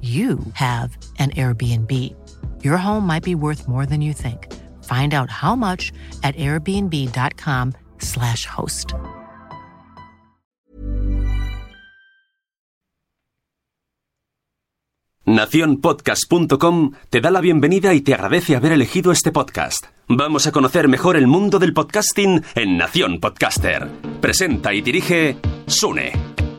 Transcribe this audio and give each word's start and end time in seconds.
you 0.00 0.38
have 0.54 0.96
an 1.18 1.32
Airbnb. 1.32 1.92
Your 2.64 2.78
home 2.78 3.06
might 3.06 3.22
be 3.22 3.34
worth 3.34 3.68
more 3.68 3.84
than 3.84 4.00
you 4.00 4.14
think. 4.14 4.50
Find 4.84 5.12
out 5.12 5.28
how 5.28 5.54
much 5.54 5.92
at 6.22 6.34
airbnb.com/slash 6.36 8.46
host. 8.46 8.94
Naciónpodcast.com 15.30 16.92
te 17.08 17.20
da 17.20 17.30
la 17.30 17.40
bienvenida 17.40 17.94
y 17.94 18.00
te 18.00 18.14
agradece 18.14 18.56
haber 18.56 18.72
elegido 18.72 19.12
este 19.12 19.30
podcast. 19.30 19.86
Vamos 20.08 20.48
a 20.48 20.52
conocer 20.52 20.88
mejor 20.88 21.16
el 21.16 21.28
mundo 21.28 21.60
del 21.60 21.72
podcasting 21.72 22.42
en 22.56 22.76
Nación 22.76 23.20
Podcaster. 23.20 23.88
Presenta 24.20 24.74
y 24.74 24.80
dirige 24.80 25.36
Sune. 25.66 26.49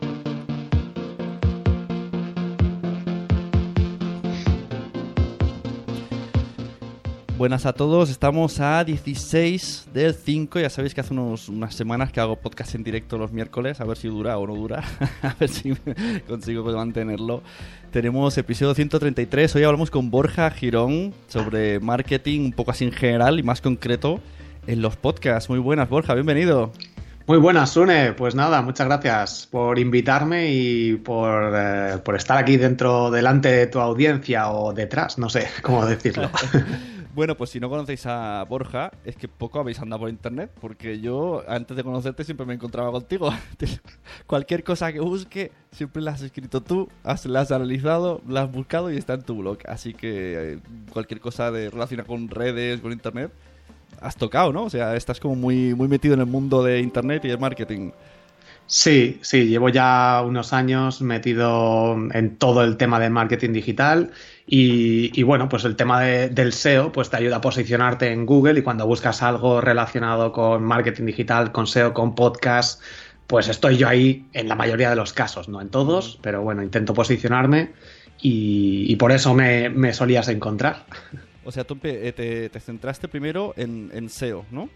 Buenas 7.42 7.66
a 7.66 7.74
todos, 7.74 8.12
estamos 8.12 8.60
a 8.60 8.84
16 8.84 9.88
del 9.92 10.14
5, 10.14 10.60
ya 10.60 10.70
sabéis 10.70 10.94
que 10.94 11.02
hace 11.02 11.12
unos, 11.12 11.50
unas 11.50 11.74
semanas 11.74 12.12
que 12.12 12.20
hago 12.20 12.36
podcast 12.36 12.76
en 12.76 12.84
directo 12.84 13.18
los 13.18 13.32
miércoles, 13.32 13.82
a 13.82 13.84
ver 13.84 13.98
si 13.98 14.10
dura 14.10 14.38
o 14.38 14.46
no 14.46 14.54
dura, 14.54 14.84
a 15.24 15.34
ver 15.40 15.50
si 15.50 15.74
consigo 16.28 16.64
mantenerlo. 16.64 17.42
Tenemos 17.90 18.38
episodio 18.38 18.76
133, 18.76 19.56
hoy 19.56 19.64
hablamos 19.64 19.90
con 19.90 20.12
Borja 20.12 20.52
Girón 20.52 21.16
sobre 21.30 21.80
marketing 21.80 22.42
un 22.42 22.54
poco 22.54 22.70
así 22.70 22.86
en 22.86 22.92
general 22.92 23.40
y 23.40 23.42
más 23.42 23.60
concreto 23.60 24.20
en 24.68 24.84
los 24.84 24.96
podcasts. 24.96 25.50
Muy 25.50 25.58
buenas 25.58 25.90
Borja, 25.90 26.14
bienvenido. 26.14 26.72
Muy 27.26 27.40
buenas, 27.40 27.72
Sune. 27.72 28.14
Pues 28.14 28.36
nada, 28.36 28.62
muchas 28.62 28.86
gracias 28.86 29.48
por 29.50 29.80
invitarme 29.80 30.52
y 30.52 30.94
por, 30.98 31.54
eh, 31.56 31.98
por 32.06 32.16
estar 32.16 32.38
aquí 32.38 32.58
dentro, 32.58 33.10
delante 33.10 33.52
de 33.52 33.66
tu 33.66 33.80
audiencia 33.80 34.52
o 34.52 34.74
detrás, 34.74 35.18
no 35.18 35.28
sé 35.28 35.48
cómo 35.64 35.88
decirlo. 35.88 36.30
Bueno, 37.14 37.36
pues 37.36 37.50
si 37.50 37.60
no 37.60 37.70
conocéis 37.70 38.06
a 38.06 38.46
Borja, 38.48 38.92
es 39.04 39.18
que 39.18 39.28
poco 39.28 39.60
habéis 39.60 39.80
andado 39.80 40.02
por 40.02 40.10
internet, 40.10 40.50
porque 40.62 41.02
yo 41.02 41.44
antes 41.46 41.76
de 41.76 41.84
conocerte 41.84 42.24
siempre 42.24 42.46
me 42.46 42.54
encontraba 42.54 42.90
contigo. 42.92 43.30
Cualquier 44.28 44.64
cosa 44.64 44.94
que 44.94 45.02
busque, 45.02 45.52
siempre 45.72 46.02
la 46.02 46.12
has 46.12 46.22
escrito 46.22 46.62
tú, 46.62 46.88
la 47.26 47.42
has 47.42 47.52
analizado, 47.52 48.22
la 48.28 48.44
has 48.44 48.52
buscado 48.52 48.92
y 48.92 48.98
está 48.98 49.16
en 49.16 49.24
tu 49.24 49.36
blog. 49.36 49.58
Así 49.68 49.94
que 49.94 50.54
eh, 50.54 50.60
cualquier 50.94 51.20
cosa 51.20 51.52
de 51.52 51.70
relacionada 51.70 52.08
con 52.08 52.30
redes, 52.30 52.80
con 52.80 52.94
internet, 52.94 53.32
has 54.00 54.16
tocado, 54.16 54.54
¿no? 54.54 54.64
O 54.64 54.70
sea, 54.70 54.96
estás 54.96 55.20
como 55.20 55.36
muy, 55.36 55.76
muy 55.76 55.90
metido 55.90 56.14
en 56.14 56.22
el 56.22 56.28
mundo 56.28 56.64
de 56.64 56.80
internet 56.80 57.26
y 57.26 57.30
el 57.30 57.40
marketing. 57.40 57.92
Sí, 58.72 59.20
sí, 59.22 59.48
llevo 59.48 59.68
ya 59.68 60.24
unos 60.26 60.54
años 60.54 61.02
metido 61.02 61.94
en 62.14 62.38
todo 62.38 62.64
el 62.64 62.78
tema 62.78 63.02
de 63.02 63.10
marketing 63.10 63.52
digital 63.52 64.12
y, 64.48 65.24
bueno, 65.24 65.50
pues 65.50 65.66
el 65.66 65.76
tema 65.76 66.00
del 66.00 66.54
SEO 66.54 66.94
pues 66.94 67.10
te 67.10 67.18
ayuda 67.18 67.36
a 67.36 67.42
posicionarte 67.42 68.14
en 68.14 68.26
Google 68.26 68.58
y 68.58 68.62
cuando 68.64 68.88
buscas 68.88 69.24
algo 69.24 69.60
relacionado 69.60 70.32
con 70.32 70.64
marketing 70.64 71.04
digital, 71.04 71.52
con 71.52 71.68
SEO, 71.68 71.94
con 71.94 72.16
podcast, 72.16 72.82
pues 73.28 73.50
estoy 73.50 73.76
yo 73.76 73.90
ahí 73.90 74.26
en 74.32 74.48
la 74.48 74.56
mayoría 74.56 74.90
de 74.90 74.96
los 74.96 75.12
casos, 75.12 75.50
no 75.50 75.60
en 75.60 75.68
todos, 75.68 76.18
pero 76.22 76.42
bueno, 76.42 76.64
intento 76.64 76.94
posicionarme 76.94 77.74
y, 78.22 78.96
por 78.96 79.12
eso 79.12 79.34
me, 79.34 79.92
solías 79.92 80.30
encontrar. 80.30 80.86
O 81.44 81.52
sea, 81.52 81.66
tú 81.66 81.76
te, 81.76 82.50
centraste 82.62 83.10
primero 83.10 83.54
en, 83.58 83.92
en 83.94 84.08
SEO, 84.08 84.46
¿no? 84.50 84.70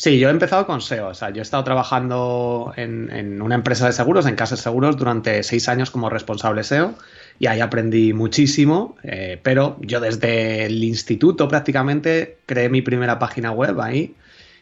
Sí, 0.00 0.18
yo 0.18 0.28
he 0.28 0.30
empezado 0.30 0.64
con 0.64 0.80
SEO. 0.80 1.08
O 1.08 1.14
sea, 1.14 1.28
yo 1.28 1.40
he 1.40 1.42
estado 1.42 1.62
trabajando 1.62 2.72
en, 2.74 3.42
una 3.42 3.54
empresa 3.54 3.84
de 3.84 3.92
seguros, 3.92 4.24
en 4.24 4.34
Casas 4.34 4.60
Seguros, 4.60 4.96
durante 4.96 5.42
seis 5.42 5.68
años 5.68 5.90
como 5.90 6.08
responsable 6.08 6.64
SEO 6.64 6.94
y 7.38 7.48
ahí 7.48 7.60
aprendí 7.60 8.14
muchísimo. 8.14 8.96
Eh, 9.02 9.38
pero 9.42 9.76
yo 9.82 10.00
desde 10.00 10.64
el 10.64 10.82
instituto 10.84 11.48
prácticamente 11.48 12.38
creé 12.46 12.70
mi 12.70 12.80
primera 12.80 13.18
página 13.18 13.50
web 13.50 13.78
ahí 13.78 14.14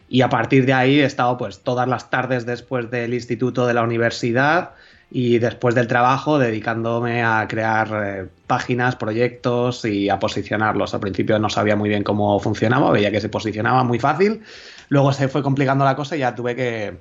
y 0.09 0.23
a 0.23 0.29
partir 0.29 0.67
de 0.67 0.73
ahí 0.73 0.99
he 0.99 1.05
estado 1.05 1.39
pues 1.39 1.61
todas 1.61 1.87
las 1.87 2.11
tardes 2.11 2.45
después 2.45 2.91
del 2.91 3.15
instituto 3.15 3.65
de 3.65 3.75
la 3.75 3.85
universidad 3.85 4.71
y 5.09 5.39
después 5.39 5.77
del 5.77 5.87
trabajo 5.87 6.41
dedicándome 6.41 7.23
a 7.23 7.47
crear 7.49 7.89
eh, 8.05 8.27
páginas, 8.49 8.97
proyectos 8.97 9.85
y 9.85 10.09
a 10.09 10.19
posicionarlos. 10.19 10.95
Al 10.95 11.01
principio 11.01 11.39
no 11.39 11.49
sabía 11.49 11.77
muy 11.77 11.89
bien 11.89 12.03
cómo 12.03 12.41
funcionaba, 12.41 12.91
veía 12.91 13.13
que 13.13 13.21
se 13.21 13.29
posicionaba 13.29 13.85
muy 13.85 14.01
fácil, 14.01 14.43
luego 14.89 15.13
se 15.13 15.29
fue 15.29 15.43
complicando 15.43 15.85
la 15.85 15.97
cosa 15.97 16.17
y 16.17 16.21
ya 16.21 16.35
tuve 16.35 16.55
que, 16.55 16.99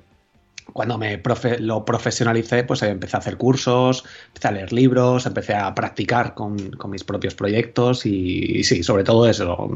cuando 0.72 0.98
me 0.98 1.20
lo 1.60 1.84
profesionalicé, 1.84 2.64
pues 2.64 2.82
empecé 2.82 3.16
a 3.16 3.20
hacer 3.20 3.36
cursos, 3.36 4.04
empecé 4.28 4.48
a 4.48 4.52
leer 4.52 4.72
libros, 4.72 5.26
empecé 5.26 5.54
a 5.54 5.74
practicar 5.74 6.34
con, 6.34 6.56
mis 6.88 7.04
propios 7.04 7.34
proyectos 7.34 8.06
y, 8.06 8.62
sí, 8.64 8.82
sobre 8.82 9.04
todo 9.04 9.28
eso, 9.28 9.68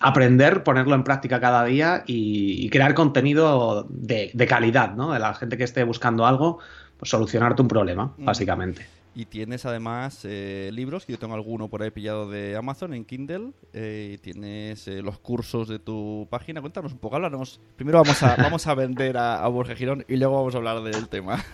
aprender, 0.00 0.62
ponerlo 0.62 0.94
en 0.94 1.04
práctica 1.04 1.40
cada 1.40 1.64
día 1.64 2.04
y, 2.06 2.68
crear 2.70 2.94
contenido 2.94 3.86
de, 3.90 4.30
de 4.32 4.46
calidad, 4.46 4.94
¿no? 4.94 5.12
De 5.12 5.18
la 5.18 5.34
gente 5.34 5.58
que 5.58 5.64
esté 5.64 5.84
buscando 5.84 6.26
algo, 6.26 6.58
pues, 7.02 7.10
solucionarte 7.10 7.60
un 7.60 7.66
problema, 7.66 8.14
mm. 8.16 8.24
básicamente. 8.24 8.86
Y 9.12 9.24
tienes 9.24 9.66
además 9.66 10.20
eh, 10.22 10.70
libros, 10.72 11.04
que 11.04 11.10
yo 11.10 11.18
tengo 11.18 11.34
alguno 11.34 11.66
por 11.66 11.82
ahí 11.82 11.90
pillado 11.90 12.30
de 12.30 12.54
Amazon 12.54 12.94
en 12.94 13.04
Kindle, 13.04 13.50
eh, 13.72 14.12
y 14.14 14.18
tienes 14.18 14.86
eh, 14.86 15.02
los 15.02 15.18
cursos 15.18 15.66
de 15.66 15.80
tu 15.80 16.28
página. 16.30 16.60
Cuéntanos 16.60 16.92
un 16.92 16.98
poco, 16.98 17.16
háblanos. 17.16 17.60
Primero 17.74 17.98
vamos 17.98 18.22
a, 18.22 18.36
vamos 18.38 18.68
a 18.68 18.74
vender 18.76 19.16
a, 19.16 19.42
a 19.42 19.48
Borja 19.48 19.74
Girón 19.74 20.04
y 20.06 20.16
luego 20.16 20.36
vamos 20.36 20.54
a 20.54 20.58
hablar 20.58 20.80
del 20.80 21.08
tema. 21.08 21.44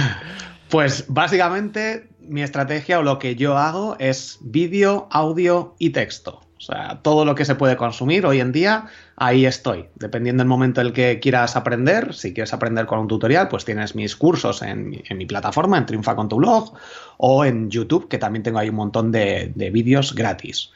pues 0.70 1.04
básicamente 1.08 2.08
mi 2.20 2.40
estrategia 2.40 3.00
o 3.00 3.02
lo 3.02 3.18
que 3.18 3.36
yo 3.36 3.58
hago 3.58 3.96
es 3.98 4.38
vídeo, 4.40 5.08
audio 5.10 5.74
y 5.78 5.90
texto. 5.90 6.40
O 6.60 6.62
sea, 6.62 7.00
todo 7.02 7.24
lo 7.24 7.34
que 7.34 7.46
se 7.46 7.54
puede 7.54 7.78
consumir 7.78 8.26
hoy 8.26 8.38
en 8.38 8.52
día, 8.52 8.84
ahí 9.16 9.46
estoy. 9.46 9.86
Dependiendo 9.94 10.42
del 10.42 10.48
momento 10.48 10.82
en 10.82 10.88
el 10.88 10.92
que 10.92 11.18
quieras 11.18 11.56
aprender, 11.56 12.12
si 12.12 12.34
quieres 12.34 12.52
aprender 12.52 12.84
con 12.84 12.98
un 12.98 13.08
tutorial, 13.08 13.48
pues 13.48 13.64
tienes 13.64 13.94
mis 13.94 14.14
cursos 14.14 14.60
en, 14.60 15.02
mi 15.10 15.24
plataforma, 15.24 15.78
en 15.78 15.86
Triunfa 15.86 16.14
con 16.14 16.28
tu 16.28 16.36
blog, 16.36 16.74
o 17.16 17.46
en 17.46 17.70
YouTube, 17.70 18.08
que 18.08 18.18
también 18.18 18.42
tengo 18.42 18.58
ahí 18.58 18.68
un 18.68 18.74
montón 18.74 19.10
de 19.10 19.70
vídeos 19.72 20.14
gratis. 20.14 20.70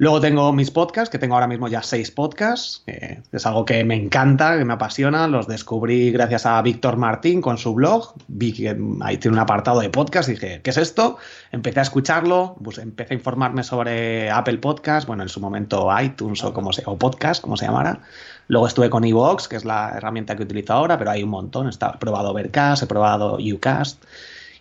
Luego 0.00 0.20
tengo 0.20 0.52
mis 0.52 0.70
podcasts, 0.70 1.10
que 1.10 1.18
tengo 1.18 1.34
ahora 1.34 1.48
mismo 1.48 1.66
ya 1.66 1.82
seis 1.82 2.12
podcasts, 2.12 2.84
es 2.86 3.46
algo 3.46 3.64
que 3.64 3.82
me 3.82 3.96
encanta, 3.96 4.56
que 4.56 4.64
me 4.64 4.74
apasiona. 4.74 5.26
Los 5.26 5.48
descubrí 5.48 6.12
gracias 6.12 6.46
a 6.46 6.62
Víctor 6.62 6.96
Martín 6.96 7.40
con 7.40 7.58
su 7.58 7.74
blog. 7.74 8.14
Vi 8.28 8.52
que 8.52 8.76
ahí 9.00 9.18
tiene 9.18 9.36
un 9.36 9.40
apartado 9.40 9.80
de 9.80 9.90
podcast 9.90 10.28
y 10.28 10.32
dije, 10.32 10.60
¿qué 10.62 10.70
es 10.70 10.76
esto? 10.76 11.18
Empecé 11.50 11.80
a 11.80 11.82
escucharlo, 11.82 12.54
pues 12.62 12.78
empecé 12.78 13.14
a 13.14 13.16
informarme 13.16 13.64
sobre 13.64 14.30
Apple 14.30 14.58
Podcast, 14.58 15.08
bueno, 15.08 15.24
en 15.24 15.28
su 15.28 15.40
momento 15.40 15.88
iTunes 16.00 16.44
o, 16.44 16.54
como 16.54 16.72
se, 16.72 16.84
o 16.86 16.96
podcast, 16.96 17.42
como 17.42 17.56
se 17.56 17.66
llamara. 17.66 18.00
Luego 18.46 18.68
estuve 18.68 18.88
con 18.90 19.04
Evox, 19.04 19.48
que 19.48 19.56
es 19.56 19.64
la 19.64 19.94
herramienta 19.96 20.36
que 20.36 20.44
utilizo 20.44 20.74
ahora, 20.74 20.96
pero 20.96 21.10
hay 21.10 21.24
un 21.24 21.30
montón. 21.30 21.68
he 21.68 21.98
probado 21.98 22.30
Overcast, 22.30 22.84
he 22.84 22.86
probado 22.86 23.38
Ucast. 23.40 24.04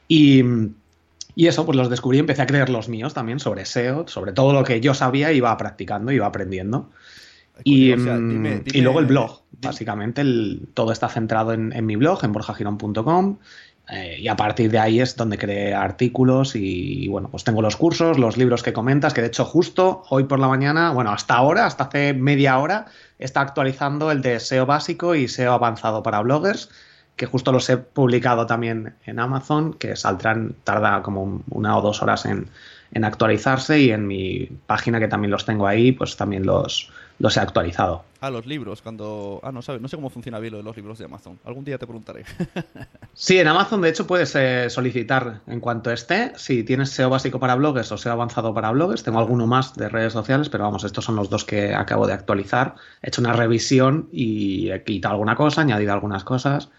Y 0.07 0.41
y 1.37 1.45
eso, 1.45 1.67
pues 1.67 1.77
los 1.77 1.91
descubrí 1.91 2.17
y 2.17 2.21
empecé 2.21 2.41
a 2.41 2.47
creer 2.47 2.69
los 2.69 2.89
míos 2.89 3.13
también 3.13 3.39
sobre 3.39 3.63
SEO, 3.65 4.07
sobre 4.07 4.31
todo 4.31 4.53
lo 4.53 4.63
que 4.63 4.81
yo 4.81 4.95
sabía, 4.95 5.31
iba 5.31 5.55
practicando, 5.55 6.11
iba 6.11 6.25
aprendiendo. 6.25 6.89
Y, 7.63 7.95
mm, 7.95 8.63
y, 8.65 8.81
luego 8.81 8.99
el 8.99 9.05
blog, 9.05 9.43
básicamente 9.61 10.23
todo 10.73 10.91
está 10.91 11.09
centrado 11.09 11.53
en, 11.53 11.85
mi 11.85 11.95
blog, 11.95 12.23
en 12.23 12.31
borjagirón.com. 12.31 13.37
Eh, 13.87 14.17
y 14.19 14.27
a 14.29 14.35
partir 14.35 14.71
de 14.71 14.79
ahí 14.79 14.99
es 14.99 15.15
donde 15.15 15.37
creé 15.37 15.75
artículos 15.75 16.55
y, 16.55 17.07
bueno, 17.07 17.29
pues 17.29 17.43
tengo 17.43 17.61
los 17.61 17.77
cursos, 17.77 18.17
los 18.17 18.35
libros 18.35 18.63
que 18.63 18.73
comentas, 18.73 19.13
que 19.13 19.21
de 19.21 19.27
hecho 19.27 19.45
justo 19.45 20.01
hoy 20.09 20.23
por 20.23 20.39
la 20.39 20.47
mañana, 20.47 20.89
bueno, 20.89 21.11
hasta 21.11 21.35
ahora, 21.35 21.67
hasta 21.67 21.83
hace 21.83 22.15
media 22.15 22.57
hora, 22.57 22.87
está 23.19 23.41
actualizando 23.41 24.09
el 24.09 24.23
de 24.23 24.39
SEO 24.39 24.65
básico 24.65 25.13
y 25.13 25.27
SEO 25.27 25.53
avanzado 25.53 26.01
para 26.01 26.19
bloggers 26.21 26.71
que 27.17 27.25
justo 27.25 27.51
los 27.51 27.69
he 27.69 27.77
publicado 27.77 28.45
también 28.45 28.95
en 29.05 29.19
Amazon, 29.19 29.73
que 29.73 29.95
saldrán, 29.95 30.55
tarda 30.63 31.01
como 31.01 31.41
una 31.49 31.75
o 31.77 31.81
dos 31.81 32.01
horas 32.01 32.25
en, 32.25 32.49
actualizarse 33.03 33.79
y 33.79 33.91
en 33.91 34.07
mi 34.07 34.49
página 34.65 34.99
que 34.99 35.07
también 35.07 35.29
los 35.29 35.45
tengo 35.45 35.67
ahí, 35.67 35.91
pues 35.91 36.15
también 36.15 36.45
los, 36.45 36.89
los 37.19 37.37
he 37.37 37.39
actualizado. 37.39 38.03
Ah, 38.21 38.31
los 38.31 38.47
libros, 38.47 38.81
cuando... 38.81 39.39
Ah, 39.43 39.51
no, 39.51 39.61
sabes, 39.61 39.81
no 39.81 39.87
sé 39.87 39.97
cómo 39.97 40.09
funciona 40.09 40.39
bien 40.39 40.53
lo 40.53 40.57
de 40.59 40.63
los 40.63 40.75
libros 40.75 40.97
de 40.97 41.05
Amazon. 41.05 41.37
Algún 41.43 41.63
día 41.63 41.77
te 41.77 41.85
preguntaré. 41.85 42.23
sí, 43.13 43.37
en 43.37 43.47
Amazon 43.47 43.81
de 43.81 43.89
hecho 43.89 44.07
puedes 44.07 44.35
eh, 44.35 44.69
solicitar 44.69 45.41
en 45.45 45.59
cuanto 45.59 45.91
esté, 45.91 46.31
si 46.37 46.63
tienes 46.63 46.89
SEO 46.89 47.09
básico 47.09 47.39
para 47.39 47.55
bloggers 47.55 47.91
o 47.91 47.97
SEO 47.97 48.13
avanzado 48.13 48.53
para 48.53 48.71
bloggers. 48.71 49.03
Tengo 49.03 49.19
alguno 49.19 49.45
más 49.45 49.75
de 49.75 49.89
redes 49.89 50.13
sociales, 50.13 50.49
pero 50.49 50.63
vamos, 50.63 50.83
estos 50.83 51.05
son 51.05 51.15
los 51.15 51.29
dos 51.29 51.45
que 51.45 51.75
acabo 51.75 52.07
de 52.07 52.13
actualizar. 52.13 52.75
He 53.03 53.09
hecho 53.09 53.21
una 53.21 53.33
revisión 53.33 54.09
y 54.11 54.71
he 54.71 54.83
quitado 54.83 55.13
alguna 55.13 55.35
cosa, 55.35 55.61
añadido 55.61 55.93
algunas 55.93 56.23
cosas 56.23 56.69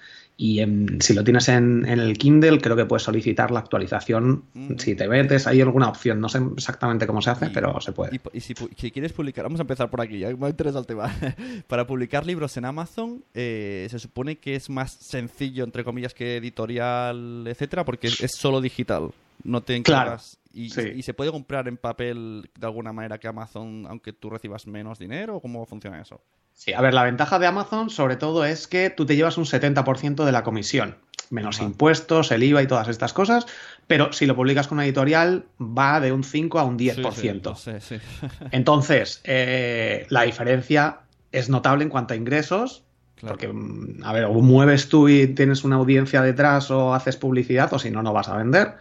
y 0.41 0.61
si 1.01 1.15
lo 1.15 1.25
tienes 1.25 1.49
en, 1.49 1.85
el 1.85 2.17
Kindle, 2.17 2.61
creo 2.61 2.77
que 2.77 2.85
puedes 2.85 3.03
solicitar 3.03 3.51
la 3.51 3.59
actualización. 3.59 4.45
Mm. 4.55 4.77
Si 4.79 4.95
te 4.95 5.09
metes, 5.09 5.49
hay 5.49 5.61
alguna 5.61 5.89
opción. 5.89 6.21
No 6.21 6.29
sé 6.29 6.39
exactamente 6.57 7.09
cómo 7.09 7.21
se 7.21 7.31
hace, 7.31 7.51
pero 7.51 7.81
se 7.81 7.91
puede. 7.91 8.21
Y, 8.33 8.39
si, 8.39 8.55
quieres 8.55 9.13
publicar, 9.13 9.43
vamos 9.47 9.59
a 9.59 9.65
empezar 9.65 9.91
por 9.91 10.01
aquí, 10.01 10.21
ya 10.21 10.29
me 10.37 10.49
interesa 10.49 10.79
el 10.79 10.87
tema. 10.87 11.13
Para 11.67 11.89
publicar 11.89 12.25
libros 12.25 12.57
en 12.57 12.67
Amazon, 12.67 13.25
eh, 13.35 13.89
se 13.91 13.99
supone 13.99 14.39
que 14.39 14.55
es 14.55 14.71
más 14.71 14.93
sencillo, 14.93 15.65
entre 15.65 15.83
comillas, 15.83 16.15
que 16.15 16.37
editorial, 16.37 17.45
etcétera, 17.49 17.85
porque 17.85 18.07
es 18.07 18.31
solo 18.37 18.61
digital. 18.61 19.11
No 19.43 19.65
te 19.65 19.75
encargas. 19.75 20.38
Y, 20.53 20.67
y, 20.67 21.03
se 21.03 21.15
puede 21.15 21.31
comprar 21.31 21.69
en 21.69 21.77
papel 21.77 22.51
de 22.59 22.67
alguna 22.67 22.93
manera 22.93 23.19
que 23.19 23.29
Amazon, 23.29 23.87
aunque 23.89 24.13
tú 24.13 24.31
recibas 24.31 24.67
menos 24.67 24.99
dinero? 24.99 25.41
¿Cómo 25.41 25.67
funciona 25.67 26.01
eso? 26.01 26.23
Sí, 26.59 26.73
a 26.73 26.81
ver, 26.81 26.93
la 26.93 27.05
ventaja 27.05 27.39
de 27.39 27.47
Amazon 27.47 27.89
sobre 27.89 28.17
todo 28.17 28.45
es 28.45 28.67
que 28.67 28.91
tú 28.91 29.07
te 29.07 29.15
llevas 29.15 29.39
un 29.39 29.45
70% 29.45 30.25
de 30.25 30.33
la 30.33 30.43
comisión, 30.43 30.97
menos 31.31 31.61
impuestos, 31.61 32.33
el 32.33 32.43
IVA 32.43 32.63
y 32.63 32.67
todas 32.67 32.89
estas 32.89 33.13
cosas, 33.13 33.47
pero 33.87 34.13
si 34.13 34.27
lo 34.27 34.35
publicas 34.35 34.67
con 34.67 34.79
una 34.79 34.85
editorial 34.85 35.45
va 35.61 36.01
de 36.01 36.11
un 36.11 36.25
5 36.25 36.59
a 36.59 36.65
un 36.65 36.77
10%. 36.77 37.81
Sí, 37.81 37.97
Entonces, 38.51 39.21
eh, 39.23 40.07
la 40.09 40.23
diferencia 40.23 41.03
es 41.31 41.49
notable 41.49 41.85
en 41.85 41.91
cuanto 41.91 42.15
a 42.15 42.17
ingresos, 42.17 42.83
Porque, 43.21 43.49
mm, 43.49 44.03
a 44.05 44.13
ver, 44.13 44.25
o 44.25 44.35
mueves 44.35 44.89
tú 44.89 45.09
y 45.09 45.29
tienes 45.29 45.65
una 45.65 45.77
audiencia 45.77 46.23
detrás 46.23 46.71
o 46.71 46.95
haces 46.95 47.17
publicidad, 47.17 47.73
o 47.73 47.79
si 47.79 47.91
no, 47.91 48.03
no 48.03 48.13
vas 48.13 48.29
a 48.29 48.37
vender. 48.37 48.77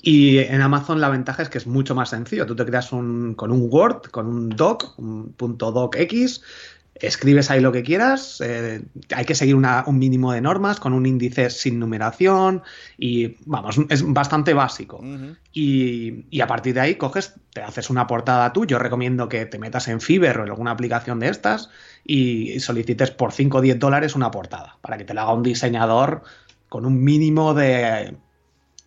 Y 0.00 0.38
en 0.38 0.60
Amazon 0.60 1.00
la 1.00 1.08
ventaja 1.08 1.42
es 1.42 1.48
que 1.48 1.58
es 1.58 1.66
mucho 1.66 1.94
más 1.94 2.10
sencillo. 2.10 2.46
Tú 2.46 2.54
te 2.54 2.66
creas 2.66 2.92
un, 2.92 3.34
con 3.34 3.50
un 3.50 3.68
Word, 3.70 4.10
con 4.10 4.26
un 4.26 4.50
doc, 4.50 4.98
un 4.98 5.32
punto 5.32 5.72
docx, 5.72 6.42
escribes 6.94 7.50
ahí 7.50 7.60
lo 7.60 7.72
que 7.72 7.82
quieras, 7.82 8.40
eh, 8.40 8.82
hay 9.14 9.24
que 9.24 9.34
seguir 9.34 9.56
un 9.56 9.98
mínimo 9.98 10.32
de 10.32 10.40
normas 10.40 10.78
con 10.78 10.92
un 10.92 11.06
índice 11.06 11.50
sin 11.50 11.78
numeración 11.80 12.62
y 12.96 13.36
vamos, 13.46 13.78
es 13.88 14.04
bastante 14.12 14.54
básico. 14.54 15.00
y, 15.52 16.40
a 16.40 16.46
partir 16.46 16.74
de 16.74 16.80
ahí 16.80 16.94
coges, 16.96 17.34
te 17.52 17.62
haces 17.62 17.90
una 17.90 18.06
portada 18.06 18.52
tú, 18.52 18.64
yo 18.66 18.78
recomiendo 18.78 19.28
que 19.28 19.46
te 19.46 19.58
metas 19.58 19.88
en 19.88 20.00
Fiverr 20.00 20.40
o 20.40 20.44
en 20.44 20.50
alguna 20.50 20.70
aplicación 20.70 21.18
de 21.18 21.28
estas 21.28 21.70
y, 22.04 22.60
solicites 22.60 23.10
por 23.10 23.32
5 23.32 23.58
o 23.58 23.60
10 23.60 23.78
dólares 23.78 24.14
una 24.14 24.30
portada 24.30 24.78
para 24.80 24.96
que 24.96 25.04
te 25.04 25.14
la 25.14 25.22
haga 25.22 25.34
un 25.34 25.42
diseñador 25.42 26.22
con 26.68 26.86
un 26.86 27.02
mínimo 27.02 27.54
de, 27.54 28.16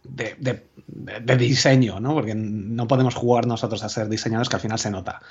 de, 0.10 0.36
de 0.38 1.38
diseño, 1.38 2.00
¿no? 2.00 2.14
Porque 2.14 2.36
no 2.36 2.88
podemos 2.88 3.16
jugar 3.16 3.46
nosotros 3.46 3.84
a 3.84 3.90
ser 3.90 4.10
diseñadores 4.10 4.50
que 4.50 4.56
al 4.56 4.62
final 4.62 4.80
se 4.80 4.92
nota. 4.92 5.22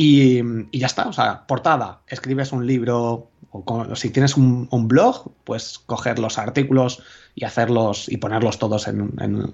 Y, 0.00 0.42
ya 0.78 0.86
está, 0.86 1.08
o 1.08 1.12
sea, 1.12 1.44
portada, 1.46 2.02
escribes 2.06 2.52
un 2.52 2.66
libro, 2.66 3.30
o, 3.50 3.96
si 3.96 4.10
tienes 4.10 4.36
un, 4.36 4.68
blog, 4.86 5.32
pues 5.42 5.80
coger 5.86 6.20
los 6.20 6.38
artículos 6.38 7.02
y 7.34 7.44
hacerlos 7.44 8.08
y 8.08 8.18
ponerlos 8.18 8.60
todos 8.60 8.86
en, 8.86 9.00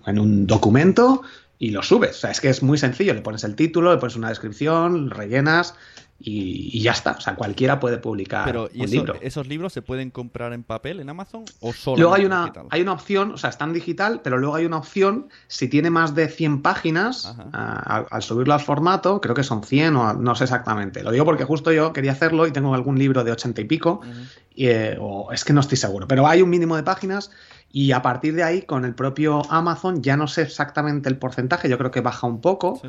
un 0.07 0.47
documento 0.47 1.23
y 1.59 1.71
los 1.71 1.89
subes. 1.89 2.11
O 2.11 2.21
sea, 2.21 2.31
es 2.31 2.43
que 2.43 2.51
es 2.51 2.63
muy 2.63 2.77
sencillo, 2.77 3.15
le 3.15 3.23
pones 3.23 3.45
el 3.45 3.55
título, 3.55 3.93
le 3.93 3.99
pones 3.99 4.17
una 4.17 4.29
descripción, 4.29 5.11
rellenas 5.11 5.75
y, 6.19 6.81
ya 6.81 6.93
está. 6.93 7.13
O 7.13 7.21
sea, 7.21 7.35
cualquiera 7.35 7.81
puede 7.81 7.99
publicar 7.99 8.45
Pero, 8.45 8.69
¿y 8.73 8.85
¿Esos 9.21 9.47
libros 9.47 9.73
se 9.73 9.83
pueden 9.83 10.11
comprar 10.11 10.53
en 10.53 10.63
papel 10.63 11.01
en 11.01 11.11
Amazon 11.11 11.45
o 11.61 11.73
solo 11.73 11.99
Luego 11.99 12.15
hay 12.15 12.25
una, 12.25 12.53
hay 12.71 12.83
una 12.83 12.93
opción, 12.93 13.33
o 13.33 13.37
sea, 13.37 13.51
está 13.51 13.65
en 13.65 13.73
digital, 13.73 14.21
pero 14.23 14.39
luego 14.39 14.55
hay 14.55 14.65
una 14.65 14.79
opción, 14.79 15.29
si 15.49 15.69
tiene 15.69 15.91
más 15.91 16.15
de 16.15 16.29
100 16.29 16.63
páginas, 16.63 17.37
al 17.53 18.23
subirlo 18.23 18.55
al 18.55 18.61
formato, 18.61 19.21
creo 19.21 19.35
que 19.35 19.43
son 19.43 19.63
100 19.63 19.97
o 19.97 20.13
no 20.15 20.35
sé 20.35 20.45
exactamente. 20.45 21.03
Lo 21.03 21.11
digo 21.11 21.25
porque 21.25 21.45
justo 21.45 21.73
yo 21.73 21.93
quería 21.93 22.13
hacerlo 22.13 22.47
y 22.47 22.53
tengo 22.53 22.75
algún 22.75 22.99
libro 22.99 23.25
de 23.25 23.33
80 23.33 23.61
y 23.61 23.65
pico, 23.65 24.01
eh, 24.57 24.97
o 25.01 25.33
es 25.33 25.45
que 25.45 25.53
no 25.53 25.61
estoy 25.61 25.77
seguro, 25.77 26.07
pero 26.07 26.27
hay 26.27 26.43
un 26.43 26.51
mínimo 26.51 26.77
de 26.77 26.85
páginas 26.85 27.31
y 27.71 27.91
a 27.91 28.03
partir 28.03 28.35
de 28.37 28.45
ahí, 28.45 28.63
con 28.63 28.85
el 28.85 28.95
propio 28.95 29.43
Amazon, 29.51 30.01
ya 30.01 30.17
no 30.17 30.29
sé 30.29 30.43
exactamente 30.43 31.09
el 31.09 31.19
porcentaje, 31.19 31.69
yo 31.69 31.77
creo 31.77 31.91
que 31.91 32.01
baja 32.01 32.27
un 32.27 32.41
poco, 32.41 32.81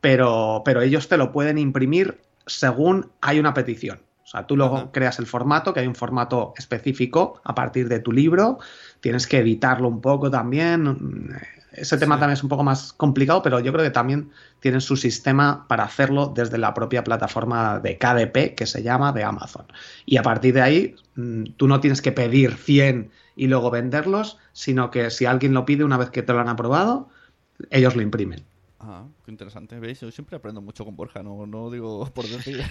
Pero, 0.00 0.62
pero 0.64 0.80
ellos 0.80 1.08
te 1.08 1.16
lo 1.16 1.32
pueden 1.32 1.58
imprimir 1.58 2.20
según 2.48 3.10
hay 3.20 3.38
una 3.38 3.54
petición. 3.54 4.00
O 4.28 4.30
sea, 4.30 4.46
tú 4.46 4.58
luego 4.58 4.92
creas 4.92 5.18
el 5.18 5.26
formato, 5.26 5.72
que 5.72 5.80
hay 5.80 5.86
un 5.86 5.94
formato 5.94 6.52
específico 6.58 7.40
a 7.44 7.54
partir 7.54 7.88
de 7.88 7.98
tu 7.98 8.12
libro, 8.12 8.58
tienes 9.00 9.26
que 9.26 9.38
editarlo 9.38 9.88
un 9.88 10.02
poco 10.02 10.30
también. 10.30 11.34
Ese 11.72 11.96
tema 11.96 12.18
también 12.18 12.34
es 12.34 12.42
un 12.42 12.50
poco 12.50 12.62
más 12.62 12.92
complicado, 12.92 13.40
pero 13.40 13.58
yo 13.60 13.72
creo 13.72 13.84
que 13.84 13.90
también 13.90 14.30
tienen 14.60 14.82
su 14.82 14.96
sistema 14.96 15.66
para 15.66 15.84
hacerlo 15.84 16.30
desde 16.34 16.58
la 16.58 16.74
propia 16.74 17.04
plataforma 17.04 17.80
de 17.80 17.96
KDP, 17.96 18.54
que 18.54 18.66
se 18.66 18.82
llama 18.82 19.12
de 19.12 19.24
Amazon. 19.24 19.64
Y 20.04 20.18
a 20.18 20.22
partir 20.22 20.52
de 20.52 20.60
ahí, 20.60 20.96
mm, 21.14 21.44
tú 21.56 21.66
no 21.66 21.80
tienes 21.80 22.02
que 22.02 22.12
pedir 22.12 22.54
100 22.54 23.10
y 23.34 23.46
luego 23.46 23.70
venderlos, 23.70 24.36
sino 24.52 24.90
que 24.90 25.08
si 25.08 25.24
alguien 25.24 25.54
lo 25.54 25.64
pide 25.64 25.84
una 25.84 25.96
vez 25.96 26.10
que 26.10 26.22
te 26.22 26.34
lo 26.34 26.40
han 26.40 26.50
aprobado, 26.50 27.08
ellos 27.70 27.96
lo 27.96 28.02
imprimen. 28.02 28.44
Ah, 28.78 29.04
qué 29.28 29.32
interesante. 29.32 29.78
¿Veis? 29.78 30.00
Yo 30.00 30.10
siempre 30.10 30.36
aprendo 30.36 30.62
mucho 30.62 30.86
con 30.86 30.96
Borja, 30.96 31.22
no, 31.22 31.46
no 31.46 31.70
digo 31.70 32.06
por 32.14 32.26
decir. 32.26 32.62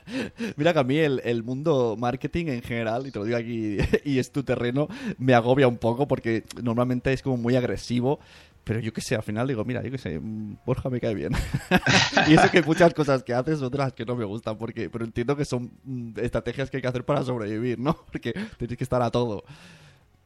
Mira 0.56 0.72
que 0.72 0.78
a 0.80 0.84
mí 0.84 0.98
el, 0.98 1.42
mundo 1.44 1.96
marketing 1.96 2.46
en 2.46 2.62
general, 2.62 3.06
y 3.06 3.12
te 3.12 3.20
lo 3.20 3.24
digo 3.24 3.38
aquí, 3.38 3.78
y 4.04 4.18
es 4.18 4.32
tu 4.32 4.42
terreno, 4.42 4.88
me 5.18 5.34
agobia 5.34 5.68
un 5.68 5.78
poco 5.78 6.08
porque 6.08 6.44
normalmente 6.62 7.12
es 7.12 7.22
como 7.22 7.36
muy 7.36 7.54
agresivo. 7.54 8.18
Pero 8.64 8.78
yo 8.80 8.92
qué 8.92 9.00
sé, 9.00 9.14
al 9.14 9.22
final 9.22 9.48
digo, 9.48 9.64
mira, 9.64 9.82
yo 9.82 9.90
qué 9.90 9.98
sé, 9.98 10.18
mm, 10.20 10.58
Borja 10.66 10.90
me 10.90 11.00
cae 11.00 11.14
bien. 11.14 11.32
y 12.28 12.34
eso 12.34 12.50
que 12.50 12.60
muchas 12.62 12.92
cosas 12.92 13.22
que 13.22 13.32
haces 13.32 13.60
las 13.60 13.92
que 13.94 14.04
no 14.04 14.16
me 14.16 14.24
gustan, 14.24 14.58
porque, 14.58 14.90
pero 14.90 15.04
entiendo 15.04 15.34
que 15.34 15.44
son 15.44 15.70
mm, 15.84 16.18
estrategias 16.18 16.70
que 16.70 16.76
hay 16.76 16.82
que 16.82 16.88
hacer 16.88 17.04
para 17.04 17.22
sobrevivir, 17.22 17.78
¿no? 17.78 17.96
Porque 18.12 18.34
tienes 18.58 18.76
que 18.76 18.84
estar 18.84 19.00
a 19.00 19.10
todo. 19.10 19.44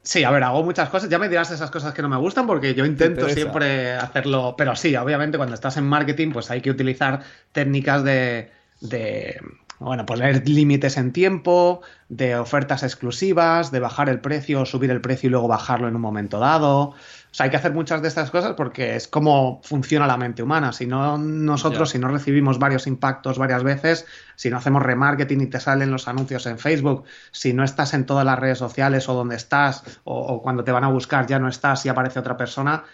Sí, 0.04 0.22
a 0.22 0.30
ver, 0.30 0.42
hago 0.42 0.62
muchas 0.62 0.90
cosas. 0.90 1.08
Ya 1.08 1.18
me 1.18 1.30
dirás 1.30 1.50
esas 1.50 1.70
cosas 1.70 1.94
que 1.94 2.02
no 2.02 2.10
me 2.10 2.18
gustan 2.18 2.46
porque 2.46 2.74
yo 2.74 2.84
intento 2.84 3.26
siempre 3.30 3.92
hacerlo. 3.92 4.54
Pero 4.56 4.76
sí, 4.76 4.94
obviamente 4.94 5.38
cuando 5.38 5.54
estás 5.54 5.78
en 5.78 5.84
marketing, 5.84 6.30
pues 6.30 6.50
hay 6.50 6.60
que 6.60 6.70
utilizar 6.70 7.22
técnicas 7.52 8.04
de, 8.04 8.50
de 8.80 9.40
bueno, 9.78 10.06
poner 10.06 10.48
límites 10.48 10.96
en 10.96 11.12
tiempo, 11.12 11.82
de 12.08 12.36
ofertas 12.36 12.82
exclusivas, 12.82 13.70
de 13.70 13.80
bajar 13.80 14.08
el 14.08 14.20
precio 14.20 14.60
o 14.60 14.66
subir 14.66 14.90
el 14.90 15.00
precio 15.00 15.26
y 15.26 15.30
luego 15.30 15.48
bajarlo 15.48 15.88
en 15.88 15.96
un 15.96 16.02
momento 16.02 16.38
dado. 16.38 16.94
O 17.34 17.36
sea, 17.36 17.44
hay 17.44 17.50
que 17.50 17.56
hacer 17.56 17.72
muchas 17.72 18.00
de 18.00 18.06
estas 18.06 18.30
cosas 18.30 18.52
porque 18.52 18.94
es 18.94 19.08
como 19.08 19.60
funciona 19.64 20.06
la 20.06 20.16
mente 20.16 20.42
humana. 20.42 20.72
Si 20.72 20.86
no, 20.86 21.18
nosotros, 21.18 21.90
si 21.90 21.98
no 21.98 22.06
recibimos 22.06 22.60
varios 22.60 22.86
impactos 22.86 23.38
varias 23.38 23.64
veces, 23.64 24.06
si 24.36 24.50
no 24.50 24.58
hacemos 24.58 24.82
remarketing 24.84 25.40
y 25.40 25.46
te 25.46 25.58
salen 25.58 25.90
los 25.90 26.06
anuncios 26.06 26.46
en 26.46 26.58
Facebook, 26.58 27.04
si 27.32 27.52
no 27.52 27.64
estás 27.64 27.92
en 27.92 28.06
todas 28.06 28.24
las 28.24 28.38
redes 28.38 28.58
sociales 28.58 29.08
o 29.08 29.14
donde 29.14 29.34
estás, 29.34 29.82
o, 30.04 30.40
cuando 30.42 30.62
te 30.62 30.70
van 30.70 30.84
a 30.84 30.88
buscar 30.88 31.26
ya 31.26 31.40
no 31.40 31.48
estás 31.48 31.84
y 31.84 31.88
aparece 31.88 32.20
otra 32.20 32.36
persona, 32.36 32.84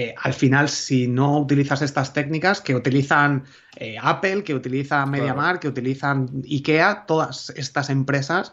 eh, 0.00 0.14
al 0.22 0.32
final, 0.32 0.68
si 0.68 1.08
no 1.08 1.40
utilizas 1.40 1.82
estas 1.82 2.12
técnicas 2.12 2.60
que 2.60 2.76
utilizan 2.76 3.42
eh, 3.74 3.96
Apple, 4.00 4.44
que 4.44 4.54
utilizan 4.54 5.10
MediaMarkt, 5.10 5.62
que 5.62 5.66
utilizan 5.66 6.28
IKEA, 6.44 7.04
todas 7.04 7.50
estas 7.56 7.90
empresas 7.90 8.52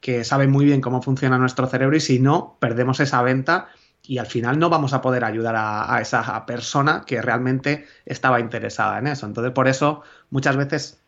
que 0.00 0.24
saben 0.24 0.50
muy 0.50 0.64
bien 0.64 0.80
cómo 0.80 1.02
funciona 1.02 1.36
nuestro 1.36 1.66
cerebro 1.66 1.98
y 1.98 2.00
si 2.00 2.18
no, 2.18 2.56
perdemos 2.60 2.98
esa 3.00 3.20
venta 3.20 3.68
y 4.04 4.16
al 4.16 4.26
final 4.26 4.58
no 4.58 4.70
vamos 4.70 4.94
a 4.94 5.02
poder 5.02 5.22
ayudar 5.26 5.54
a, 5.58 6.00
esa 6.00 6.46
persona 6.46 7.02
que 7.06 7.20
realmente 7.20 7.84
estaba 8.06 8.40
interesada 8.40 8.98
en 8.98 9.08
eso. 9.08 9.26
Entonces, 9.26 9.52
por 9.52 9.68
eso 9.68 10.00
muchas 10.30 10.56
veces 10.56 11.02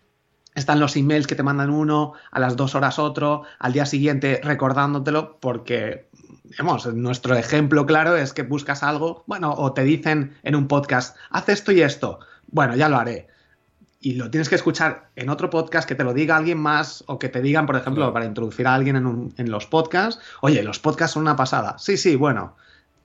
están 0.54 0.80
los 0.80 0.96
emails 0.96 1.26
que 1.26 1.34
te 1.34 1.42
mandan 1.42 1.70
uno, 1.70 2.12
a 2.30 2.40
las 2.40 2.56
dos 2.56 2.74
horas 2.74 2.98
otro, 2.98 3.44
al 3.58 3.72
día 3.72 3.86
siguiente 3.86 4.38
recordándotelo, 4.44 5.38
porque, 5.40 6.07
digamos, 6.48 6.86
nuestro 6.94 7.36
ejemplo 7.36 7.86
claro 7.86 8.16
es 8.16 8.32
que 8.32 8.42
buscas 8.42 8.82
algo, 8.82 9.24
bueno, 9.26 9.52
o 9.52 9.72
te 9.72 9.84
dicen 9.84 10.36
en 10.42 10.54
un 10.54 10.68
podcast, 10.68 11.16
haz 11.30 11.48
esto 11.48 11.72
y 11.72 11.82
esto, 11.82 12.20
bueno, 12.48 12.76
ya 12.76 12.88
lo 12.88 12.96
haré. 12.96 13.28
Y 14.00 14.14
lo 14.14 14.30
tienes 14.30 14.48
que 14.48 14.54
escuchar 14.54 15.10
en 15.16 15.28
otro 15.28 15.50
podcast, 15.50 15.88
que 15.88 15.96
te 15.96 16.04
lo 16.04 16.14
diga 16.14 16.36
alguien 16.36 16.58
más, 16.58 17.02
o 17.06 17.18
que 17.18 17.28
te 17.28 17.42
digan, 17.42 17.66
por 17.66 17.76
ejemplo, 17.76 18.12
para 18.12 18.26
introducir 18.26 18.66
a 18.66 18.74
alguien 18.74 18.96
en, 18.96 19.34
en 19.36 19.50
los 19.50 19.66
podcasts, 19.66 20.22
oye, 20.40 20.62
los 20.62 20.78
podcasts 20.78 21.14
son 21.14 21.22
una 21.22 21.34
pasada. 21.34 21.76
Sí, 21.78 21.96
sí, 21.96 22.14
bueno, 22.14 22.54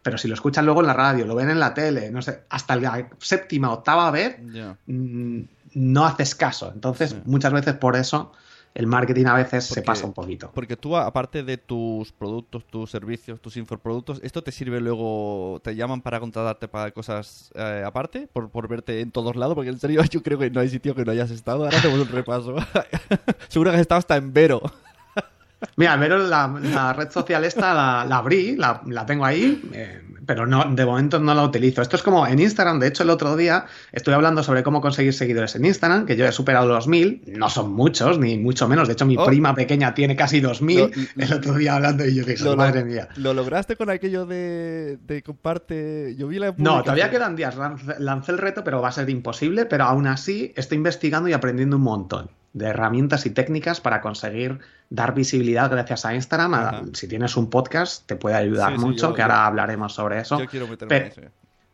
pero 0.03 0.17
si 0.17 0.27
lo 0.27 0.35
escuchan 0.35 0.65
luego 0.65 0.81
en 0.81 0.87
la 0.87 0.93
radio, 0.93 1.25
lo 1.25 1.33
ven 1.33 1.49
en 1.49 1.59
la 1.59 1.73
tele, 1.73 2.11
no 2.11 2.21
sé, 2.21 2.43
hasta 2.49 2.75
la 2.75 3.07
séptima, 3.19 3.71
octava 3.71 4.11
vez, 4.11 4.37
mm, 4.85 5.41
no 5.75 6.05
haces 6.05 6.35
caso. 6.35 6.71
Entonces, 6.73 7.15
muchas 7.25 7.53
veces 7.53 7.73
por 7.75 7.95
eso 7.95 8.33
el 8.75 8.87
marketing 8.87 9.25
a 9.25 9.35
veces 9.35 9.65
se 9.65 9.81
pasa 9.83 10.05
un 10.05 10.13
poquito. 10.13 10.51
Porque 10.53 10.75
tú, 10.75 10.97
aparte 10.97 11.43
de 11.43 11.57
tus 11.57 12.11
productos, 12.11 12.65
tus 12.65 12.89
servicios, 12.89 13.39
tus 13.39 13.55
infoproductos, 13.57 14.19
¿esto 14.23 14.43
te 14.43 14.51
sirve 14.51 14.81
luego, 14.81 15.61
te 15.63 15.75
llaman 15.75 16.01
para 16.01 16.19
contratarte 16.19 16.67
para 16.67 16.91
cosas 16.91 17.51
eh, 17.55 17.83
aparte? 17.85 18.27
Por, 18.31 18.49
por, 18.49 18.67
verte 18.67 19.01
en 19.01 19.11
todos 19.11 19.35
lados, 19.35 19.55
porque 19.55 19.69
en 19.69 19.79
serio 19.79 20.01
yo 20.09 20.23
creo 20.23 20.39
que 20.39 20.49
no 20.49 20.59
hay 20.59 20.69
sitio 20.69 20.95
que 20.95 21.05
no 21.05 21.11
hayas 21.11 21.29
estado. 21.29 21.65
Ahora 21.65 21.79
tenemos 21.81 22.07
un 22.07 22.13
repaso. 22.13 22.55
Seguro 23.47 23.71
que 23.71 23.75
has 23.75 23.81
estado 23.81 23.99
hasta 23.99 24.15
en 24.15 24.33
Vero. 24.33 24.61
Mira, 25.75 25.95
Vero, 25.95 26.17
la, 26.17 26.93
red 26.93 27.09
social 27.11 27.45
esta 27.45 27.73
la, 28.05 28.17
abrí, 28.17 28.55
la, 28.55 29.05
tengo 29.05 29.23
ahí, 29.23 29.61
eh, 29.73 30.01
pero 30.25 30.45
no, 30.45 30.63
de 30.63 30.85
momento 30.85 31.19
no 31.19 31.33
la 31.33 31.43
utilizo. 31.43 31.81
Esto 31.81 31.95
es 31.95 32.03
como 32.03 32.25
en 32.27 32.39
Instagram, 32.39 32.79
de 32.79 32.87
hecho 32.87 33.03
el 33.03 33.09
otro 33.09 33.35
día 33.35 33.65
estoy 33.91 34.13
hablando 34.13 34.43
sobre 34.43 34.63
cómo 34.63 34.81
conseguir 34.81 35.13
seguidores 35.13 35.55
en 35.55 35.65
Instagram, 35.65 36.05
que 36.05 36.15
yo 36.15 36.25
he 36.25 36.31
superado 36.31 36.67
los 36.67 36.87
mil, 36.87 37.21
no 37.27 37.49
son 37.49 37.73
muchos, 37.73 38.19
ni 38.19 38.37
mucho 38.37 38.67
menos, 38.67 38.87
de 38.87 38.93
hecho 38.93 39.05
mi 39.05 39.17
oh. 39.17 39.25
prima 39.25 39.53
pequeña 39.55 39.93
tiene 39.93 40.15
casi 40.15 40.39
dos 40.39 40.61
mil, 40.61 40.91
el 41.17 41.33
otro 41.33 41.55
día 41.55 41.75
hablando 41.75 42.05
y 42.05 42.15
yo 42.15 42.25
que 42.25 42.37
lo, 42.37 42.55
madre 42.55 42.83
mía. 42.83 43.09
¿Lo 43.15 43.33
lograste 43.33 43.75
con 43.75 43.89
aquello 43.89 44.25
de, 44.25 45.23
comparte? 45.25 46.15
Yo 46.17 46.27
vi 46.27 46.39
la... 46.39 46.53
No, 46.57 46.81
todavía 46.83 47.09
quedan 47.09 47.35
días, 47.35 47.55
lancé 47.99 48.31
el 48.31 48.37
reto, 48.37 48.63
pero 48.63 48.81
va 48.81 48.89
a 48.89 48.91
ser 48.91 49.09
imposible, 49.09 49.65
pero 49.65 49.85
aún 49.85 50.07
así 50.07 50.53
estoy 50.55 50.77
investigando 50.77 51.29
y 51.29 51.33
aprendiendo 51.33 51.77
un 51.77 51.83
montón 51.83 52.29
de 52.53 52.67
herramientas 52.67 53.25
y 53.25 53.31
técnicas 53.31 53.81
para 53.81 53.99
conseguir 54.01 54.59
dar 54.89 55.13
visibilidad 55.13 55.69
gracias 55.69 56.05
a 56.05 56.13
Instagram. 56.13 56.93
si 56.93 57.07
tienes 57.07 57.35
un 57.35 57.49
podcast, 57.49 58.05
te 58.05 58.15
puede 58.15 58.35
ayudar 58.35 58.77
mucho, 58.77 59.13
que 59.13 59.21
ahora 59.21 59.45
hablaremos 59.45 59.93
sobre 59.93 60.19
eso. 60.19 60.39
Yo 60.39 60.47
quiero 60.47 60.67
meterme 60.67 60.89
pero, 60.89 61.05
en 61.05 61.11
eso. 61.11 61.21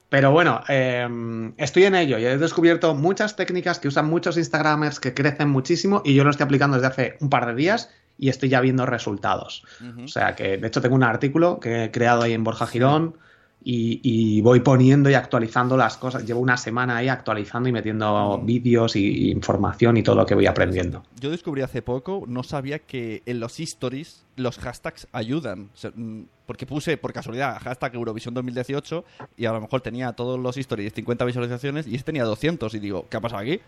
Pero 0.09 0.31
bueno, 0.31 0.61
em, 0.67 1.53
estoy 1.57 1.83
en 1.83 1.95
ello 1.95 2.17
y 2.17 2.25
he 2.25 2.37
descubierto 2.37 2.95
muchas 2.95 3.35
técnicas 3.35 3.79
que 3.79 3.89
usan 3.89 4.07
muchos 4.07 4.37
Instagramers 4.37 4.99
que 4.99 5.13
crecen 5.13 5.49
muchísimo 5.49 6.01
y 6.03 6.15
yo 6.15 6.23
lo 6.23 6.31
estoy 6.31 6.45
aplicando 6.45 6.77
desde 6.77 6.87
hace 6.87 7.17
un 7.19 7.29
par 7.29 7.45
de 7.45 7.53
días 7.53 7.91
y 8.17 8.29
estoy 8.29 8.49
ya 8.49 8.59
viendo 8.59 8.85
resultados. 8.85 9.63
O 10.03 10.07
sea 10.07 10.35
que, 10.35 10.57
de 10.57 10.67
hecho, 10.67 10.81
tengo 10.81 10.95
un 10.95 11.03
artículo 11.03 11.59
que 11.59 11.85
he 11.85 11.91
creado 11.91 12.23
ahí 12.23 12.33
en 12.33 12.43
Borja 12.43 12.67
Girón 12.67 13.17
y, 13.61 14.41
voy 14.41 14.61
poniendo 14.61 15.09
y 15.09 15.13
actualizando 15.13 15.75
las 15.75 15.97
cosas. 15.97 16.25
Llevo 16.25 16.39
una 16.39 16.57
semana 16.57 16.97
ahí 16.97 17.07
actualizando 17.07 17.69
y 17.69 17.71
metiendo 17.71 18.37
mm. 18.37 18.45
vídeos 18.45 18.95
y, 18.95 19.31
información 19.31 19.97
y 19.97 20.03
todo 20.03 20.15
lo 20.15 20.25
que 20.25 20.35
voy 20.35 20.45
aprendiendo. 20.45 21.03
Yo 21.19 21.29
descubrí 21.29 21.61
hace 21.61 21.81
poco, 21.81 22.23
no 22.27 22.43
sabía 22.43 22.79
que 22.79 23.21
en 23.25 23.39
los 23.39 23.59
stories 23.59 24.25
los 24.35 24.57
hashtags 24.57 25.07
ayudan. 25.11 25.69
Mm, 25.95 26.21
porque 26.45 26.65
puse 26.65 26.97
por 26.97 27.13
casualidad 27.13 27.59
hashtag 27.61 27.93
Eurovisión 27.93 28.33
2018 28.33 29.05
y 29.37 29.45
a 29.45 29.51
lo 29.51 29.61
mejor 29.61 29.81
tenía 29.81 30.13
todos 30.13 30.39
los 30.39 30.57
stories 30.57 30.93
50 30.93 31.25
visualizaciones 31.25 31.85
y 31.85 31.95
este 31.95 32.09
tenía 32.09 32.23
200 32.23 32.73
y 32.73 32.79
digo, 32.79 33.05
¿qué 33.07 33.17
ha 33.17 33.21
pasado 33.21 33.41
aquí? 33.41 33.59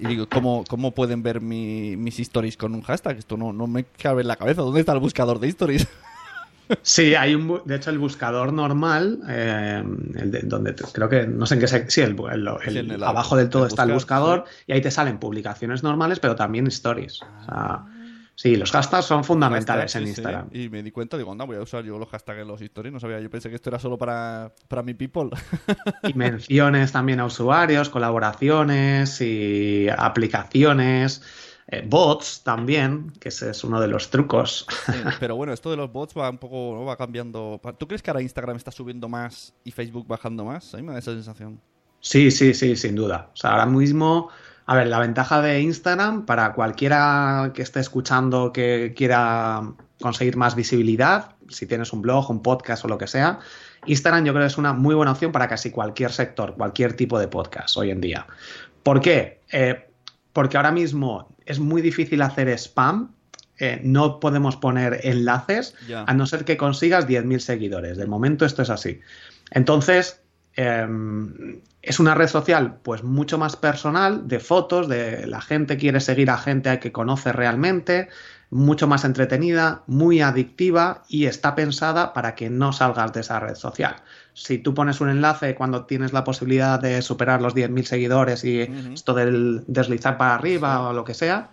Y 0.00 0.08
digo, 0.08 0.28
¿cómo, 0.28 0.64
cómo 0.68 0.90
pueden 0.90 1.22
ver 1.22 1.40
mis 1.40 2.18
stories 2.18 2.56
con 2.56 2.74
un 2.74 2.82
hashtag? 2.82 3.18
Esto 3.18 3.36
no, 3.36 3.52
no 3.52 3.68
me 3.68 3.84
cabe 3.84 4.22
en 4.22 4.28
la 4.28 4.34
cabeza. 4.34 4.62
¿Dónde 4.62 4.80
está 4.80 4.92
el 4.92 4.98
buscador 4.98 5.38
de 5.38 5.48
stories? 5.48 5.86
Sí, 6.82 7.14
hay 7.14 7.34
un, 7.34 7.62
de 7.64 7.76
hecho 7.76 7.90
el 7.90 7.98
buscador 7.98 8.52
normal, 8.52 9.20
eh, 9.28 9.82
donde 10.44 10.74
creo 10.74 11.08
que, 11.08 11.26
no 11.26 11.46
sé 11.46 11.54
en 11.54 11.60
qué 11.60 11.68
se, 11.68 11.90
sí, 11.90 12.00
el, 12.00 13.02
abajo 13.02 13.36
del 13.36 13.48
todo 13.48 13.66
está 13.66 13.82
el 13.84 13.92
buscador 13.92 14.44
y 14.66 14.72
ahí 14.72 14.80
te 14.80 14.90
salen 14.90 15.18
publicaciones 15.18 15.82
normales, 15.82 16.20
pero 16.20 16.34
también 16.36 16.66
stories. 16.68 17.20
sí, 18.34 18.56
los 18.56 18.70
hashtags 18.72 19.04
son 19.04 19.24
fundamentales 19.24 19.94
en 19.96 20.06
Instagram. 20.06 20.48
Y 20.52 20.68
me 20.68 20.82
di 20.82 20.90
cuenta, 20.90 21.16
digo, 21.16 21.32
anda, 21.32 21.44
voy 21.44 21.56
a 21.56 21.60
usar 21.60 21.84
yo 21.84 21.98
los 21.98 22.08
hashtags 22.08 22.40
en 22.40 22.48
los 22.48 22.60
stories, 22.60 22.92
no 22.92 23.00
sabía, 23.00 23.20
yo 23.20 23.30
pensé 23.30 23.50
que 23.50 23.56
esto 23.56 23.70
era 23.70 23.78
solo 23.78 23.98
para, 23.98 24.52
para 24.68 24.82
mi 24.82 24.94
people. 24.94 25.30
y 26.02 26.14
menciones 26.14 26.92
también 26.92 27.20
a 27.20 27.26
usuarios, 27.26 27.90
colaboraciones 27.90 29.20
y 29.20 29.88
aplicaciones. 29.88 31.22
Eh, 31.66 31.82
bots 31.86 32.42
también, 32.42 33.12
que 33.20 33.30
ese 33.30 33.50
es 33.50 33.64
uno 33.64 33.80
de 33.80 33.88
los 33.88 34.10
trucos. 34.10 34.66
pero 35.20 35.36
bueno, 35.36 35.52
esto 35.52 35.70
de 35.70 35.76
los 35.76 35.90
bots 35.90 36.14
va 36.16 36.28
un 36.28 36.38
poco, 36.38 36.84
va 36.84 36.96
cambiando. 36.96 37.60
¿Tú 37.78 37.86
crees 37.86 38.02
que 38.02 38.10
ahora 38.10 38.22
Instagram 38.22 38.56
está 38.56 38.70
subiendo 38.70 39.08
más 39.08 39.54
y 39.64 39.70
Facebook 39.70 40.06
bajando 40.06 40.44
más? 40.44 40.74
A 40.74 40.76
mí 40.76 40.82
me 40.82 40.92
da 40.92 40.98
esa 40.98 41.12
sensación. 41.12 41.60
Sí, 42.00 42.30
sí, 42.30 42.52
sí, 42.52 42.76
sin 42.76 42.94
duda. 42.94 43.30
O 43.32 43.36
sea, 43.36 43.52
ahora 43.52 43.64
mismo, 43.64 44.28
a 44.66 44.76
ver, 44.76 44.88
la 44.88 44.98
ventaja 44.98 45.40
de 45.40 45.62
Instagram 45.62 46.26
para 46.26 46.52
cualquiera 46.52 47.52
que 47.54 47.62
esté 47.62 47.80
escuchando 47.80 48.52
que 48.52 48.92
quiera 48.94 49.72
conseguir 50.02 50.36
más 50.36 50.54
visibilidad, 50.54 51.36
si 51.48 51.66
tienes 51.66 51.94
un 51.94 52.02
blog, 52.02 52.30
un 52.30 52.42
podcast 52.42 52.84
o 52.84 52.88
lo 52.88 52.98
que 52.98 53.06
sea, 53.06 53.38
Instagram 53.86 54.26
yo 54.26 54.32
creo 54.32 54.42
que 54.42 54.48
es 54.48 54.58
una 54.58 54.74
muy 54.74 54.94
buena 54.94 55.12
opción 55.12 55.32
para 55.32 55.48
casi 55.48 55.70
cualquier 55.70 56.12
sector, 56.12 56.54
cualquier 56.56 56.94
tipo 56.94 57.18
de 57.18 57.28
podcast 57.28 57.74
hoy 57.78 57.90
en 57.90 58.02
día. 58.02 58.26
¿Por 58.82 59.00
qué? 59.00 59.40
Eh, 59.50 59.88
porque 60.34 60.58
ahora 60.58 60.72
mismo 60.72 61.34
es 61.46 61.58
muy 61.58 61.80
difícil 61.80 62.20
hacer 62.20 62.48
spam. 62.50 63.14
Eh, 63.56 63.80
no 63.84 64.18
podemos 64.18 64.56
poner 64.56 65.00
enlaces 65.04 65.76
a 66.06 66.12
no 66.12 66.26
ser 66.26 66.44
que 66.44 66.56
consigas 66.56 67.06
10.000 67.06 67.38
seguidores. 67.38 67.96
De 67.96 68.06
momento 68.06 68.44
esto 68.44 68.62
es 68.62 68.68
así. 68.68 69.00
Entonces, 69.52 70.20
em, 70.56 71.60
es 71.80 72.00
una 72.00 72.16
red 72.16 72.26
social 72.26 72.78
pues 72.82 73.04
mucho 73.04 73.38
más 73.38 73.54
personal, 73.54 74.26
de 74.26 74.40
fotos, 74.40 74.88
de 74.88 75.28
la 75.28 75.40
gente 75.40 75.76
quiere 75.76 76.00
seguir 76.00 76.30
a 76.30 76.36
gente 76.36 76.80
que 76.80 76.90
conoce 76.90 77.32
realmente, 77.32 78.08
mucho 78.50 78.88
más 78.88 79.04
entretenida, 79.04 79.82
muy 79.86 80.20
adictiva 80.20 81.04
y 81.08 81.26
está 81.26 81.54
pensada 81.54 82.12
para 82.12 82.34
que 82.34 82.50
no 82.50 82.72
salgas 82.72 83.12
de 83.12 83.20
esa 83.20 83.38
red 83.38 83.54
social. 83.54 83.96
Si 84.34 84.58
tú 84.58 84.74
pones 84.74 85.00
un 85.00 85.08
enlace 85.08 85.54
cuando 85.54 85.86
tienes 85.86 86.12
la 86.12 86.24
posibilidad 86.24 86.78
de 86.80 87.00
superar 87.02 87.40
los 87.40 87.54
10.000 87.54 87.84
seguidores 87.84 88.44
y 88.44 88.60
esto 88.60 89.14
del 89.14 89.62
deslizar 89.68 90.18
para 90.18 90.34
arriba 90.34 90.88
o 90.88 90.92
lo 90.92 91.04
que 91.04 91.14
sea, 91.14 91.50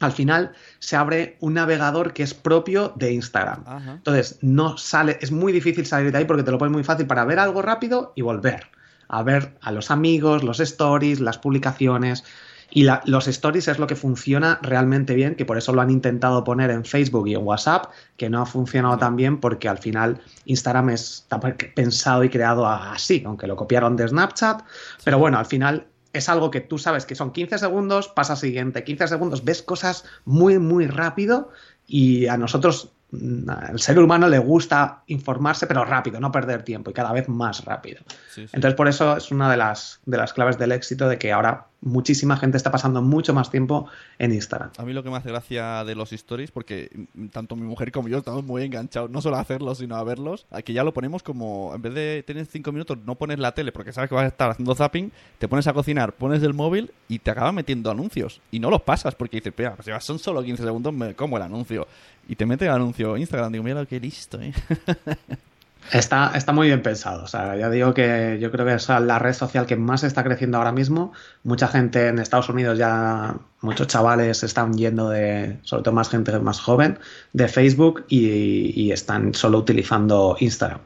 al 0.00 0.12
final 0.12 0.52
se 0.78 0.96
abre 0.96 1.36
un 1.40 1.54
navegador 1.54 2.12
que 2.12 2.22
es 2.22 2.34
propio 2.34 2.92
de 2.96 3.12
Instagram. 3.12 3.64
Entonces, 3.88 4.38
no 4.42 4.76
sale, 4.76 5.18
es 5.20 5.30
muy 5.30 5.52
difícil 5.52 5.86
salir 5.86 6.12
de 6.12 6.18
ahí 6.18 6.24
porque 6.24 6.42
te 6.42 6.50
lo 6.50 6.58
pones 6.58 6.72
muy 6.72 6.84
fácil 6.84 7.06
para 7.06 7.24
ver 7.24 7.38
algo 7.38 7.62
rápido 7.62 8.12
y 8.16 8.22
volver. 8.22 8.68
A 9.08 9.22
ver 9.22 9.56
a 9.60 9.70
los 9.70 9.90
amigos, 9.90 10.42
los 10.42 10.58
stories, 10.60 11.20
las 11.20 11.38
publicaciones. 11.38 12.24
Y 12.70 12.86
los 13.04 13.28
stories 13.28 13.68
es 13.68 13.78
lo 13.78 13.86
que 13.86 13.96
funciona 13.96 14.58
realmente 14.60 15.14
bien, 15.14 15.34
que 15.34 15.44
por 15.44 15.56
eso 15.56 15.72
lo 15.72 15.80
han 15.80 15.90
intentado 15.90 16.42
poner 16.44 16.70
en 16.70 16.84
Facebook 16.84 17.28
y 17.28 17.34
en 17.34 17.44
WhatsApp, 17.44 17.86
que 18.16 18.28
no 18.28 18.42
ha 18.42 18.46
funcionado 18.46 18.98
tan 18.98 19.16
bien 19.16 19.38
porque 19.38 19.68
al 19.68 19.78
final 19.78 20.20
Instagram 20.44 20.90
está 20.90 21.40
pensado 21.40 22.24
y 22.24 22.28
creado 22.28 22.66
así, 22.66 23.22
aunque 23.24 23.46
lo 23.46 23.56
copiaron 23.56 23.96
de 23.96 24.08
Snapchat. 24.08 24.62
Pero 25.04 25.18
bueno, 25.18 25.38
al 25.38 25.46
final 25.46 25.86
es 26.16 26.28
algo 26.28 26.50
que 26.50 26.60
tú 26.60 26.78
sabes 26.78 27.06
que 27.06 27.14
son 27.14 27.30
15 27.32 27.58
segundos, 27.58 28.08
pasa 28.08 28.36
siguiente, 28.36 28.84
15 28.84 29.08
segundos, 29.08 29.44
ves 29.44 29.62
cosas 29.62 30.04
muy, 30.24 30.58
muy 30.58 30.86
rápido 30.86 31.50
y 31.86 32.26
a 32.26 32.36
nosotros 32.36 32.92
mm, 33.10 33.50
el 33.72 33.78
ser 33.78 33.98
humano 33.98 34.28
le 34.28 34.38
gusta 34.38 35.02
informarse, 35.06 35.66
pero 35.66 35.84
rápido, 35.84 36.18
no 36.18 36.32
perder 36.32 36.62
tiempo 36.62 36.90
y 36.90 36.94
cada 36.94 37.12
vez 37.12 37.28
más 37.28 37.64
rápido. 37.64 38.00
Entonces, 38.36 38.74
por 38.74 38.88
eso 38.88 39.16
es 39.16 39.30
una 39.30 39.50
de 39.50 39.56
las, 39.56 40.00
de 40.06 40.16
las 40.16 40.32
claves 40.32 40.58
del 40.58 40.72
éxito 40.72 41.08
de 41.08 41.18
que 41.18 41.32
ahora 41.32 41.66
muchísima 41.86 42.36
gente 42.36 42.56
está 42.56 42.70
pasando 42.70 43.00
mucho 43.00 43.32
más 43.32 43.50
tiempo 43.50 43.88
en 44.18 44.32
Instagram. 44.32 44.70
A 44.76 44.82
mí 44.82 44.92
lo 44.92 45.02
que 45.02 45.10
me 45.10 45.16
hace 45.16 45.28
gracia 45.28 45.84
de 45.84 45.94
los 45.94 46.12
stories, 46.12 46.50
porque 46.50 46.90
tanto 47.30 47.56
mi 47.56 47.62
mujer 47.62 47.92
como 47.92 48.08
yo 48.08 48.18
estamos 48.18 48.44
muy 48.44 48.62
enganchados, 48.62 49.10
no 49.10 49.22
solo 49.22 49.36
a 49.36 49.40
hacerlos, 49.40 49.78
sino 49.78 49.96
a 49.96 50.04
verlos, 50.04 50.46
que 50.64 50.72
ya 50.72 50.84
lo 50.84 50.92
ponemos 50.92 51.22
como, 51.22 51.72
en 51.74 51.82
vez 51.82 51.94
de 51.94 52.24
tener 52.26 52.46
cinco 52.46 52.72
minutos, 52.72 52.98
no 53.04 53.14
pones 53.14 53.38
la 53.38 53.52
tele 53.52 53.72
porque 53.72 53.92
sabes 53.92 54.08
que 54.08 54.14
vas 54.14 54.24
a 54.24 54.28
estar 54.28 54.50
haciendo 54.50 54.74
zapping, 54.74 55.12
te 55.38 55.48
pones 55.48 55.66
a 55.66 55.72
cocinar, 55.72 56.12
pones 56.12 56.42
el 56.42 56.54
móvil 56.54 56.92
y 57.08 57.20
te 57.20 57.30
acaba 57.30 57.52
metiendo 57.52 57.90
anuncios. 57.90 58.40
Y 58.50 58.58
no 58.58 58.68
los 58.70 58.82
pasas 58.82 59.14
porque 59.14 59.40
dices, 59.40 59.54
son 60.00 60.18
solo 60.18 60.42
15 60.42 60.64
segundos, 60.64 60.92
me 60.92 61.14
como 61.14 61.36
el 61.36 61.42
anuncio. 61.42 61.86
Y 62.28 62.34
te 62.34 62.46
mete 62.46 62.64
el 62.64 62.72
anuncio 62.72 63.16
Instagram, 63.16 63.52
digo, 63.52 63.64
mira 63.64 63.86
que 63.86 64.00
listo, 64.00 64.40
¿eh? 64.40 64.52
Está, 65.92 66.32
está 66.34 66.52
muy 66.52 66.68
bien 66.68 66.82
pensado. 66.82 67.24
O 67.24 67.26
sea, 67.26 67.56
ya 67.56 67.70
digo 67.70 67.94
que 67.94 68.38
yo 68.40 68.50
creo 68.50 68.66
que 68.66 68.74
es 68.74 68.88
la 68.88 69.18
red 69.18 69.32
social 69.32 69.66
que 69.66 69.76
más 69.76 70.02
está 70.04 70.24
creciendo 70.24 70.58
ahora 70.58 70.72
mismo. 70.72 71.12
Mucha 71.44 71.68
gente 71.68 72.08
en 72.08 72.18
Estados 72.18 72.48
Unidos 72.48 72.78
ya, 72.78 73.36
muchos 73.60 73.86
chavales 73.86 74.42
están 74.42 74.74
yendo 74.74 75.10
de, 75.10 75.58
sobre 75.62 75.82
todo 75.84 75.94
más 75.94 76.08
gente 76.08 76.36
más 76.40 76.60
joven, 76.60 76.98
de 77.32 77.48
Facebook 77.48 78.04
y, 78.08 78.90
están 78.90 79.34
solo 79.34 79.58
utilizando 79.58 80.36
Instagram. 80.40 80.80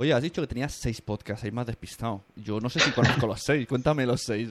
Oye, 0.00 0.12
has 0.12 0.22
dicho 0.22 0.40
que 0.40 0.46
tenías 0.46 0.72
seis 0.72 1.00
podcasts, 1.00 1.42
hay 1.42 1.50
más 1.50 1.66
despistado. 1.66 2.22
Yo 2.36 2.60
no 2.60 2.70
sé 2.70 2.78
si 2.78 2.92
conozco 2.92 3.26
los 3.26 3.42
seis, 3.42 3.66
cuéntame 3.66 4.06
los 4.06 4.20
seis. 4.22 4.48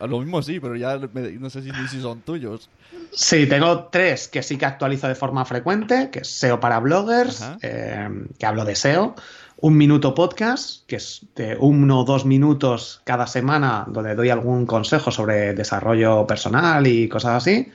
a 0.00 0.06
lo 0.06 0.20
mismo 0.20 0.40
sí, 0.42 0.60
pero 0.60 0.76
ya 0.76 0.96
no 0.96 1.50
sé 1.50 1.62
si, 1.62 1.70
si, 1.88 2.00
son 2.00 2.20
tuyos. 2.20 2.70
Sí, 3.10 3.46
tengo 3.46 3.86
tres 3.86 4.28
que 4.28 4.44
sí 4.44 4.56
que 4.56 4.66
actualizo 4.66 5.08
de 5.08 5.16
forma 5.16 5.44
frecuente, 5.44 6.10
que 6.12 6.20
es 6.20 6.28
SEO 6.28 6.60
para 6.60 6.78
bloggers, 6.78 7.44
eh, 7.62 8.08
que 8.38 8.46
hablo 8.46 8.64
de 8.64 8.76
SEO. 8.76 9.16
Un 9.56 9.76
minuto 9.76 10.14
podcast, 10.14 10.86
que 10.86 10.96
es 10.96 11.26
de 11.34 11.56
uno 11.58 12.00
o 12.00 12.04
dos 12.04 12.24
minutos 12.24 13.02
cada 13.02 13.26
semana, 13.26 13.86
donde 13.88 14.14
doy 14.14 14.30
algún 14.30 14.66
consejo 14.66 15.10
sobre 15.10 15.52
desarrollo 15.52 16.28
personal 16.28 16.86
y 16.86 17.08
cosas 17.08 17.42
así. 17.42 17.72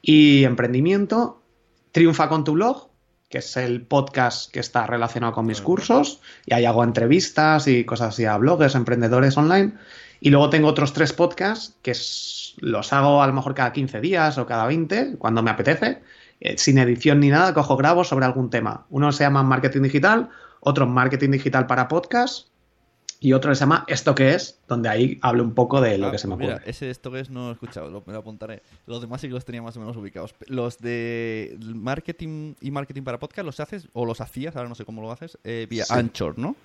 Y 0.00 0.44
emprendimiento. 0.44 1.36
Triunfa 1.92 2.28
con 2.28 2.44
tu 2.44 2.52
blog, 2.52 2.89
que 3.30 3.38
es 3.38 3.56
el 3.56 3.82
podcast 3.82 4.50
que 4.52 4.58
está 4.60 4.86
relacionado 4.86 5.32
con 5.32 5.46
mis 5.46 5.62
cursos, 5.62 6.20
y 6.44 6.52
ahí 6.52 6.66
hago 6.66 6.84
entrevistas 6.84 7.68
y 7.68 7.84
cosas 7.84 8.08
así 8.08 8.24
a 8.26 8.36
bloggers, 8.36 8.74
emprendedores 8.74 9.38
online. 9.38 9.72
Y 10.20 10.30
luego 10.30 10.50
tengo 10.50 10.68
otros 10.68 10.92
tres 10.92 11.12
podcasts 11.12 11.76
que 11.80 11.92
los 12.60 12.92
hago 12.92 13.22
a 13.22 13.26
lo 13.26 13.32
mejor 13.32 13.54
cada 13.54 13.72
15 13.72 14.00
días 14.00 14.36
o 14.36 14.46
cada 14.46 14.66
20, 14.66 15.16
cuando 15.16 15.42
me 15.42 15.50
apetece, 15.52 16.02
eh, 16.40 16.58
sin 16.58 16.76
edición 16.78 17.20
ni 17.20 17.30
nada, 17.30 17.54
cojo 17.54 17.76
grabo 17.76 18.02
sobre 18.04 18.26
algún 18.26 18.50
tema. 18.50 18.84
Uno 18.90 19.12
se 19.12 19.24
llama 19.24 19.44
Marketing 19.44 19.82
Digital, 19.82 20.28
otro 20.58 20.86
Marketing 20.86 21.30
Digital 21.30 21.66
para 21.66 21.86
Podcast 21.86 22.50
y 23.22 23.34
otro 23.34 23.54
se 23.54 23.60
llama 23.60 23.84
Esto 23.86 24.14
que 24.14 24.34
es, 24.34 24.58
donde 24.66 24.88
ahí 24.88 25.18
hablo 25.20 25.44
un 25.44 25.52
poco 25.52 25.82
de 25.82 25.98
lo 25.98 26.06
ah, 26.06 26.10
que 26.10 26.16
se 26.16 26.26
me 26.26 26.34
ocurre. 26.34 26.54
Mira, 26.54 26.62
ese 26.64 26.88
Esto 26.88 27.12
que 27.12 27.20
es 27.20 27.28
no 27.28 27.44
lo 27.44 27.50
he 27.50 27.52
escuchado, 27.52 27.90
lo, 27.90 28.02
me 28.06 28.14
lo 28.14 28.20
apuntaré. 28.20 28.62
Los 28.86 29.02
demás 29.02 29.20
sí 29.20 29.28
que 29.28 29.34
los 29.34 29.44
tenía 29.44 29.60
más 29.60 29.76
o 29.76 29.80
menos 29.80 29.94
ubicados. 29.96 30.34
Los 30.46 30.78
de 30.78 31.58
marketing 31.60 32.54
y 32.62 32.70
marketing 32.70 33.02
para 33.02 33.18
podcast, 33.18 33.44
¿los 33.44 33.60
haces 33.60 33.88
o 33.92 34.06
los 34.06 34.22
hacías, 34.22 34.56
ahora 34.56 34.70
no 34.70 34.74
sé 34.74 34.86
cómo 34.86 35.02
lo 35.02 35.12
haces, 35.12 35.38
eh, 35.44 35.66
vía 35.68 35.84
Anchor, 35.90 36.38
¿no? 36.38 36.56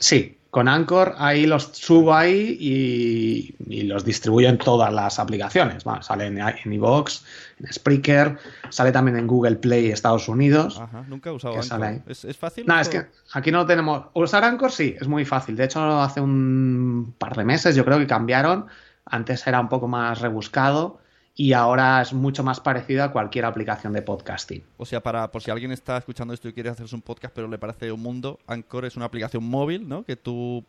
Sí, 0.00 0.38
con 0.50 0.66
Anchor 0.66 1.14
ahí 1.18 1.46
los 1.46 1.64
subo 1.74 2.12
ahí 2.12 2.56
y, 2.58 3.82
los 3.84 4.04
distribuyo 4.04 4.48
en 4.48 4.58
todas 4.58 4.92
las 4.92 5.18
aplicaciones. 5.18 5.84
Bueno, 5.84 6.02
sale 6.02 6.26
en, 6.26 6.38
en 6.38 6.72
iVoox, 6.72 7.22
en 7.60 7.72
Spreaker, 7.72 8.38
sale 8.68 8.90
también 8.90 9.16
en 9.16 9.26
Google 9.26 9.56
Play 9.56 9.90
Estados 9.90 10.28
Unidos. 10.28 10.80
Ajá, 10.80 11.04
nunca 11.06 11.30
he 11.30 11.32
usado 11.32 11.54
Anchor. 11.54 12.02
¿Es, 12.10 12.36
fácil? 12.36 12.66
No, 12.66 12.80
es 12.80 12.88
que 12.88 13.06
aquí 13.32 13.52
no 13.52 13.64
tenemos... 13.66 14.06
Usar 14.14 14.42
Anchor 14.42 14.72
sí, 14.72 14.96
es 15.00 15.06
muy 15.06 15.24
fácil. 15.24 15.54
De 15.54 15.64
hecho, 15.64 15.80
hace 16.00 16.20
un 16.20 17.14
par 17.18 17.36
de 17.36 17.44
meses 17.44 17.76
yo 17.76 17.84
creo 17.84 17.98
que 17.98 18.06
cambiaron. 18.06 18.66
Antes 19.04 19.46
era 19.46 19.60
un 19.60 19.68
poco 19.68 19.86
más 19.86 20.20
rebuscado 20.20 21.00
y 21.40 21.54
ahora 21.54 22.02
es 22.02 22.12
mucho 22.12 22.44
más 22.44 22.60
parecido 22.60 23.02
a 23.02 23.12
cualquier 23.12 23.46
aplicación 23.46 23.94
de 23.94 24.02
podcasting. 24.02 24.62
O 24.76 24.84
sea, 24.84 25.00
para 25.00 25.30
por 25.32 25.40
si 25.40 25.50
alguien 25.50 25.72
está 25.72 25.96
escuchando 25.96 26.34
esto 26.34 26.50
y 26.50 26.52
quiere 26.52 26.68
hacerse 26.68 26.94
un 26.94 27.00
podcast 27.00 27.34
pero 27.34 27.48
le 27.48 27.56
parece 27.56 27.90
un 27.90 28.02
mundo, 28.02 28.38
Anchor 28.46 28.84
es 28.84 28.94
una 28.94 29.06
aplicación 29.06 29.44
móvil, 29.44 29.88
¿no? 29.88 30.04
Que 30.04 30.16
tú 30.16 30.66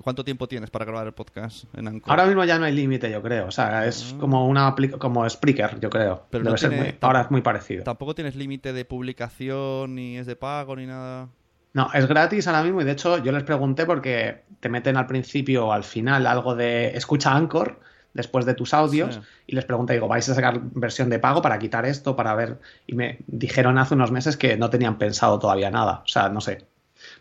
¿cuánto 0.00 0.22
tiempo 0.22 0.46
tienes 0.46 0.70
para 0.70 0.84
grabar 0.84 1.08
el 1.08 1.12
podcast 1.12 1.64
en 1.74 1.88
Anchor? 1.88 2.08
Ahora 2.08 2.26
mismo 2.26 2.44
ya 2.44 2.56
no 2.56 2.66
hay 2.66 2.72
límite, 2.72 3.10
yo 3.10 3.20
creo. 3.20 3.48
O 3.48 3.50
sea, 3.50 3.84
es 3.84 4.12
ah. 4.14 4.20
como 4.20 4.46
una 4.46 4.76
como 4.96 5.28
Spreaker, 5.28 5.80
yo 5.80 5.90
creo. 5.90 6.24
Pero 6.30 6.54
ahora 7.00 7.22
es 7.22 7.30
muy 7.32 7.40
parecido. 7.40 7.82
Tampoco 7.82 8.14
tienes 8.14 8.36
límite 8.36 8.72
de 8.72 8.84
publicación 8.84 9.96
ni 9.96 10.18
es 10.18 10.26
de 10.28 10.36
pago 10.36 10.76
ni 10.76 10.86
nada. 10.86 11.30
No, 11.72 11.90
es 11.94 12.06
gratis 12.06 12.46
ahora 12.46 12.62
mismo 12.62 12.80
y 12.80 12.84
de 12.84 12.92
hecho 12.92 13.18
yo 13.18 13.32
les 13.32 13.42
pregunté 13.42 13.86
porque 13.86 14.44
te 14.60 14.68
meten 14.68 14.96
al 14.96 15.08
principio 15.08 15.66
o 15.66 15.72
al 15.72 15.82
final 15.82 16.28
algo 16.28 16.54
de 16.54 16.96
escucha 16.96 17.34
Anchor 17.34 17.80
después 18.14 18.44
de 18.44 18.54
tus 18.54 18.74
audios 18.74 19.20
y 19.46 19.54
les 19.54 19.64
pregunté, 19.64 19.94
digo, 19.94 20.08
¿vais 20.08 20.28
a 20.28 20.34
sacar 20.34 20.60
versión 20.62 21.08
de 21.10 21.18
pago 21.18 21.42
para 21.42 21.58
quitar 21.58 21.86
esto, 21.86 22.16
para 22.16 22.34
ver? 22.34 22.60
Y 22.86 22.94
me 22.94 23.18
dijeron 23.26 23.78
hace 23.78 23.94
unos 23.94 24.10
meses 24.10 24.36
que 24.36 24.56
no 24.56 24.70
tenían 24.70 24.98
pensado 24.98 25.38
todavía 25.38 25.70
nada, 25.70 26.02
o 26.04 26.08
sea, 26.08 26.28
no 26.28 26.40
sé. 26.40 26.66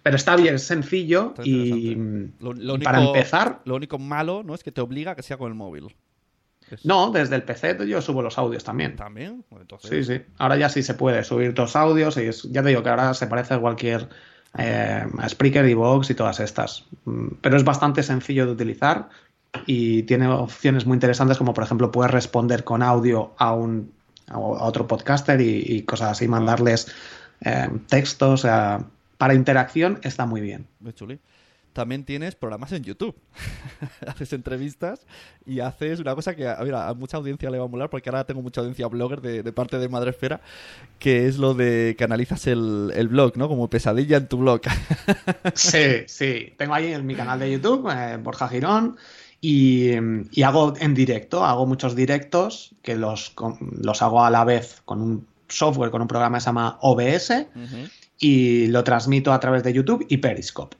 Pero 0.03 0.15
está 0.15 0.35
bien, 0.35 0.55
es 0.55 0.63
sencillo 0.63 1.33
y 1.43 1.95
para 2.83 3.03
empezar... 3.03 3.61
Lo 3.65 3.75
único 3.75 3.97
malo 3.97 4.43
no 4.43 4.53
es 4.53 4.63
que 4.63 4.71
te 4.71 4.81
obliga 4.81 5.11
a 5.11 5.15
que 5.15 5.23
sea 5.23 5.37
con 5.37 5.49
el 5.49 5.55
móvil. 5.55 5.95
No, 6.83 7.11
desde 7.11 7.35
el 7.35 7.43
PC 7.43 7.77
yo 7.87 8.01
subo 8.01 8.21
los 8.21 8.37
audios 8.37 8.63
también. 8.63 8.95
¿También? 8.95 9.43
Sí, 9.81 10.03
sí. 10.03 10.21
Ahora 10.37 10.55
ya 10.57 10.69
sí 10.69 10.83
se 10.83 10.93
puede 10.93 11.23
subir 11.23 11.57
los 11.57 11.75
audios 11.75 12.17
y 12.17 12.29
ya 12.51 12.63
te 12.63 12.69
digo 12.69 12.83
que 12.83 12.89
ahora 12.89 13.13
se 13.13 13.27
parece 13.27 13.55
a 13.55 13.59
cualquier 13.59 14.07
eh, 14.57 15.05
a 15.17 15.29
Spreaker 15.29 15.67
y 15.67 16.13
todas 16.13 16.39
estas. 16.39 16.85
Mm, 17.05 17.27
pero 17.41 17.57
es 17.57 17.63
bastante 17.63 18.03
sencillo 18.03 18.45
de 18.45 18.51
utilizar 18.53 19.09
y 19.65 20.03
tiene 20.03 20.27
opciones 20.27 20.85
muy 20.85 20.95
interesantes 20.95 21.37
como 21.37 21.53
por 21.53 21.63
ejemplo 21.63 21.91
puedes 21.91 22.11
responder 22.11 22.63
con 22.63 22.81
audio 22.81 23.33
a 23.37 23.53
un 23.53 23.91
a 24.31 24.39
otro 24.39 24.87
podcaster 24.87 25.41
y, 25.41 25.81
cosas 25.83 26.11
así, 26.11 26.27
mandarles 26.27 26.87
eh, 27.41 27.69
textos, 27.87 28.43
para 29.17 29.33
interacción 29.33 29.99
está 30.03 30.25
muy 30.25 30.41
bien. 30.41 30.67
También 31.73 32.03
tienes 32.03 32.35
programas 32.35 32.73
en 32.73 32.83
YouTube. 32.83 33.15
haces 34.07 34.33
entrevistas 34.33 35.05
y 35.45 35.61
haces 35.61 35.99
una 35.99 36.15
cosa 36.15 36.35
que 36.35 36.45
a, 36.45 36.57
a 36.59 36.93
mucha 36.93 37.17
audiencia 37.17 37.49
le 37.49 37.59
va 37.59 37.65
a 37.65 37.67
molar, 37.67 37.89
porque 37.89 38.09
ahora 38.09 38.25
tengo 38.25 38.41
mucha 38.41 38.59
audiencia 38.59 38.87
blogger 38.87 39.21
de, 39.21 39.53
parte 39.53 39.77
de 39.77 39.87
Madresfera, 39.87 40.41
que 40.99 41.27
es 41.27 41.37
lo 41.37 41.53
de 41.53 41.95
que 41.97 42.03
analizas 42.03 42.47
el, 42.47 43.07
blog, 43.09 43.37
¿no? 43.37 43.47
Como 43.47 43.69
pesadilla 43.69 44.17
en 44.17 44.27
tu 44.27 44.39
blog. 44.39 44.61
sí, 45.53 46.03
sí. 46.07 46.53
Tengo 46.57 46.73
ahí 46.73 46.91
en 46.91 47.05
mi 47.05 47.15
canal 47.15 47.39
de 47.39 47.51
YouTube, 47.51 47.89
eh, 47.89 48.17
Borja 48.17 48.49
Girón, 48.49 48.97
y, 49.41 49.91
hago 50.43 50.73
en 50.79 50.93
directo, 50.93 51.43
hago 51.43 51.65
muchos 51.65 51.95
directos 51.95 52.75
que 52.83 52.95
los, 52.95 53.33
los 53.81 54.01
hago 54.03 54.23
a 54.23 54.29
la 54.29 54.45
vez 54.45 54.81
con 54.85 55.01
un 55.01 55.27
software, 55.47 55.89
con 55.89 56.03
un 56.03 56.07
programa 56.07 56.37
que 56.37 56.41
se 56.41 56.45
llama 56.45 56.77
OBS 56.81 57.47
y 58.19 58.67
lo 58.67 58.83
transmito 58.83 59.33
a 59.33 59.39
través 59.39 59.63
de 59.63 59.73
YouTube 59.73 60.05
y 60.07 60.17
Periscope. 60.17 60.77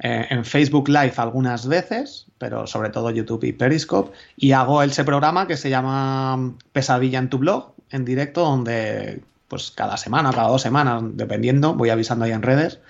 Eh, 0.00 0.26
en 0.30 0.44
Facebook 0.44 0.88
Live 0.88 1.14
algunas 1.16 1.66
veces, 1.66 2.26
pero 2.38 2.66
sobre 2.66 2.88
todo 2.90 3.10
YouTube 3.10 3.44
y 3.44 3.52
Periscope, 3.52 4.16
y 4.36 4.52
hago 4.52 4.82
ese 4.82 5.04
programa 5.04 5.46
que 5.46 5.56
se 5.56 5.70
llama 5.70 6.54
Pesadilla 6.72 7.18
en 7.18 7.28
tu 7.28 7.38
blog, 7.38 7.74
en 7.90 8.04
directo, 8.04 8.42
donde 8.42 9.20
pues 9.48 9.70
cada 9.70 9.96
semana, 9.96 10.30
cada 10.30 10.48
dos 10.48 10.62
semanas, 10.62 11.02
dependiendo, 11.14 11.74
voy 11.74 11.90
avisando 11.90 12.24
ahí 12.24 12.32
en 12.32 12.42
redes, 12.42 12.80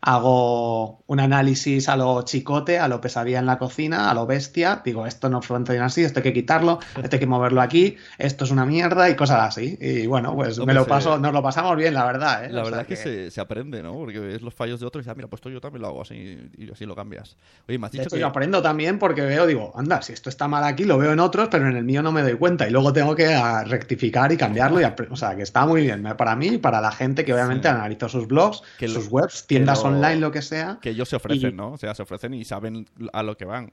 hago 0.00 1.02
un 1.06 1.20
análisis 1.20 1.88
a 1.88 1.96
lo 1.96 2.22
chicote, 2.22 2.78
a 2.78 2.88
lo 2.88 3.00
pesadilla 3.00 3.38
en 3.38 3.46
la 3.46 3.58
cocina, 3.58 4.10
a 4.10 4.14
lo 4.14 4.26
bestia, 4.26 4.82
digo, 4.84 5.06
esto 5.06 5.28
no 5.28 5.42
funciona 5.42 5.86
así, 5.86 6.02
esto 6.02 6.20
hay 6.20 6.24
que 6.24 6.32
quitarlo, 6.32 6.78
esto 7.02 7.16
hay 7.16 7.20
que 7.20 7.26
moverlo 7.26 7.60
aquí, 7.60 7.96
esto 8.18 8.44
es 8.44 8.50
una 8.50 8.64
mierda 8.64 9.08
y 9.10 9.16
cosas 9.16 9.40
así. 9.40 9.78
Y 9.80 10.06
bueno, 10.06 10.34
pues 10.34 10.58
me 10.58 10.74
lo 10.74 10.86
paso, 10.86 11.18
nos 11.18 11.32
lo 11.32 11.42
pasamos 11.42 11.76
bien, 11.76 11.94
la 11.94 12.04
verdad. 12.04 12.44
¿eh? 12.44 12.50
La 12.50 12.62
verdad 12.62 12.86
es 12.88 13.00
que, 13.00 13.30
Se, 13.30 13.40
aprende, 13.40 13.82
¿no? 13.82 13.94
Porque 13.94 14.34
es 14.34 14.42
los 14.42 14.54
fallos 14.54 14.80
de 14.80 14.86
otros 14.86 15.00
y 15.00 15.02
dices, 15.04 15.12
ah, 15.12 15.16
mira, 15.16 15.28
pues 15.28 15.40
esto 15.40 15.50
yo 15.50 15.60
también 15.60 15.82
lo 15.82 15.88
hago 15.88 16.02
así 16.02 16.38
y 16.56 16.70
así 16.70 16.84
lo 16.86 16.94
cambias. 16.94 17.36
Oye, 17.68 17.78
me 17.78 17.86
has 17.86 17.92
dicho 17.92 18.10
que... 18.10 18.18
Yo 18.18 18.26
aprendo 18.26 18.62
también 18.62 18.98
porque 18.98 19.22
veo, 19.22 19.46
digo, 19.46 19.72
anda, 19.76 20.02
si 20.02 20.12
esto 20.12 20.28
está 20.28 20.48
mal 20.48 20.64
aquí, 20.64 20.84
lo 20.84 20.98
veo 20.98 21.12
en 21.12 21.20
otros, 21.20 21.48
pero 21.50 21.68
en 21.68 21.76
el 21.76 21.84
mío 21.84 22.02
no 22.02 22.12
me 22.12 22.22
doy 22.22 22.34
cuenta 22.34 22.66
y 22.66 22.70
luego 22.70 22.92
tengo 22.92 23.14
que 23.14 23.34
ah, 23.34 23.64
rectificar 23.64 24.32
y 24.32 24.36
cambiarlo. 24.36 24.80
Y 24.80 24.84
o 24.84 25.16
sea, 25.16 25.36
que 25.36 25.42
está 25.42 25.66
muy 25.66 25.82
bien 25.82 26.02
para 26.16 26.36
mí 26.36 26.48
y 26.48 26.58
para 26.58 26.80
la 26.80 26.92
gente 26.92 27.24
que 27.24 27.32
obviamente 27.32 27.68
analiza 27.68 28.08
sus 28.08 28.26
blogs, 28.26 28.62
sus 28.78 29.08
webs, 29.08 29.46
tiendas 29.46 29.78
online, 29.88 30.16
lo 30.16 30.30
que 30.30 30.42
sea. 30.42 30.78
Que 30.80 30.90
ellos 30.90 31.08
se 31.08 31.16
ofrecen, 31.16 31.56
¿no? 31.56 31.72
O 31.72 31.76
sea, 31.76 31.94
se 31.94 32.02
ofrecen 32.02 32.34
y 32.34 32.44
saben 32.44 32.86
a 33.12 33.22
lo 33.22 33.36
que 33.36 33.44
van. 33.44 33.70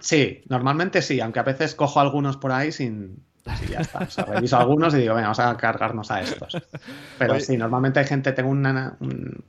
Sí, 0.00 0.42
normalmente 0.48 1.02
sí, 1.02 1.20
aunque 1.20 1.38
a 1.38 1.42
veces 1.42 1.74
cojo 1.74 2.00
algunos 2.00 2.36
por 2.36 2.52
ahí 2.52 2.72
sin. 2.72 3.24
Sí, 3.58 3.66
ya 3.70 3.80
está. 3.80 4.00
O 4.00 4.10
sea, 4.10 4.24
reviso 4.28 4.56
algunos 4.56 4.94
y 4.94 4.98
digo, 4.98 5.14
venga, 5.14 5.28
vamos 5.28 5.38
a 5.38 5.56
cargarnos 5.56 6.10
a 6.10 6.20
estos. 6.20 6.56
Pero 7.18 7.38
sí, 7.38 7.56
normalmente 7.56 8.00
hay 8.00 8.06
gente, 8.06 8.32
tengo 8.32 8.50
una, 8.50 8.96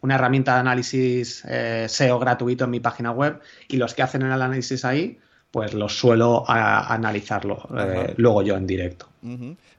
herramienta 0.08 0.54
de 0.54 0.60
análisis 0.60 1.44
eh, 1.48 1.88
SEO 1.90 2.20
gratuito 2.20 2.66
en 2.66 2.72
mi 2.72 2.80
página 2.80 3.12
web 3.12 3.40
y 3.68 3.78
los 3.78 3.94
que 3.94 4.04
hacen 4.04 4.22
el 4.22 4.32
análisis 4.32 4.86
ahí, 4.86 5.20
pues 5.52 5.74
los 5.74 5.98
suelo 5.98 6.44
analizarlo 6.48 7.68
eh, 7.78 8.14
luego 8.18 8.44
yo 8.44 8.56
en 8.56 8.68
directo. 8.68 9.07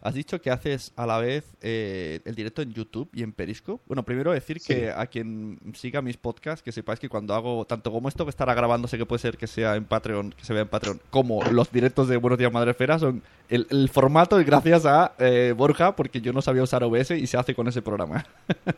Has 0.03 0.15
dicho 0.15 0.41
que 0.41 0.51
haces 0.51 0.93
a 0.97 1.07
la 1.07 1.19
vez 1.19 1.45
eh, 1.63 2.21
el 2.25 2.35
directo 2.35 2.63
en 2.63 2.73
YouTube 2.73 3.09
y 3.13 3.23
en 3.23 3.33
Periscope. 3.33 3.83
Bueno, 3.87 4.03
primero 4.03 4.33
decir 4.33 4.61
que 4.61 4.91
a 4.91 5.07
quien 5.07 5.59
siga 5.75 6.03
mis 6.03 6.17
podcasts, 6.17 6.63
que 6.63 6.73
sepáis 6.73 7.01
que 7.01 7.09
cuando 7.09 7.35
hago 7.35 7.65
tanto 7.65 7.91
como 7.91 8.09
esto 8.09 8.25
que 8.25 8.31
estará 8.31 8.55
grabando, 8.55 8.89
sé 8.89 8.99
que 8.99 9.07
puede 9.07 9.21
ser 9.21 9.37
que 9.37 9.47
sea 9.47 9.77
en 9.77 9.85
Patreon, 9.85 10.33
que 10.33 10.45
se 10.45 10.53
vea 10.53 10.63
en 10.63 10.69
Patreon, 10.69 11.01
como 11.11 11.43
los 11.45 11.71
directos 11.71 12.09
de 12.09 12.17
Buenos 12.17 12.39
Días 12.39 12.53
Madre 12.53 12.73
Esfera, 12.73 12.99
son 12.99 13.23
el, 13.49 13.89
formato 13.89 14.41
y 14.41 14.45
gracias 14.45 14.85
a 14.87 15.15
eh, 15.19 15.55
Borja, 15.57 15.97
porque 15.97 16.21
yo 16.21 16.33
no 16.33 16.43
sabía 16.43 16.63
usar 16.63 16.85
OBS 16.85 17.13
y 17.13 17.27
se 17.27 17.37
hace 17.37 17.55
con 17.55 17.67
ese 17.69 17.83
programa. 17.83 18.27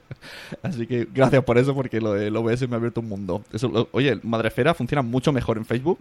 Así 0.63 0.87
que 0.87 1.09
gracias 1.13 1.43
por 1.45 1.59
eso, 1.59 1.75
porque 1.75 2.01
lo 2.01 2.13
del 2.13 2.37
OBS 2.37 2.69
me 2.69 2.75
ha 2.75 2.79
abierto 2.79 3.01
un 3.01 3.09
mundo. 3.09 3.43
Eso, 3.53 3.89
oye, 3.93 4.19
Madrefera 4.23 4.75
funciona 4.75 5.03
mucho 5.03 5.33
mejor 5.33 5.59
en 5.59 5.65
Facebook 5.65 5.99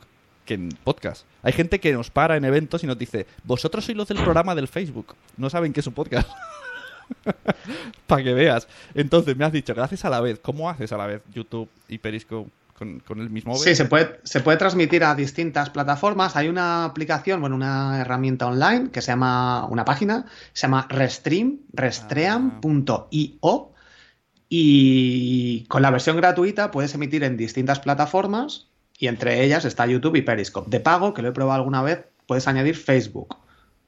en 0.54 0.70
podcast. 0.84 1.26
Hay 1.44 1.54
gente 1.54 1.80
que 1.80 1.94
nos 1.94 2.10
para 2.10 2.38
en 2.38 2.46
eventos 2.46 2.84
y 2.84 2.88
nos 2.88 2.98
dice, 2.98 3.26
vosotros 3.44 3.86
sois 3.86 3.98
los 3.98 4.08
del 4.08 4.18
programa 4.18 4.56
del 4.56 4.68
Facebook. 4.68 5.16
No 5.38 5.50
saben 5.50 5.74
qué 5.74 5.80
es 5.80 5.88
un 5.88 5.94
podcast. 5.94 6.30
Para 8.08 8.24
que 8.24 8.34
veas. 8.34 8.68
Entonces 8.94 9.36
me 9.36 9.46
has 9.46 9.52
dicho 9.52 9.74
gracias 9.74 10.06
a 10.06 10.10
la 10.10 10.22
vez. 10.22 10.40
¿Cómo 10.40 10.70
haces 10.70 10.92
a 10.92 10.98
la 10.98 11.08
vez 11.08 11.22
YouTube 11.34 11.70
y 11.88 11.98
Periscope 11.98 12.50
con, 13.06 13.20
el 13.20 13.30
mismo 13.30 13.56
Sí, 13.58 13.76
se 13.76 13.86
puede, 13.86 14.20
se 14.24 14.40
puede 14.40 14.58
transmitir 14.58 15.04
a 15.04 15.16
distintas 15.16 15.70
plataformas. 15.70 16.36
Hay 16.36 16.48
una 16.48 16.86
aplicación, 16.86 17.42
bueno, 17.42 17.56
una 17.56 18.00
herramienta 18.00 18.48
online 18.48 18.90
que 18.92 19.02
se 19.02 19.12
llama, 19.12 19.66
una 19.66 19.84
página, 19.84 20.26
se 20.54 20.68
llama 20.68 20.88
Restream, 20.90 21.60
restream.io. 21.74 23.74
Y 24.52 25.66
con 25.66 25.84
la 25.84 25.92
versión 25.92 26.18
gratuita 26.18 26.72
puedes 26.72 26.96
emitir 26.96 27.24
en 27.24 27.38
distintas 27.38 27.80
plataformas 27.80 28.69
y 29.00 29.08
entre 29.08 29.44
ellas 29.44 29.64
está 29.66 29.88
YouTube 29.88 30.18
y 30.18 30.22
Periscope. 30.22 30.70
De 30.70 30.82
pago, 30.82 31.14
que 31.14 31.22
lo 31.22 31.30
he 31.30 31.32
probado 31.32 31.60
alguna 31.60 31.82
vez, 31.82 32.06
puedes 32.28 32.48
añadir 32.48 32.76
Facebook 32.76 33.38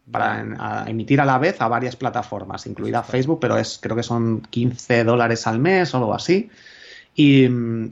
para 0.09 0.85
emitir 0.87 1.21
a 1.21 1.25
la 1.25 1.37
vez 1.37 1.61
a 1.61 1.67
varias 1.67 1.95
plataformas, 1.95 2.65
incluida 2.65 3.03
Facebook, 3.03 3.39
pero 3.39 3.57
es 3.57 3.77
creo 3.81 3.95
que 3.95 4.03
son 4.03 4.41
15 4.41 5.03
dólares 5.03 5.45
al 5.47 5.59
mes 5.59 5.93
o 5.93 5.97
algo 5.97 6.13
así. 6.13 6.49
Y, 7.13 7.45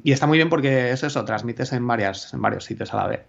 está 0.05 0.27
muy 0.27 0.37
bien 0.37 0.49
porque 0.49 0.91
es 0.91 1.03
eso, 1.03 1.25
transmites 1.25 1.73
en, 1.73 1.85
varias, 1.85 2.33
en 2.33 2.41
varios 2.41 2.63
sitios 2.63 2.93
a 2.93 2.97
la 2.97 3.07
vez. 3.07 3.21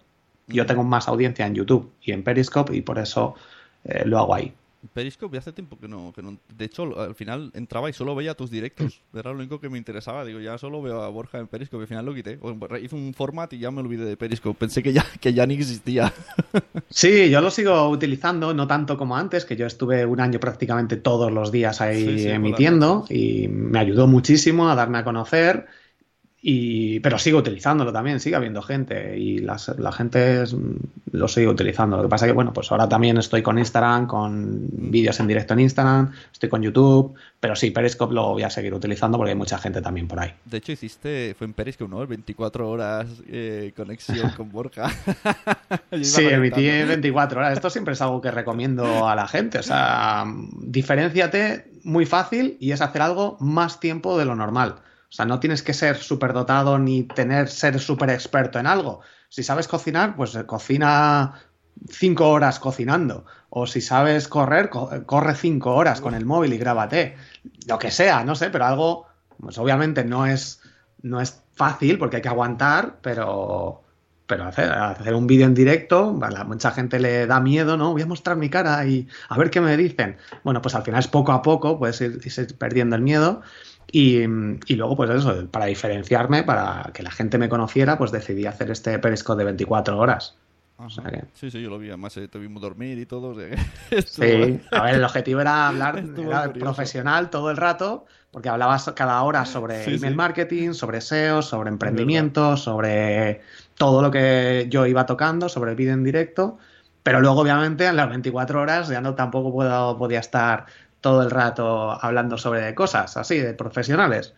Yo 0.47 0.65
tengo 0.65 0.83
más 0.83 1.07
audiencia 1.07 1.45
en 1.45 1.55
YouTube 1.55 1.91
y 2.01 2.13
en 2.13 2.23
Periscope 2.23 2.75
y 2.75 2.81
por 2.81 2.97
eso 2.97 3.35
eh, 3.83 4.03
lo 4.05 4.19
hago 4.19 4.33
ahí. 4.33 4.53
Periscope 4.93 5.37
hace 5.37 5.51
tiempo 5.51 5.77
que 5.79 5.87
no, 5.87 6.11
que 6.13 6.21
no. 6.21 6.37
De 6.55 6.65
hecho, 6.65 6.99
al 6.99 7.15
final 7.15 7.51
entraba 7.53 7.89
y 7.89 7.93
solo 7.93 8.15
veía 8.15 8.33
tus 8.33 8.49
directos. 8.49 9.01
Era 9.13 9.31
lo 9.31 9.37
único 9.37 9.59
que 9.59 9.69
me 9.69 9.77
interesaba. 9.77 10.25
Digo, 10.25 10.39
ya 10.39 10.57
solo 10.57 10.81
veo 10.81 11.01
a 11.01 11.09
Borja 11.09 11.39
en 11.39 11.47
Periscope. 11.47 11.83
Al 11.83 11.87
final 11.87 12.05
lo 12.05 12.13
quité. 12.13 12.39
Hice 12.81 12.95
un 12.95 13.13
format 13.13 13.51
y 13.53 13.59
ya 13.59 13.71
me 13.71 13.81
olvidé 13.81 14.05
de 14.05 14.17
Periscope. 14.17 14.57
Pensé 14.57 14.81
que 14.81 14.93
ya, 14.93 15.05
que 15.19 15.33
ya 15.33 15.45
ni 15.45 15.55
existía. 15.55 16.11
Sí, 16.93 17.29
yo 17.29 17.39
lo 17.39 17.49
sigo 17.49 17.87
utilizando, 17.87 18.53
no 18.53 18.67
tanto 18.67 18.97
como 18.97 19.15
antes, 19.15 19.45
que 19.45 19.55
yo 19.55 19.65
estuve 19.65 20.05
un 20.05 20.19
año 20.19 20.41
prácticamente 20.41 20.97
todos 20.97 21.31
los 21.31 21.49
días 21.49 21.79
ahí 21.79 22.27
emitiendo 22.27 23.05
y 23.09 23.47
me 23.47 23.79
ayudó 23.79 24.07
muchísimo 24.07 24.69
a 24.69 24.75
darme 24.75 24.97
a 24.97 25.05
conocer. 25.05 25.67
Y, 26.43 26.99
pero 27.01 27.19
sigo 27.19 27.37
utilizándolo 27.37 27.93
también, 27.93 28.19
sigue 28.19 28.35
habiendo 28.35 28.63
gente 28.63 29.15
y 29.17 29.39
la 29.39 29.91
gente 29.91 30.43
lo 31.11 31.27
sigue 31.27 31.47
utilizando. 31.47 31.97
Lo 31.97 32.03
que 32.03 32.09
pasa 32.09 32.25
que, 32.25 32.31
bueno, 32.31 32.51
pues 32.51 32.71
ahora 32.71 32.89
también 32.89 33.17
estoy 33.17 33.43
con 33.43 33.59
Instagram, 33.59 34.07
con 34.07 34.67
vídeos 34.71 35.19
en 35.19 35.27
directo 35.27 35.53
en 35.53 35.59
Instagram, 35.59 36.11
estoy 36.31 36.49
con 36.49 36.63
YouTube, 36.63 37.13
pero 37.39 37.55
sí, 37.55 37.69
Periscope 37.69 38.13
lo 38.15 38.29
voy 38.29 38.43
a 38.43 38.49
seguir 38.49 38.73
utilizando 38.73 39.17
porque 39.17 39.31
hay 39.31 39.37
mucha 39.37 39.59
gente 39.59 39.81
también 39.81 40.07
por 40.07 40.19
ahí. 40.19 40.33
De 40.45 40.57
hecho, 40.57 40.71
hiciste, 40.71 41.35
fue 41.37 41.45
en 41.45 41.53
Periscope, 41.53 41.91
¿no? 41.91 42.05
24 42.07 42.69
horas 42.69 43.07
eh, 43.27 43.71
conexión 43.75 44.31
con 44.37 44.51
Borja. 44.51 44.89
sí, 46.01 46.25
emití 46.25 46.63
24 46.63 47.39
horas. 47.39 47.53
Esto 47.53 47.69
siempre 47.69 47.93
es 47.93 48.01
algo 48.01 48.19
que 48.19 48.31
recomiendo 48.31 49.07
a 49.07 49.15
la 49.15 49.27
gente. 49.27 49.59
O 49.59 49.63
sea, 49.63 50.25
diferenciate 50.59 51.71
muy 51.83 52.05
fácil 52.05 52.57
y 52.59 52.71
es 52.71 52.81
hacer 52.81 53.01
algo 53.01 53.37
más 53.39 53.79
tiempo 53.79 54.17
de 54.17 54.25
lo 54.25 54.35
normal. 54.35 54.75
O 55.11 55.13
sea, 55.13 55.25
no 55.25 55.41
tienes 55.41 55.61
que 55.61 55.73
ser 55.73 55.97
súper 55.97 56.31
dotado 56.31 56.79
ni 56.79 57.03
tener 57.03 57.49
ser 57.49 57.81
súper 57.81 58.11
experto 58.11 58.59
en 58.59 58.65
algo. 58.65 59.01
Si 59.27 59.43
sabes 59.43 59.67
cocinar, 59.67 60.15
pues 60.15 60.33
eh, 60.35 60.45
cocina 60.45 61.33
cinco 61.89 62.29
horas 62.29 62.59
cocinando. 62.59 63.25
O 63.49 63.67
si 63.67 63.81
sabes 63.81 64.29
correr, 64.29 64.69
corre 64.69 65.35
cinco 65.35 65.75
horas 65.75 65.99
con 65.99 66.13
el 66.13 66.25
móvil 66.25 66.53
y 66.53 66.57
grábate. 66.57 67.17
Lo 67.67 67.77
que 67.77 67.91
sea, 67.91 68.23
no 68.23 68.35
sé, 68.35 68.49
pero 68.49 68.65
algo, 68.65 69.07
pues 69.37 69.57
obviamente 69.57 70.05
no 70.05 70.25
es, 70.25 70.61
no 71.01 71.19
es 71.19 71.41
fácil 71.55 71.97
porque 71.97 72.17
hay 72.17 72.21
que 72.21 72.29
aguantar, 72.29 72.99
pero, 73.01 73.83
pero 74.31 74.45
hacer, 74.45 74.71
hacer 74.71 75.13
un 75.13 75.27
vídeo 75.27 75.45
en 75.45 75.53
directo, 75.53 76.17
a 76.21 76.43
mucha 76.45 76.71
gente 76.71 77.01
le 77.01 77.27
da 77.27 77.41
miedo, 77.41 77.75
¿no? 77.75 77.91
Voy 77.91 78.01
a 78.01 78.05
mostrar 78.05 78.37
mi 78.37 78.49
cara 78.49 78.87
y 78.87 79.05
a 79.27 79.37
ver 79.37 79.49
qué 79.49 79.59
me 79.59 79.75
dicen. 79.75 80.15
Bueno, 80.45 80.61
pues 80.61 80.73
al 80.73 80.83
final 80.83 81.01
es 81.01 81.09
poco 81.09 81.33
a 81.33 81.41
poco, 81.41 81.77
puedes 81.77 81.99
ir 81.99 82.21
perdiendo 82.57 82.95
el 82.95 83.01
miedo. 83.01 83.41
Y, 83.91 84.25
luego, 84.25 84.95
pues 84.95 85.09
eso, 85.09 85.47
para 85.51 85.65
diferenciarme, 85.65 86.43
para 86.43 86.91
que 86.93 87.03
la 87.03 87.11
gente 87.11 87.37
me 87.37 87.49
conociera, 87.49 87.97
pues 87.97 88.13
decidí 88.13 88.45
hacer 88.45 88.71
este 88.71 88.97
perisco 88.99 89.35
de 89.35 89.43
24 89.43 89.97
horas. 89.97 90.37
Sí, 91.33 91.51
sí, 91.51 91.61
yo 91.61 91.69
lo 91.69 91.77
vi. 91.77 91.89
Además, 91.89 92.15
eh, 92.15 92.29
te 92.29 92.39
vimos 92.39 92.61
dormir 92.61 92.97
y 92.99 93.05
todo. 93.05 93.35
sí, 94.05 94.61
a 94.71 94.83
ver, 94.83 94.95
el 94.95 95.03
objetivo 95.03 95.41
era 95.41 95.67
hablar 95.67 96.05
profesional 96.57 97.29
todo 97.29 97.51
el 97.51 97.57
rato, 97.57 98.05
porque 98.31 98.47
hablabas 98.47 98.89
cada 98.95 99.21
hora 99.23 99.45
sobre 99.45 99.83
email 99.93 100.15
marketing, 100.15 100.71
sobre 100.71 101.01
SEO, 101.01 101.41
sobre 101.41 101.67
emprendimiento, 101.67 102.55
sobre 102.55 103.41
todo 103.81 104.03
lo 104.03 104.11
que 104.11 104.67
yo 104.69 104.85
iba 104.85 105.07
tocando, 105.07 105.49
sobre 105.49 105.71
el 105.71 105.75
vídeo 105.75 105.93
en 105.93 106.03
directo. 106.03 106.59
Pero 107.01 107.19
luego, 107.19 107.41
obviamente, 107.41 107.87
en 107.87 107.95
las 107.95 108.09
24 108.09 108.61
horas 108.61 108.89
ya 108.89 109.01
no 109.01 109.15
tampoco 109.15 109.97
podía 109.97 110.19
estar 110.19 110.67
todo 111.01 111.23
el 111.23 111.31
rato 111.31 111.89
hablando 111.99 112.37
sobre 112.37 112.75
cosas 112.75 113.17
así, 113.17 113.39
de 113.39 113.55
profesionales. 113.55 114.35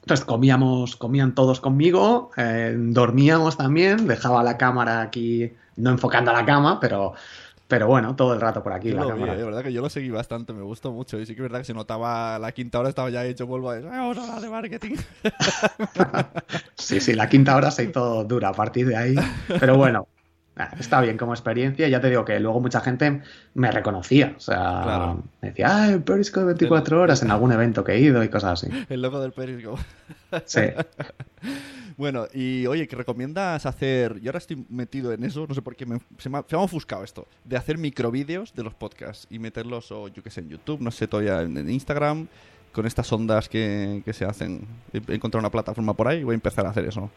Entonces 0.00 0.24
comíamos, 0.24 0.96
comían 0.96 1.34
todos 1.34 1.60
conmigo, 1.60 2.30
eh, 2.38 2.74
dormíamos 2.78 3.58
también, 3.58 4.06
dejaba 4.06 4.42
la 4.42 4.56
cámara 4.56 5.02
aquí, 5.02 5.52
no 5.76 5.90
enfocando 5.90 6.30
a 6.30 6.34
la 6.34 6.46
cama, 6.46 6.80
pero, 6.80 7.12
pero 7.68 7.88
bueno, 7.88 8.14
todo 8.14 8.32
el 8.32 8.40
rato 8.40 8.62
por 8.62 8.72
aquí. 8.72 8.92
la 8.92 9.06
cámara. 9.06 9.34
de 9.34 9.44
verdad 9.44 9.62
que 9.62 9.72
yo 9.72 9.82
lo 9.82 9.88
seguí 9.88 10.10
bastante, 10.10 10.52
me 10.52 10.62
gustó 10.62 10.92
mucho. 10.92 11.18
Y 11.18 11.26
sí 11.26 11.34
que 11.34 11.40
es 11.40 11.42
verdad 11.42 11.58
que 11.58 11.64
se 11.64 11.74
notaba, 11.74 12.38
la 12.38 12.52
quinta 12.52 12.78
hora 12.78 12.88
estaba 12.88 13.10
ya 13.10 13.24
hecho, 13.24 13.46
vuelvo 13.46 13.70
a 13.70 13.74
decir, 13.74 13.90
vamos 13.90 14.18
a 14.18 14.22
hablar 14.22 14.40
de 14.40 14.48
marketing. 14.48 14.96
sí, 16.74 17.00
sí, 17.00 17.14
la 17.14 17.28
quinta 17.28 17.56
hora 17.56 17.70
se 17.70 17.84
hizo 17.84 18.24
dura 18.24 18.50
a 18.50 18.52
partir 18.52 18.86
de 18.86 18.96
ahí. 18.96 19.14
Pero 19.58 19.76
bueno, 19.76 20.06
está 20.78 21.00
bien 21.00 21.16
como 21.16 21.32
experiencia. 21.32 21.88
Ya 21.88 22.00
te 22.00 22.08
digo 22.08 22.24
que 22.24 22.38
luego 22.38 22.60
mucha 22.60 22.80
gente 22.80 23.22
me 23.54 23.70
reconocía. 23.72 24.34
O 24.36 24.40
sea, 24.40 25.16
me 25.40 25.48
decía, 25.48 25.66
ah, 25.68 25.88
el 25.88 26.02
Periscope 26.02 26.46
24 26.46 27.00
horas 27.00 27.22
en 27.22 27.32
algún 27.32 27.50
evento 27.52 27.82
que 27.82 27.92
he 27.92 27.98
ido 27.98 28.22
y 28.22 28.28
cosas 28.28 28.62
así. 28.62 28.86
El 28.88 29.02
loco 29.02 29.20
del 29.20 29.32
Periscope. 29.32 29.82
Sí. 30.44 30.60
bueno, 31.96 32.26
y 32.32 32.66
oye, 32.66 32.86
¿qué 32.86 32.96
recomiendas 32.96 33.64
hacer? 33.64 34.20
Yo 34.20 34.30
ahora 34.30 34.38
estoy 34.38 34.64
metido 34.68 35.12
en 35.12 35.24
eso, 35.24 35.46
no 35.48 35.54
sé 35.54 35.62
por 35.62 35.74
qué, 35.74 35.86
se, 36.18 36.28
me 36.28 36.38
ha, 36.38 36.58
ofuscado 36.58 37.04
esto, 37.04 37.26
de 37.44 37.56
hacer 37.56 37.78
microvídeos 37.78 38.54
de 38.54 38.62
los 38.62 38.74
podcasts 38.74 39.26
y 39.30 39.38
meterlos, 39.38 39.90
o 39.92 40.08
yo 40.08 40.22
qué 40.22 40.30
sé, 40.30 40.40
en 40.40 40.50
YouTube, 40.50 40.80
no 40.80 40.90
sé, 40.90 41.08
todavía 41.08 41.42
en, 41.42 41.68
Instagram, 41.70 42.28
con 42.72 42.86
estas 42.86 43.10
ondas 43.12 43.48
que, 43.48 44.02
que 44.04 44.12
se 44.12 44.24
hacen. 44.24 44.66
He 44.92 45.14
encontrado 45.14 45.40
una 45.40 45.50
plataforma 45.50 45.94
por 45.94 46.08
ahí 46.08 46.18
y 46.18 46.24
voy 46.24 46.34
a 46.34 46.36
empezar 46.36 46.66
a 46.66 46.70
hacer 46.70 46.84
eso. 46.86 47.10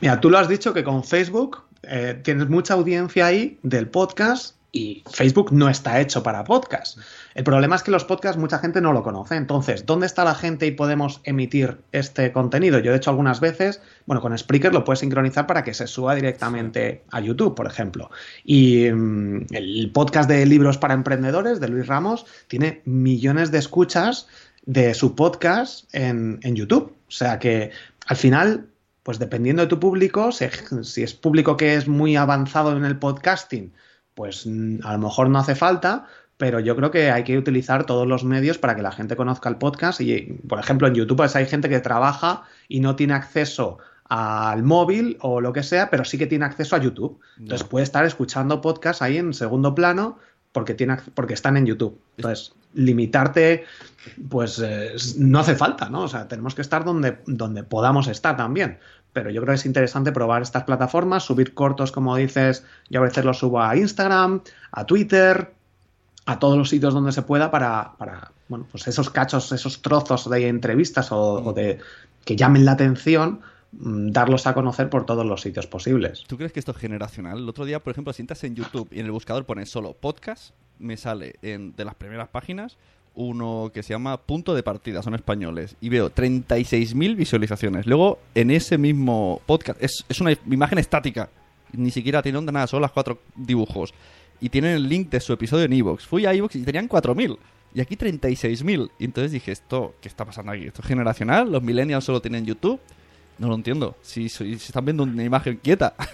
Mira, 0.00 0.20
tú 0.20 0.30
lo 0.30 0.38
has 0.38 0.48
dicho 0.48 0.72
que 0.72 0.84
con 0.84 1.04
Facebook 1.04 1.62
eh, 1.82 2.18
tienes 2.22 2.48
mucha 2.48 2.74
audiencia 2.74 3.26
ahí 3.26 3.58
del 3.62 3.88
podcast 3.88 4.59
y 4.72 5.02
Facebook 5.10 5.52
no 5.52 5.68
está 5.68 6.00
hecho 6.00 6.22
para 6.22 6.44
podcast. 6.44 6.98
El 7.34 7.44
problema 7.44 7.76
es 7.76 7.82
que 7.82 7.90
los 7.90 8.04
podcasts 8.04 8.38
mucha 8.38 8.58
gente 8.58 8.80
no 8.80 8.92
lo 8.92 9.02
conoce. 9.02 9.36
Entonces, 9.36 9.86
¿dónde 9.86 10.06
está 10.06 10.24
la 10.24 10.34
gente 10.34 10.66
y 10.66 10.70
podemos 10.72 11.20
emitir 11.24 11.78
este 11.92 12.32
contenido? 12.32 12.78
Yo, 12.78 12.90
de 12.90 12.98
hecho, 12.98 13.10
algunas 13.10 13.40
veces, 13.40 13.80
bueno, 14.06 14.20
con 14.20 14.36
Spreaker 14.36 14.72
lo 14.72 14.84
puedes 14.84 15.00
sincronizar 15.00 15.46
para 15.46 15.64
que 15.64 15.74
se 15.74 15.86
suba 15.86 16.14
directamente 16.14 17.04
a 17.10 17.20
YouTube, 17.20 17.54
por 17.54 17.66
ejemplo. 17.66 18.10
Y 18.44 18.90
mm, 18.90 19.46
el 19.50 19.90
podcast 19.92 20.28
de 20.28 20.46
libros 20.46 20.78
para 20.78 20.94
emprendedores 20.94 21.60
de 21.60 21.68
Luis 21.68 21.86
Ramos 21.86 22.26
tiene 22.48 22.82
millones 22.84 23.50
de 23.50 23.58
escuchas 23.58 24.28
de 24.66 24.94
su 24.94 25.14
podcast 25.14 25.92
en, 25.94 26.38
en 26.42 26.56
YouTube. 26.56 26.94
O 27.08 27.10
sea 27.10 27.38
que 27.38 27.70
al 28.06 28.16
final 28.16 28.70
pues 29.02 29.18
dependiendo 29.18 29.62
de 29.62 29.68
tu 29.68 29.80
público, 29.80 30.30
si, 30.30 30.44
es 31.02 31.14
público 31.14 31.56
que 31.56 31.74
es 31.74 31.88
muy 31.88 32.16
avanzado 32.16 32.76
en 32.76 32.84
el 32.84 32.98
podcasting, 32.98 33.72
pues 34.20 34.44
mm, 34.44 34.80
a 34.84 34.92
lo 34.92 34.98
mejor 34.98 35.30
no 35.30 35.38
hace 35.38 35.54
falta, 35.54 36.04
pero 36.36 36.60
yo 36.60 36.76
creo 36.76 36.90
que 36.90 37.10
hay 37.10 37.24
que 37.24 37.38
utilizar 37.38 37.86
todos 37.86 38.06
los 38.06 38.22
medios 38.22 38.58
para 38.58 38.76
que 38.76 38.82
la 38.82 38.92
gente 38.92 39.16
conozca 39.16 39.48
el 39.48 39.56
podcast. 39.56 40.02
Y, 40.02 40.38
por 40.46 40.60
ejemplo, 40.60 40.88
en 40.88 40.94
YouTube 40.94 41.16
pues, 41.16 41.36
hay 41.36 41.46
gente 41.46 41.70
que 41.70 41.80
trabaja 41.80 42.42
y 42.68 42.80
no 42.80 42.96
tiene 42.96 43.14
acceso 43.14 43.78
al 44.04 44.62
móvil 44.62 45.16
o 45.22 45.40
lo 45.40 45.54
que 45.54 45.62
sea, 45.62 45.88
pero 45.88 46.04
sí 46.04 46.18
que 46.18 46.26
tiene 46.26 46.44
acceso 46.44 46.76
a 46.76 46.80
YouTube. 46.80 47.18
Entonces 47.38 47.66
puede 47.66 47.84
estar 47.84 48.04
escuchando 48.04 48.60
podcast 48.60 49.00
ahí 49.00 49.16
en 49.16 49.32
segundo 49.32 49.74
plano 49.74 50.18
porque, 50.52 50.74
tiene, 50.74 50.98
porque 51.14 51.32
están 51.32 51.56
en 51.56 51.64
YouTube. 51.64 51.98
Entonces, 52.18 52.52
limitarte, 52.74 53.64
pues 54.28 54.60
eh, 54.62 54.96
no 55.16 55.38
hace 55.38 55.56
falta, 55.56 55.88
¿no? 55.88 56.02
O 56.02 56.08
sea, 56.08 56.28
tenemos 56.28 56.54
que 56.54 56.60
estar 56.60 56.84
donde, 56.84 57.20
donde 57.26 57.62
podamos 57.62 58.06
estar 58.06 58.36
también. 58.36 58.80
Pero 59.12 59.30
yo 59.30 59.40
creo 59.42 59.52
que 59.52 59.60
es 59.60 59.66
interesante 59.66 60.12
probar 60.12 60.42
estas 60.42 60.64
plataformas, 60.64 61.24
subir 61.24 61.54
cortos, 61.54 61.92
como 61.92 62.16
dices, 62.16 62.64
yo 62.88 63.00
a 63.00 63.04
veces 63.04 63.24
los 63.24 63.38
subo 63.38 63.60
a 63.60 63.76
Instagram, 63.76 64.42
a 64.72 64.86
Twitter, 64.86 65.52
a 66.26 66.38
todos 66.38 66.56
los 66.56 66.68
sitios 66.68 66.94
donde 66.94 67.12
se 67.12 67.22
pueda 67.22 67.50
para, 67.50 67.92
para 67.98 68.32
bueno, 68.48 68.66
pues 68.70 68.86
esos 68.86 69.10
cachos, 69.10 69.50
esos 69.52 69.82
trozos 69.82 70.28
de 70.28 70.48
entrevistas 70.48 71.10
o, 71.10 71.52
de 71.52 71.78
que 72.24 72.36
llamen 72.36 72.64
la 72.64 72.72
atención, 72.72 73.40
mm, 73.72 74.10
darlos 74.10 74.46
a 74.46 74.54
conocer 74.54 74.90
por 74.90 75.06
todos 75.06 75.26
los 75.26 75.40
sitios 75.40 75.66
posibles. 75.66 76.24
¿Tú 76.26 76.36
crees 76.36 76.52
que 76.52 76.60
esto 76.60 76.72
es 76.72 76.78
generacional? 76.78 77.38
El 77.38 77.48
otro 77.48 77.64
día, 77.64 77.80
por 77.80 77.92
ejemplo, 77.92 78.12
si 78.12 78.22
entras 78.22 78.44
en 78.44 78.54
YouTube 78.54 78.88
y 78.92 79.00
en 79.00 79.06
el 79.06 79.12
buscador 79.12 79.44
pones 79.44 79.70
solo 79.70 79.94
podcast, 79.94 80.54
me 80.78 80.96
sale 80.96 81.36
en, 81.42 81.74
de 81.74 81.84
las 81.84 81.94
primeras 81.94 82.28
páginas 82.28 82.76
uno 83.14 83.70
que 83.72 83.82
se 83.82 83.92
llama 83.92 84.18
Punto 84.18 84.54
de 84.54 84.62
Partida, 84.62 85.02
son 85.02 85.14
españoles, 85.14 85.76
y 85.80 85.88
veo 85.88 86.10
36.000 86.10 87.16
visualizaciones. 87.16 87.86
Luego, 87.86 88.18
en 88.34 88.50
ese 88.50 88.78
mismo 88.78 89.40
podcast, 89.46 89.82
es, 89.82 90.04
es 90.08 90.20
una 90.20 90.32
imagen 90.50 90.78
estática, 90.78 91.28
ni 91.72 91.90
siquiera 91.90 92.22
tiene 92.22 92.38
onda 92.38 92.52
nada, 92.52 92.66
son 92.66 92.82
las 92.82 92.92
cuatro 92.92 93.20
dibujos. 93.36 93.94
Y 94.40 94.48
tienen 94.48 94.72
el 94.72 94.88
link 94.88 95.10
de 95.10 95.20
su 95.20 95.32
episodio 95.32 95.64
en 95.66 95.72
Evox. 95.74 96.06
Fui 96.06 96.24
a 96.24 96.32
Evox 96.32 96.56
y 96.56 96.62
tenían 96.62 96.88
4.000. 96.88 97.36
Y 97.74 97.80
aquí 97.80 97.96
36.000. 97.96 98.90
Y 98.98 99.04
entonces 99.04 99.32
dije, 99.32 99.52
¿esto 99.52 99.94
qué 100.00 100.08
está 100.08 100.24
pasando 100.24 100.52
aquí? 100.52 100.66
¿Esto 100.66 100.82
es 100.82 100.88
generacional? 100.88 101.52
¿Los 101.52 101.62
millennials 101.62 102.04
solo 102.04 102.20
tienen 102.20 102.46
YouTube? 102.46 102.80
No 103.38 103.48
lo 103.48 103.54
entiendo. 103.54 103.96
Si, 104.02 104.28
si, 104.28 104.52
están 104.52 104.84
viendo 104.84 105.02
una 105.02 105.22
imagen 105.22 105.58
quieta. 105.62 105.94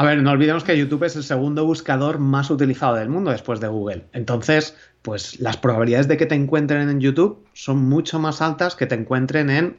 A 0.00 0.02
ver, 0.02 0.22
no 0.22 0.30
olvidemos 0.30 0.64
que 0.64 0.78
YouTube 0.78 1.04
es 1.04 1.14
el 1.16 1.24
segundo 1.24 1.66
buscador 1.66 2.18
más 2.18 2.48
utilizado 2.48 2.94
del 2.94 3.10
mundo 3.10 3.32
después 3.32 3.60
de 3.60 3.68
Google. 3.68 4.06
Entonces, 4.14 4.74
pues 5.02 5.38
las 5.40 5.58
probabilidades 5.58 6.08
de 6.08 6.16
que 6.16 6.24
te 6.24 6.34
encuentren 6.34 6.88
en 6.88 7.00
YouTube 7.00 7.46
son 7.52 7.86
mucho 7.86 8.18
más 8.18 8.40
altas 8.40 8.76
que 8.76 8.86
te 8.86 8.94
encuentren 8.94 9.50
en 9.50 9.76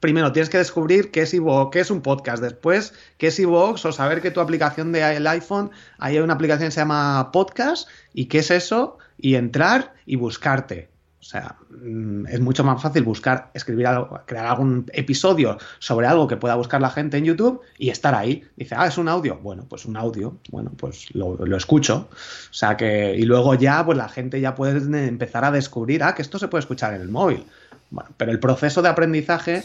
primero 0.00 0.32
tienes 0.32 0.48
que 0.48 0.56
descubrir 0.56 1.10
qué 1.10 1.20
es 1.20 1.36
qué 1.70 1.80
es 1.80 1.90
un 1.90 2.00
podcast, 2.00 2.42
después 2.42 2.94
qué 3.18 3.26
es 3.26 3.38
iVoox 3.40 3.84
o 3.84 3.92
saber 3.92 4.22
que 4.22 4.30
tu 4.30 4.40
aplicación 4.40 4.90
del 4.90 5.26
iPhone, 5.26 5.70
hay 5.98 6.18
una 6.18 6.32
aplicación 6.32 6.68
que 6.68 6.72
se 6.72 6.80
llama 6.80 7.30
Podcast 7.30 7.90
y 8.14 8.24
qué 8.24 8.38
es 8.38 8.50
eso 8.50 8.96
y 9.18 9.34
entrar 9.34 9.92
y 10.06 10.16
buscarte. 10.16 10.88
O 11.20 11.24
sea, 11.24 11.56
mm, 11.70 12.26
es 12.28 12.40
mucho 12.40 12.62
más 12.62 12.80
fácil 12.80 13.02
buscar, 13.02 13.50
escribir 13.52 13.88
algo, 13.88 14.20
crear 14.24 14.46
algún 14.46 14.86
episodio 14.92 15.58
sobre 15.80 16.06
algo 16.06 16.28
que 16.28 16.36
pueda 16.36 16.54
buscar 16.54 16.80
la 16.80 16.90
gente 16.90 17.18
en 17.18 17.24
YouTube 17.24 17.60
y 17.76 17.90
estar 17.90 18.14
ahí. 18.14 18.44
Dice, 18.56 18.76
ah, 18.78 18.86
es 18.86 18.98
un 18.98 19.08
audio. 19.08 19.36
Bueno, 19.38 19.66
pues 19.68 19.84
un 19.84 19.96
audio. 19.96 20.36
Bueno, 20.50 20.70
pues 20.76 21.12
lo, 21.14 21.56
escucho. 21.56 22.08
O 22.12 22.54
sea 22.54 22.76
que, 22.76 23.16
y 23.16 23.22
luego 23.22 23.54
ya, 23.54 23.84
pues 23.84 23.98
la 23.98 24.08
gente 24.08 24.40
ya 24.40 24.54
puede 24.54 24.78
empezar 25.08 25.44
a 25.44 25.50
descubrir, 25.50 26.02
ah, 26.04 26.14
que 26.14 26.22
esto 26.22 26.38
se 26.38 26.48
puede 26.48 26.60
escuchar 26.60 26.94
en 26.94 27.00
el 27.00 27.08
móvil. 27.08 27.44
Bueno, 27.90 28.10
pero 28.16 28.30
el 28.30 28.38
proceso 28.38 28.82
de 28.82 28.88
aprendizaje 28.90 29.64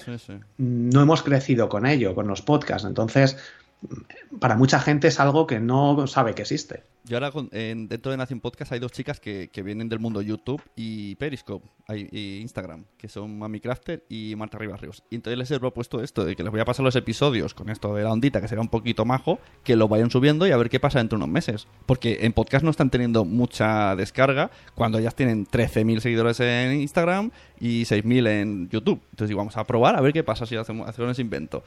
no 0.58 1.02
hemos 1.02 1.24
crecido 1.24 1.68
con 1.70 1.86
ello, 1.86 2.16
con 2.16 2.28
los 2.28 2.42
podcasts. 2.42 2.88
Entonces, 2.88 3.38
para 4.40 4.56
mucha 4.56 4.80
gente 4.80 5.08
es 5.08 5.20
algo 5.20 5.48
que 5.48 5.60
no 5.60 6.08
sabe 6.08 6.34
que 6.34 6.42
existe. 6.42 6.84
Yo 7.06 7.18
ahora 7.18 7.32
dentro 7.52 8.12
de 8.12 8.18
Nación 8.18 8.40
Podcast 8.40 8.72
hay 8.72 8.80
dos 8.80 8.94
chicas 8.94 9.20
que, 9.20 9.50
vienen 9.64 9.90
del 9.90 10.00
mundo 10.00 10.22
YouTube 10.22 10.62
y 10.76 11.16
Periscope 11.16 11.68
y 11.94 12.40
Instagram, 12.40 12.86
que 12.98 13.10
son 13.10 13.38
Mami 13.38 13.60
Crafter 13.60 14.06
y 14.08 14.36
Marta 14.38 14.58
Rivas 14.58 14.80
Y 15.10 15.16
entonces 15.16 15.38
les 15.38 15.52
he 15.52 15.60
propuesto 15.60 16.02
esto, 16.02 16.24
de 16.24 16.36
que 16.38 16.44
les 16.44 16.52
voy 16.52 16.62
a 16.62 16.66
pasar 16.66 16.86
los 16.86 16.96
episodios 16.96 17.54
con 17.54 17.70
esto 17.70 17.94
de 17.94 18.04
la 18.04 18.12
ondita, 18.12 18.40
que 18.40 18.48
será 18.48 18.62
un 18.62 18.70
poquito 18.70 19.04
majo, 19.04 19.40
que 19.66 19.76
lo 19.76 19.90
vayan 19.90 20.12
subiendo 20.12 20.48
y 20.48 20.52
a 20.52 20.58
ver 20.58 20.70
qué 20.70 20.80
pasa 20.80 21.00
dentro 21.00 21.18
de 21.18 21.26
unos 21.26 21.34
meses. 21.34 21.68
Porque 21.86 22.20
en 22.22 22.32
podcast 22.32 22.64
no 22.64 22.72
están 22.72 22.90
teniendo 22.90 23.26
mucha 23.26 23.98
descarga 23.98 24.50
cuando 24.74 24.98
ellas 24.98 25.14
tienen 25.14 25.46
13.000 25.46 26.00
seguidores 26.00 26.40
en 26.40 26.80
Instagram 26.80 27.32
y 27.60 27.84
6.000 27.84 28.28
en 28.28 28.70
YouTube. 28.70 29.02
Entonces 29.12 29.28
digo, 29.28 29.40
vamos 29.40 29.58
a 29.58 29.66
probar 29.66 29.98
a 29.98 30.02
ver 30.02 30.14
qué 30.14 30.24
pasa 30.24 30.46
si 30.46 30.56
hacemos, 30.56 30.88
hacemos 30.88 31.12
ese 31.12 31.22
invento 31.22 31.64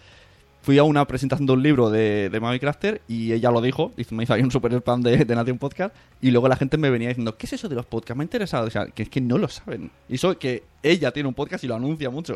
fui 0.66 0.78
a 0.78 0.82
una 0.82 1.06
presentación 1.06 1.46
de 1.46 1.52
un 1.52 1.62
libro 1.62 1.90
de, 1.90 2.28
de 2.28 2.40
Mami 2.40 2.58
Crafter 2.58 3.00
y 3.06 3.32
ella 3.32 3.52
lo 3.52 3.60
dijo, 3.60 3.92
me 4.10 4.24
hizo 4.24 4.34
ahí 4.34 4.42
un 4.42 4.50
super 4.50 4.72
spam 4.74 5.00
de, 5.00 5.24
de 5.24 5.36
Nación 5.36 5.58
Podcast 5.58 5.94
y 6.20 6.32
luego 6.32 6.48
la 6.48 6.56
gente 6.56 6.76
me 6.76 6.90
venía 6.90 7.06
diciendo, 7.06 7.36
¿qué 7.36 7.46
es 7.46 7.52
eso 7.52 7.68
de 7.68 7.76
los 7.76 7.86
podcasts? 7.86 8.16
Me 8.16 8.24
ha 8.24 8.26
interesado, 8.26 8.66
o 8.66 8.70
sea, 8.70 8.86
que 8.86 9.04
es 9.04 9.08
que 9.08 9.20
no 9.20 9.38
lo 9.38 9.46
saben. 9.46 9.92
Y 10.08 10.16
eso 10.16 10.36
que 10.40 10.64
ella 10.82 11.12
tiene 11.12 11.28
un 11.28 11.36
podcast 11.36 11.62
y 11.62 11.68
lo 11.68 11.76
anuncia 11.76 12.10
mucho. 12.10 12.34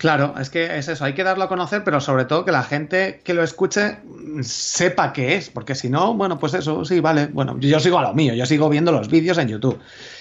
Claro, 0.00 0.32
es 0.40 0.48
que 0.48 0.78
es 0.78 0.88
eso, 0.88 1.04
hay 1.04 1.12
que 1.12 1.24
darlo 1.24 1.44
a 1.44 1.48
conocer, 1.48 1.84
pero 1.84 2.00
sobre 2.00 2.24
todo 2.24 2.46
que 2.46 2.52
la 2.52 2.62
gente 2.62 3.20
que 3.22 3.34
lo 3.34 3.42
escuche 3.42 3.98
sepa 4.40 5.12
qué 5.12 5.34
es, 5.34 5.50
porque 5.50 5.74
si 5.74 5.90
no, 5.90 6.14
bueno, 6.14 6.38
pues 6.38 6.54
eso, 6.54 6.86
sí, 6.86 7.00
vale, 7.00 7.26
bueno, 7.26 7.58
yo 7.60 7.78
sigo 7.80 7.98
a 7.98 8.02
lo 8.04 8.14
mío, 8.14 8.32
yo 8.32 8.46
sigo 8.46 8.70
viendo 8.70 8.92
los 8.92 9.10
vídeos 9.10 9.36
en 9.36 9.48
YouTube. 9.48 9.78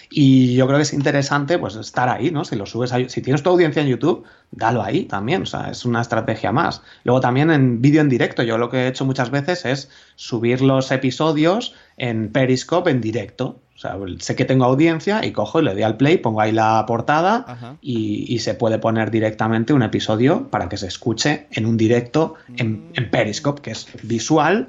Y 0.10 0.54
yo 0.56 0.68
creo 0.68 0.80
que 0.80 0.84
es 0.84 0.92
interesante 0.92 1.58
pues 1.58 1.78
estar 1.78 2.10
ahí, 2.10 2.30
¿no? 2.30 2.44
Si 2.44 2.58
lo 2.58 2.66
subes 2.66 2.92
ahí, 2.92 3.08
si 3.08 3.22
tienes 3.22 3.42
tu 3.42 3.52
audiencia 3.52 3.82
en 3.82 3.88
YouTube, 3.88 4.26
dalo 4.52 4.84
ahí 4.84 5.06
también, 5.06 5.44
o 5.44 5.46
sea, 5.46 5.70
es 5.72 5.86
una 5.86 6.02
estrategia 6.02 6.52
más. 6.52 6.82
Luego 7.06 7.22
también 7.22 7.50
en 7.50 7.82
vídeo 7.82 8.02
en 8.02 8.10
directo, 8.10 8.44
yo 8.44 8.58
lo 8.58 8.70
que 8.70 8.80
he 8.80 8.88
hecho 8.90 9.06
muchas 9.06 9.30
veces 9.30 9.64
es 9.64 9.90
subir 10.18 10.62
los 10.62 10.92
episodios 10.92 11.74
en 11.96 12.34
Periscope 12.34 12.92
en 12.92 13.00
directo. 13.00 13.62
O 13.80 13.82
sea, 13.82 13.98
sé 14.20 14.36
que 14.36 14.44
tengo 14.44 14.66
audiencia 14.66 15.24
y 15.24 15.32
cojo 15.32 15.62
y 15.62 15.64
le 15.64 15.72
doy 15.72 15.84
al 15.84 15.96
play, 15.96 16.18
pongo 16.18 16.42
ahí 16.42 16.52
la 16.52 16.84
portada 16.86 17.78
y, 17.82 18.38
se 18.40 18.54
puede 18.54 18.78
poner 18.78 19.10
directamente 19.10 19.72
un 19.72 19.84
episodio 19.84 20.50
para 20.50 20.68
que 20.68 20.76
se 20.76 20.88
escuche 20.88 21.48
en 21.52 21.66
un 21.66 21.78
directo 21.78 22.36
en, 22.58 22.92
en 22.94 23.10
Periscope, 23.10 23.62
que 23.62 23.72
es 23.72 23.88
visual, 24.04 24.68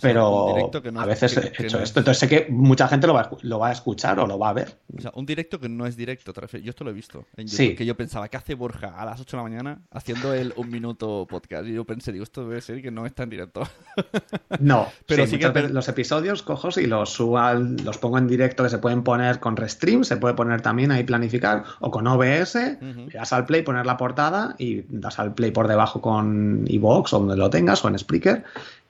pero 0.00 0.70
a 0.96 1.06
veces 1.06 1.36
he 1.36 1.64
hecho 1.64 1.80
esto. 1.80 1.98
Entonces 1.98 2.18
sé 2.18 2.28
que 2.28 2.46
mucha 2.50 2.86
gente 2.86 3.06
lo 3.06 3.14
va, 3.14 3.22
a, 3.22 3.30
lo 3.42 3.58
va, 3.58 3.68
a 3.68 3.72
escuchar 3.72 4.20
o 4.20 4.26
lo 4.26 4.38
va 4.38 4.50
a 4.50 4.52
ver. 4.52 4.78
O 4.96 5.00
sea, 5.00 5.10
un 5.14 5.26
directo 5.26 5.58
que 5.58 5.68
no 5.68 5.84
es 5.84 5.96
directo. 5.96 6.32
Yo 6.62 6.70
esto 6.70 6.84
lo 6.84 6.90
he 6.90 6.94
visto 6.94 7.26
en 7.36 7.48
YouTube. 7.48 7.76
Que 7.76 7.84
yo 7.86 7.96
pensaba, 7.96 8.28
¿qué 8.28 8.36
hace 8.36 8.54
Borja 8.54 9.00
a 9.00 9.04
las 9.04 9.20
8 9.20 9.36
de 9.36 9.42
la 9.42 9.48
mañana 9.48 9.82
haciendo 9.90 10.32
el 10.32 10.52
un 10.56 10.70
minuto 10.70 11.26
podcast? 11.28 11.66
Y 11.66 11.74
yo 11.74 11.84
pensé, 11.84 12.12
digo, 12.12 12.22
esto 12.22 12.48
debe 12.48 12.60
ser 12.60 12.80
que 12.80 12.92
no 12.92 13.04
está 13.04 13.24
en 13.24 13.30
directo. 13.30 13.62
no, 14.60 14.86
pero 15.06 15.26
sí, 15.26 15.38
que 15.38 15.48
los 15.68 15.88
episodios 15.88 16.42
cojo 16.42 16.68
y 16.76 16.86
los 16.86 17.10
subo, 17.10 17.40
los 17.52 17.98
pongo 17.98 18.18
en 18.18 18.28
directo 18.28 18.62
que 18.62 18.68
se 18.68 18.78
pueden 18.78 19.02
poner 19.02 19.40
con 19.40 19.56
Restream, 19.56 20.04
se 20.04 20.18
puede 20.18 20.34
poner 20.34 20.60
también 20.60 20.92
ahí 20.92 21.02
planificar 21.02 21.64
o 21.80 21.90
con 21.90 22.06
OBS. 22.06 22.56
Das 23.12 23.32
al 23.32 23.44
play, 23.44 23.62
poner 23.62 23.86
la 23.86 23.96
portada 23.96 24.54
y 24.58 24.82
das 24.88 25.18
al 25.18 25.34
play 25.34 25.50
por 25.50 25.66
debajo 25.66 26.00
con 26.00 26.64
iVoox 26.68 27.12
o 27.12 27.18
donde 27.18 27.36
lo 27.36 27.50
tengas 27.50 27.84
o 27.84 27.88
en 27.88 27.98
Spreaker 27.98 28.44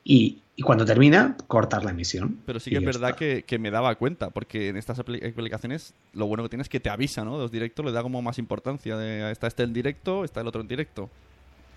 y, 0.04 0.38
cuando 0.62 0.84
termina, 0.84 1.36
cortas 1.46 1.84
la 1.84 1.90
emisión. 1.90 2.38
Pero 2.46 2.60
sí 2.60 2.70
que 2.70 2.78
es 2.78 2.84
verdad 2.84 3.14
que, 3.14 3.58
me 3.58 3.70
daba 3.70 3.94
cuenta, 3.94 4.30
porque 4.30 4.68
en 4.68 4.76
estas 4.76 4.98
aplicaciones 4.98 5.94
lo 6.12 6.26
bueno 6.26 6.42
que 6.42 6.48
tienes 6.48 6.66
es 6.66 6.68
que 6.68 6.80
te 6.80 6.90
avisa, 6.90 7.24
¿no? 7.24 7.38
Los 7.38 7.50
directos 7.50 7.84
le 7.84 7.92
da 7.92 8.02
como 8.02 8.22
más 8.22 8.38
importancia. 8.38 8.96
De, 8.96 9.30
está 9.30 9.46
este 9.46 9.62
en 9.62 9.72
directo, 9.72 10.24
está 10.24 10.40
el 10.40 10.48
otro 10.48 10.60
en 10.60 10.68
directo. 10.68 11.10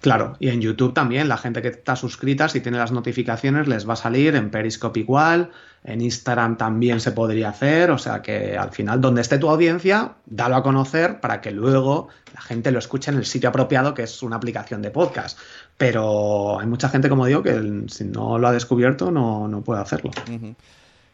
Claro, 0.02 0.36
y 0.40 0.50
en 0.50 0.60
YouTube 0.60 0.94
también, 0.94 1.30
la 1.30 1.38
gente 1.38 1.62
que 1.62 1.70
está 1.70 1.96
suscrita, 1.96 2.50
si 2.50 2.60
tiene 2.60 2.78
las 2.78 2.92
notificaciones, 2.92 3.70
les 3.70 3.88
va 3.88 3.94
a 3.94 3.96
salir 3.96 4.36
en 4.36 4.50
Periscope 4.50 5.00
igual, 5.00 5.52
en 5.84 6.02
Instagram 6.02 6.58
también 6.58 7.00
se 7.00 7.12
podría 7.12 7.50
hacer, 7.50 7.92
o 7.92 7.98
sea 7.98 8.22
que 8.22 8.58
al 8.58 8.72
final, 8.72 9.02
donde 9.02 9.22
esté 9.22 9.38
tu 9.38 9.50
audiencia, 9.50 10.14
dalo 10.26 10.56
a 10.56 10.64
conocer 10.64 11.20
para 11.20 11.42
que 11.42 11.52
luego 11.52 12.08
la 12.34 12.42
gente 12.42 12.72
lo 12.72 12.80
escuche 12.80 13.12
en 13.12 13.18
el 13.18 13.26
sitio 13.26 13.50
apropiado, 13.50 13.94
que 13.94 14.04
es 14.04 14.24
una 14.24 14.38
aplicación 14.38 14.82
de 14.82 14.92
podcast. 14.92 15.38
Pero 15.78 16.60
hay 16.60 16.68
mucha 16.68 16.90
gente, 16.90 17.10
como 17.10 17.26
digo, 17.26 17.44
que 17.44 17.84
si 17.88 18.06
no 18.06 18.38
lo 18.38 18.48
ha 18.48 18.52
descubierto, 18.52 19.12
no, 19.12 19.48
no 19.48 19.62
puede 19.62 19.82
hacerlo. 19.82 20.12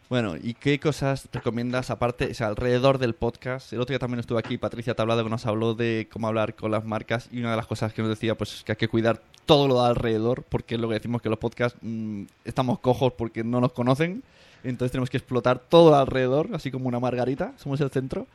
Bueno, 0.10 0.36
¿y 0.42 0.56
qué 0.56 0.80
cosas 0.80 1.30
recomiendas 1.32 1.92
aparte, 1.92 2.32
o 2.32 2.34
sea, 2.34 2.48
alrededor 2.48 2.98
del 2.98 3.14
podcast? 3.14 3.72
El 3.74 3.80
otro 3.80 3.94
día 3.94 4.00
también 4.00 4.20
estuve 4.20 4.40
aquí, 4.40 4.58
Patricia 4.58 4.96
Tablado, 4.96 5.24
que 5.24 5.30
nos 5.30 5.46
habló 5.46 5.76
de 5.76 6.08
cómo 6.12 6.28
hablar 6.28 6.56
con 6.56 6.72
las 6.72 6.84
marcas 6.84 7.30
y 7.32 7.40
una 7.40 7.52
de 7.52 7.58
las 7.58 7.68
cosas 7.68 7.94
que 7.94 8.02
nos 8.02 8.10
decía, 8.10 8.36
pues 8.36 8.56
es 8.56 8.64
que 8.64 8.72
hay 8.72 8.76
que 8.76 8.88
cuidar 8.88 9.22
todo 9.46 9.68
lo 9.68 9.84
de 9.84 9.90
alrededor, 9.90 10.44
porque 10.50 10.76
es 10.76 10.82
lo 10.82 10.88
que 10.88 10.96
decimos 10.96 11.22
que 11.22 11.30
los 11.30 11.38
podcasts 11.38 11.78
mm, 11.84 12.24
estamos 12.44 12.80
cojos 12.80 13.14
porque 13.14 13.44
no 13.44 13.62
nos 13.62 13.72
conocen, 13.72 14.24
entonces 14.64 14.92
tenemos 14.92 15.10
que 15.10 15.18
explotar 15.18 15.60
todo 15.60 15.96
alrededor, 15.96 16.50
así 16.54 16.72
como 16.72 16.88
una 16.88 17.00
margarita, 17.00 17.54
somos 17.58 17.80
el 17.82 17.90
centro. 17.90 18.28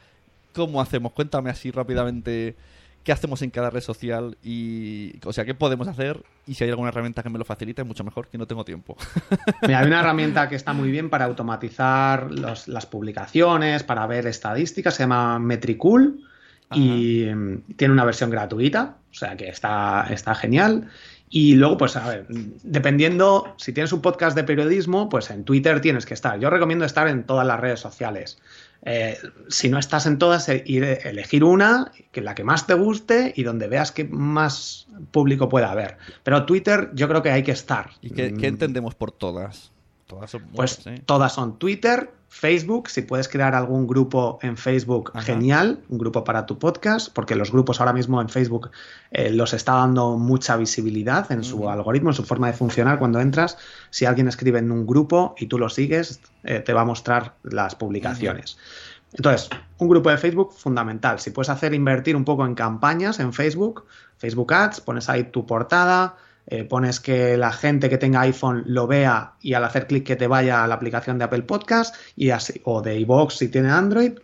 ¿Cómo 0.55 0.81
hacemos? 0.81 1.13
Cuéntame 1.13 1.51
así 1.51 1.71
rápidamente 1.71 2.55
qué 3.05 3.13
hacemos 3.13 3.43
en 3.43 3.51
cada 3.51 3.69
red 3.71 3.83
social 3.83 4.37
y, 4.43 5.13
o 5.25 5.33
sea, 5.33 5.45
qué 5.45 5.55
podemos 5.55 5.87
hacer 5.89 6.23
y 6.47 6.55
si 6.55 6.65
hay 6.65 6.71
alguna 6.71 6.89
herramienta 6.89 7.23
que 7.23 7.29
me 7.29 7.39
lo 7.39 7.45
facilite, 7.45 7.85
mucho 7.85 8.03
mejor, 8.03 8.29
que 8.29 8.39
no 8.39 8.47
tengo 8.47 8.65
tiempo. 8.65 8.97
Mira, 9.63 9.81
hay 9.81 9.87
una 9.87 10.01
herramienta 10.01 10.49
que 10.49 10.57
está 10.57 10.73
muy 10.73 10.91
bien 10.91 11.11
para 11.11 11.27
automatizar 11.27 12.31
las 12.33 12.87
publicaciones, 12.87 13.83
para 13.83 14.07
ver 14.07 14.27
estadísticas, 14.27 14.95
se 14.95 15.03
llama 15.03 15.39
Metricool 15.39 16.25
y 16.73 17.27
mm, 17.27 17.75
tiene 17.77 17.93
una 17.93 18.05
versión 18.05 18.31
gratuita, 18.31 18.97
o 19.11 19.15
sea 19.15 19.37
que 19.37 19.49
está, 19.49 20.07
está 20.11 20.35
genial. 20.35 20.89
Y 21.37 21.57
luego, 21.57 21.77
pues, 21.79 21.97
a 21.97 22.07
ver, 22.07 22.27
dependiendo, 22.63 23.57
si 23.57 23.73
tienes 23.73 23.93
un 23.93 24.01
podcast 24.01 24.37
de 24.37 24.45
periodismo, 24.45 25.09
pues 25.09 25.31
en 25.31 25.43
Twitter 25.43 25.81
tienes 25.81 26.07
que 26.07 26.15
estar. 26.15 26.39
Yo 26.39 26.49
recomiendo 26.49 26.85
estar 26.85 27.09
en 27.09 27.25
todas 27.25 27.45
las 27.45 27.59
redes 27.59 27.81
sociales. 27.81 28.39
Eh, 28.83 29.19
si 29.49 29.69
no 29.69 29.81
estás 29.81 30.07
en 30.07 30.19
todas, 30.19 30.49
eh, 30.49 30.63
ir, 30.65 30.85
elegir 30.85 31.43
una, 31.43 31.91
que 32.13 32.21
la 32.21 32.37
que 32.37 32.45
más 32.45 32.69
te 32.69 32.75
guste 32.75 33.33
y 33.35 33.43
donde 33.43 33.67
veas 33.67 33.91
que 33.91 34.05
más 34.05 34.87
público 35.11 35.49
pueda 35.49 35.73
haber. 35.73 35.99
Pero 36.23 36.47
Twitter 36.47 36.91
yo 36.95 37.09
creo 37.09 37.21
que 37.21 37.33
hay 37.33 37.43
que 37.43 37.51
estar. 37.51 37.91
¿Y 38.01 38.11
qué, 38.11 38.31
mm. 38.31 38.45
entendemos 38.45 38.95
por 38.95 39.11
todas? 39.11 39.73
todas 40.07 40.31
son 40.31 40.45
Pues 40.55 40.85
todas 41.05 41.33
son 41.33 41.59
Twitter, 41.59 42.13
Facebook, 42.35 42.91
si 42.91 43.03
puedes 43.03 43.29
crear 43.29 43.55
algún 43.55 43.87
grupo 43.87 44.41
en 44.43 44.57
Facebook, 44.57 45.13
genial, 45.21 45.79
un 45.89 45.99
grupo 45.99 46.25
para 46.25 46.47
tu 46.47 46.59
podcast, 46.59 47.13
porque 47.15 47.37
los 47.37 47.53
grupos 47.53 47.79
ahora 47.79 47.93
mismo 47.93 48.21
en 48.21 48.29
Facebook 48.29 48.73
eh, 49.13 49.31
los 49.31 49.55
está 49.55 49.75
dando 49.75 50.19
mucha 50.19 50.57
visibilidad 50.57 51.31
en 51.31 51.45
su 51.45 51.71
algoritmo, 51.71 52.11
en 52.11 52.15
su 52.15 52.25
forma 52.25 52.49
de 52.49 52.55
funcionar. 52.55 52.99
Cuando 52.99 53.21
entras, 53.21 53.57
si 53.91 54.05
alguien 54.05 54.27
escribe 54.27 54.59
en 54.59 54.73
un 54.73 54.85
grupo 54.85 55.37
y 55.39 55.47
tú 55.47 55.61
lo 55.61 55.71
sigues, 55.71 56.21
eh, 56.43 56.59
te 56.59 56.73
va 56.73 56.81
a 56.81 56.85
mostrar 56.85 57.37
las 57.45 57.77
publicaciones. 57.77 58.59
Entonces, 59.13 59.49
un 59.79 59.89
grupo 59.89 60.11
de 60.11 60.19
Facebook 60.19 60.53
fundamental. 60.55 61.21
Si 61.21 61.31
puedes 61.31 61.51
hacer 61.51 61.73
invertir 61.73 62.17
un 62.17 62.25
poco 62.25 62.45
en 62.45 62.57
campañas 62.57 63.21
en 63.21 63.33
Facebook, 63.33 63.85
Facebook 64.19 64.53
Ads, 64.53 64.81
pones 64.81 65.09
ahí 65.09 65.23
tu 65.23 65.47
portada, 65.47 66.17
eh, 66.47 66.65
pones 66.65 67.01
que 67.01 67.37
la 67.37 67.53
gente 67.53 67.89
que 67.89 67.99
tenga 67.99 68.21
iPhone 68.21 68.65
lo 68.67 68.87
vea 68.87 69.35
y 69.41 69.55
al 69.55 69.65
hacer 69.65 69.87
clic 69.87 70.05
que 70.05 70.17
te 70.17 70.27
vaya 70.27 70.63
a 70.63 70.67
la 70.67 70.75
aplicación 70.75 71.19
de 71.19 71.25
Apple 71.25 71.43
Podcast 71.43 71.95
y 72.17 72.31
así, 72.31 72.61
o 72.65 72.83
de 72.83 72.99
iVoox 73.01 73.35
si 73.35 73.49
tiene 73.49 73.71
Android 73.71 74.19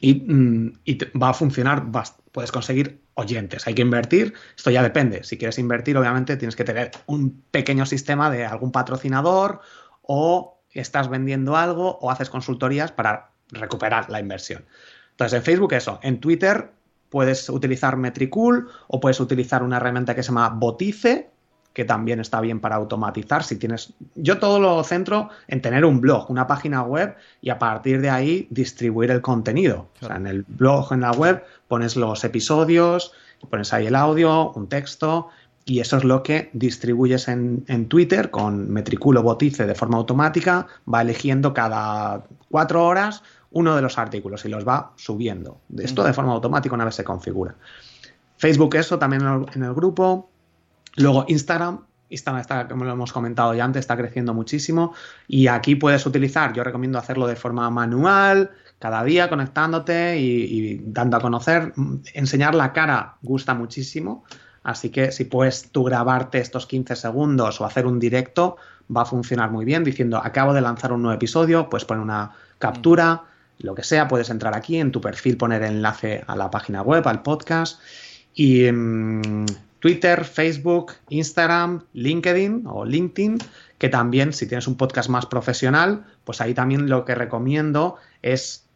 y, 0.00 0.14
mm, 0.14 0.72
va 1.20 1.30
a 1.30 1.34
funcionar, 1.34 1.86
puedes 2.32 2.52
conseguir 2.52 3.00
oyentes. 3.14 3.66
Hay 3.66 3.74
que 3.74 3.82
invertir, 3.82 4.34
esto 4.56 4.70
ya 4.70 4.82
depende. 4.82 5.22
Si 5.22 5.38
quieres 5.38 5.58
invertir, 5.58 5.96
obviamente 5.96 6.36
tienes 6.36 6.56
que 6.56 6.64
tener 6.64 6.90
un 7.06 7.42
pequeño 7.50 7.86
sistema 7.86 8.30
de 8.30 8.44
algún 8.44 8.72
patrocinador 8.72 9.60
o 10.02 10.60
estás 10.70 11.08
vendiendo 11.08 11.56
algo 11.56 11.98
o 12.00 12.10
haces 12.10 12.28
consultorías 12.28 12.92
para 12.92 13.30
recuperar 13.50 14.10
la 14.10 14.20
inversión. 14.20 14.64
Entonces, 15.12 15.38
en 15.38 15.44
Facebook 15.44 15.72
eso, 15.74 16.00
en 16.02 16.20
Twitter 16.20 16.72
puedes 17.08 17.48
utilizar 17.48 17.96
Metricool 17.96 18.68
o 18.88 18.98
puedes 18.98 19.20
utilizar 19.20 19.62
una 19.62 19.76
herramienta 19.76 20.16
que 20.16 20.22
se 20.24 20.30
llama 20.30 20.48
Botice, 20.48 21.30
que 21.74 21.84
también 21.84 22.20
está 22.20 22.40
bien 22.40 22.60
para 22.60 22.76
automatizar. 22.76 23.42
Si 23.42 23.56
tienes, 23.56 23.92
yo 24.14 24.38
todo 24.38 24.60
lo 24.60 24.82
centro 24.84 25.28
en 25.48 25.60
tener 25.60 25.84
un 25.84 26.00
blog, 26.00 26.30
una 26.30 26.46
página 26.46 26.82
web 26.82 27.16
y 27.42 27.50
a 27.50 27.58
partir 27.58 28.00
de 28.00 28.08
ahí 28.08 28.46
distribuir 28.50 29.10
el 29.10 29.20
contenido. 29.20 29.88
O 30.00 30.06
sea, 30.06 30.16
en 30.16 30.28
el 30.28 30.44
blog, 30.44 30.92
en 30.92 31.00
la 31.00 31.10
web, 31.10 31.44
pones 31.68 31.96
los 31.96 32.22
episodios, 32.24 33.12
pones 33.50 33.72
ahí 33.72 33.88
el 33.88 33.96
audio, 33.96 34.52
un 34.52 34.68
texto 34.68 35.28
y 35.66 35.80
eso 35.80 35.96
es 35.96 36.04
lo 36.04 36.22
que 36.22 36.50
distribuyes 36.52 37.26
en, 37.26 37.64
en 37.66 37.88
Twitter 37.88 38.30
con 38.30 38.70
Metriculo 38.70 39.22
Botice 39.22 39.66
de 39.66 39.74
forma 39.74 39.96
automática, 39.96 40.66
va 40.92 41.02
eligiendo 41.02 41.52
cada 41.52 42.24
cuatro 42.50 42.84
horas 42.84 43.22
uno 43.50 43.74
de 43.74 43.82
los 43.82 43.98
artículos 43.98 44.44
y 44.44 44.48
los 44.48 44.66
va 44.66 44.92
subiendo. 44.96 45.60
Esto 45.78 46.04
de 46.04 46.12
forma 46.12 46.32
automática 46.32 46.74
una 46.74 46.84
vez 46.84 46.96
se 46.96 47.04
configura. 47.04 47.54
Facebook 48.36 48.74
eso 48.74 48.98
también 48.98 49.22
en 49.54 49.62
el 49.62 49.74
grupo, 49.74 50.28
Luego 50.96 51.24
Instagram, 51.28 51.80
Instagram 52.08 52.40
está, 52.40 52.68
como 52.68 52.84
lo 52.84 52.92
hemos 52.92 53.12
comentado 53.12 53.54
ya 53.54 53.64
antes, 53.64 53.80
está 53.80 53.96
creciendo 53.96 54.34
muchísimo 54.34 54.94
y 55.26 55.48
aquí 55.48 55.74
puedes 55.74 56.06
utilizar, 56.06 56.52
yo 56.52 56.62
recomiendo 56.62 56.98
hacerlo 56.98 57.26
de 57.26 57.36
forma 57.36 57.68
manual, 57.70 58.50
cada 58.78 59.02
día 59.02 59.28
conectándote 59.28 60.18
y, 60.18 60.80
dando 60.84 61.16
a 61.16 61.20
conocer. 61.20 61.72
Enseñar 62.12 62.54
la 62.54 62.72
cara 62.72 63.16
gusta 63.22 63.54
muchísimo, 63.54 64.24
así 64.62 64.90
que 64.90 65.10
si 65.10 65.24
puedes 65.24 65.70
tú 65.70 65.84
grabarte 65.84 66.38
estos 66.38 66.66
15 66.66 66.96
segundos 66.96 67.60
o 67.60 67.64
hacer 67.64 67.86
un 67.86 67.98
directo, 67.98 68.56
va 68.94 69.02
a 69.02 69.06
funcionar 69.06 69.50
muy 69.50 69.64
bien 69.64 69.84
diciendo 69.84 70.20
acabo 70.22 70.52
de 70.52 70.60
lanzar 70.60 70.92
un 70.92 71.02
nuevo 71.02 71.16
episodio, 71.16 71.68
puedes 71.70 71.84
poner 71.84 72.02
una 72.02 72.32
captura, 72.58 73.24
lo 73.58 73.74
que 73.74 73.82
sea, 73.82 74.06
puedes 74.08 74.30
entrar 74.30 74.54
aquí 74.54 74.76
en 74.76 74.92
tu 74.92 75.00
perfil, 75.00 75.36
poner 75.36 75.62
enlace 75.62 76.22
a 76.26 76.36
la 76.36 76.50
página 76.50 76.82
web, 76.82 77.06
al 77.08 77.22
podcast 77.22 77.80
y... 78.34 78.70
Mm, 78.70 79.46
Twitter, 79.84 80.24
Facebook, 80.24 80.94
Instagram, 81.10 81.84
LinkedIn 81.92 82.64
o 82.66 82.86
LinkedIn, 82.86 83.36
que 83.76 83.90
también 83.90 84.32
si 84.32 84.46
tienes 84.46 84.66
un 84.66 84.78
podcast 84.78 85.10
más 85.10 85.26
profesional, 85.26 86.06
pues 86.24 86.40
ahí 86.40 86.54
también 86.54 86.88
lo 86.88 87.04
que 87.04 87.14
recomiendo 87.14 87.96
es 88.22 88.66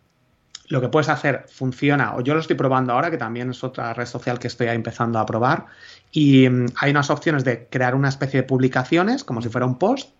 lo 0.66 0.82
que 0.82 0.88
puedes 0.90 1.08
hacer 1.08 1.46
funciona, 1.48 2.14
o 2.14 2.20
yo 2.20 2.34
lo 2.34 2.40
estoy 2.40 2.56
probando 2.56 2.92
ahora, 2.92 3.10
que 3.10 3.16
también 3.16 3.48
es 3.48 3.64
otra 3.64 3.94
red 3.94 4.04
social 4.04 4.38
que 4.38 4.48
estoy 4.48 4.66
empezando 4.66 5.18
a 5.18 5.24
probar, 5.24 5.64
y 6.12 6.46
mm, 6.46 6.66
hay 6.78 6.90
unas 6.90 7.08
opciones 7.08 7.42
de 7.42 7.68
crear 7.68 7.94
una 7.94 8.10
especie 8.10 8.42
de 8.42 8.46
publicaciones, 8.46 9.24
como 9.24 9.40
si 9.40 9.48
fuera 9.48 9.66
un 9.66 9.78
post, 9.78 10.10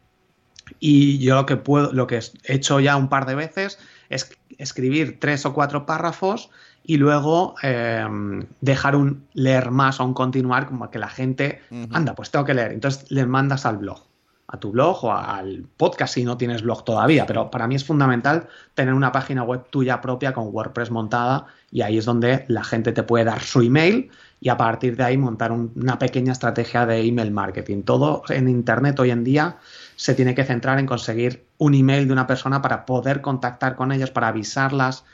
y 0.81 1.18
yo 1.18 1.35
lo 1.35 1.44
que 1.44 1.59
puedo, 1.59 1.92
lo 1.92 2.07
que 2.07 2.16
he 2.16 2.55
hecho 2.55 2.81
ya 2.81 2.96
un 2.96 3.11
par 3.11 3.27
de 3.27 3.35
veces 3.35 3.79
es 4.09 4.31
escribir 4.57 5.20
tres 5.20 5.44
o 5.44 5.53
cuatro 5.53 5.85
párrafos 5.85 6.48
y 6.88 6.96
luego 6.96 7.55
em, 7.62 8.46
dejar 8.62 8.96
un 8.96 9.27
leer 9.35 9.70
más 9.70 10.01
o 10.01 10.07
un 10.07 10.14
continuar 10.14 10.66
como 10.66 10.90
que 10.90 10.98
la 10.98 11.11
gente, 11.11 11.61
anda, 11.92 12.14
pues 12.14 12.31
tengo 12.31 12.46
que 12.46 12.55
leer. 12.55 12.72
Entonces 12.72 13.11
le 13.11 13.27
mandas 13.27 13.66
al 13.66 13.77
blog, 13.77 14.07
a 14.46 14.59
tu 14.59 14.72
blog 14.72 15.05
o 15.05 15.12
al 15.12 15.66
podcast 15.77 16.14
si 16.14 16.24
no 16.24 16.38
tienes 16.38 16.62
blog 16.62 16.87
todavía, 16.87 17.27
pero 17.27 17.51
para 17.51 17.66
mí 17.66 17.74
es 17.74 17.85
fundamental 17.85 18.48
tener 18.72 18.94
una 18.94 19.12
página 19.12 19.42
web 19.42 19.66
tuya 19.68 20.01
propia 20.01 20.33
con 20.33 20.48
WordPress 20.48 20.90
montada 20.90 21.44
y 21.70 21.83
ahí 21.83 21.98
es 21.98 22.07
donde 22.07 22.46
la 22.48 22.64
gente 22.64 22.92
te 22.92 23.03
puede 23.03 23.27
dar 23.27 23.42
su 23.42 23.61
email 23.61 24.11
y 24.40 24.48
a 24.48 24.57
partir 24.57 24.96
de 24.96 25.05
ahí 25.05 25.18
montar 25.18 25.53
una 25.53 25.98
pequeña 25.98 26.33
estrategia 26.33 26.87
de 26.87 27.03
email 27.03 27.31
marketing. 27.31 27.83
Todo 27.83 28.22
en 28.31 28.48
Internet 28.48 28.98
hoy 28.98 29.11
en 29.11 29.24
día 29.24 29.59
se 29.96 30.14
tiene 30.14 30.35
que 30.35 30.44
centrar 30.44 30.79
en 30.79 30.87
conseguir 30.87 31.44
un 31.59 31.74
email 31.74 32.07
de 32.07 32.14
una 32.14 32.27
persona 32.27 32.62
para 32.62 32.87
poder 32.87 33.20
contactar 33.20 33.77
con 33.77 33.92
ellos, 33.92 34.11
para 34.11 34.29
avisarlas, 34.29 35.05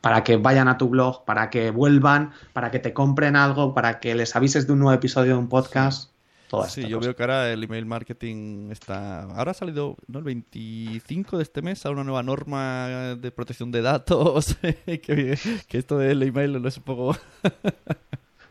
para 0.00 0.24
que 0.24 0.36
vayan 0.36 0.68
a 0.68 0.76
tu 0.76 0.88
blog, 0.88 1.24
para 1.24 1.50
que 1.50 1.70
vuelvan, 1.70 2.32
para 2.52 2.70
que 2.70 2.78
te 2.78 2.92
compren 2.92 3.36
algo, 3.36 3.74
para 3.74 4.00
que 4.00 4.14
les 4.14 4.34
avises 4.34 4.66
de 4.66 4.72
un 4.72 4.80
nuevo 4.80 4.94
episodio 4.94 5.32
de 5.32 5.38
un 5.38 5.48
podcast. 5.48 6.10
Todas 6.48 6.72
sí, 6.72 6.86
yo 6.86 7.00
veo 7.00 7.16
que 7.16 7.22
ahora 7.22 7.50
el 7.50 7.64
email 7.64 7.86
marketing 7.86 8.70
está. 8.70 9.22
Ahora 9.22 9.52
ha 9.52 9.54
salido 9.54 9.96
¿no? 10.06 10.18
el 10.18 10.24
25 10.24 11.36
de 11.36 11.42
este 11.42 11.62
mes 11.62 11.84
a 11.86 11.90
una 11.90 12.04
nueva 12.04 12.22
norma 12.22 13.16
de 13.16 13.30
protección 13.30 13.70
de 13.70 13.82
datos. 13.82 14.56
que, 14.84 15.38
que, 15.68 15.78
esto 15.78 15.98
del 15.98 16.22
email 16.22 16.60
no 16.60 16.68
es 16.68 16.76
un 16.76 16.82
poco. 16.82 17.16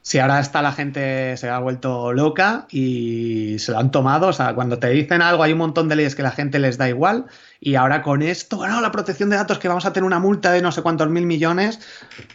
Si 0.04 0.20
ahora 0.20 0.42
está 0.42 0.62
la 0.62 0.74
gente 0.74 1.36
se 1.38 1.50
ha 1.50 1.58
vuelto 1.60 2.12
loca 2.12 2.68
y 2.70 3.58
se 3.58 3.72
lo 3.72 3.80
han 3.80 3.90
tomado, 3.90 4.28
o 4.28 4.34
sea, 4.34 4.54
cuando 4.54 4.78
te 4.78 4.90
dicen 4.90 5.22
algo 5.22 5.44
hay 5.44 5.54
un 5.54 5.60
montón 5.60 5.88
de 5.88 5.96
leyes 5.96 6.14
que 6.14 6.22
la 6.22 6.32
gente 6.32 6.60
les 6.60 6.78
da 6.78 6.90
igual 6.90 7.26
y 7.62 7.76
ahora 7.76 8.02
con 8.02 8.22
esto, 8.22 8.58
bueno, 8.58 8.82
la 8.82 8.92
protección 8.92 9.30
de 9.30 9.38
datos 9.38 9.60
que 9.60 9.70
vamos 9.70 9.86
a 9.86 9.94
tener 9.94 10.06
una 10.06 10.20
multa 10.20 10.52
de 10.52 10.62
no 10.62 10.74
sé 10.74 10.82
cuántos 10.82 11.10
mil 11.10 11.26
millones, 11.26 11.80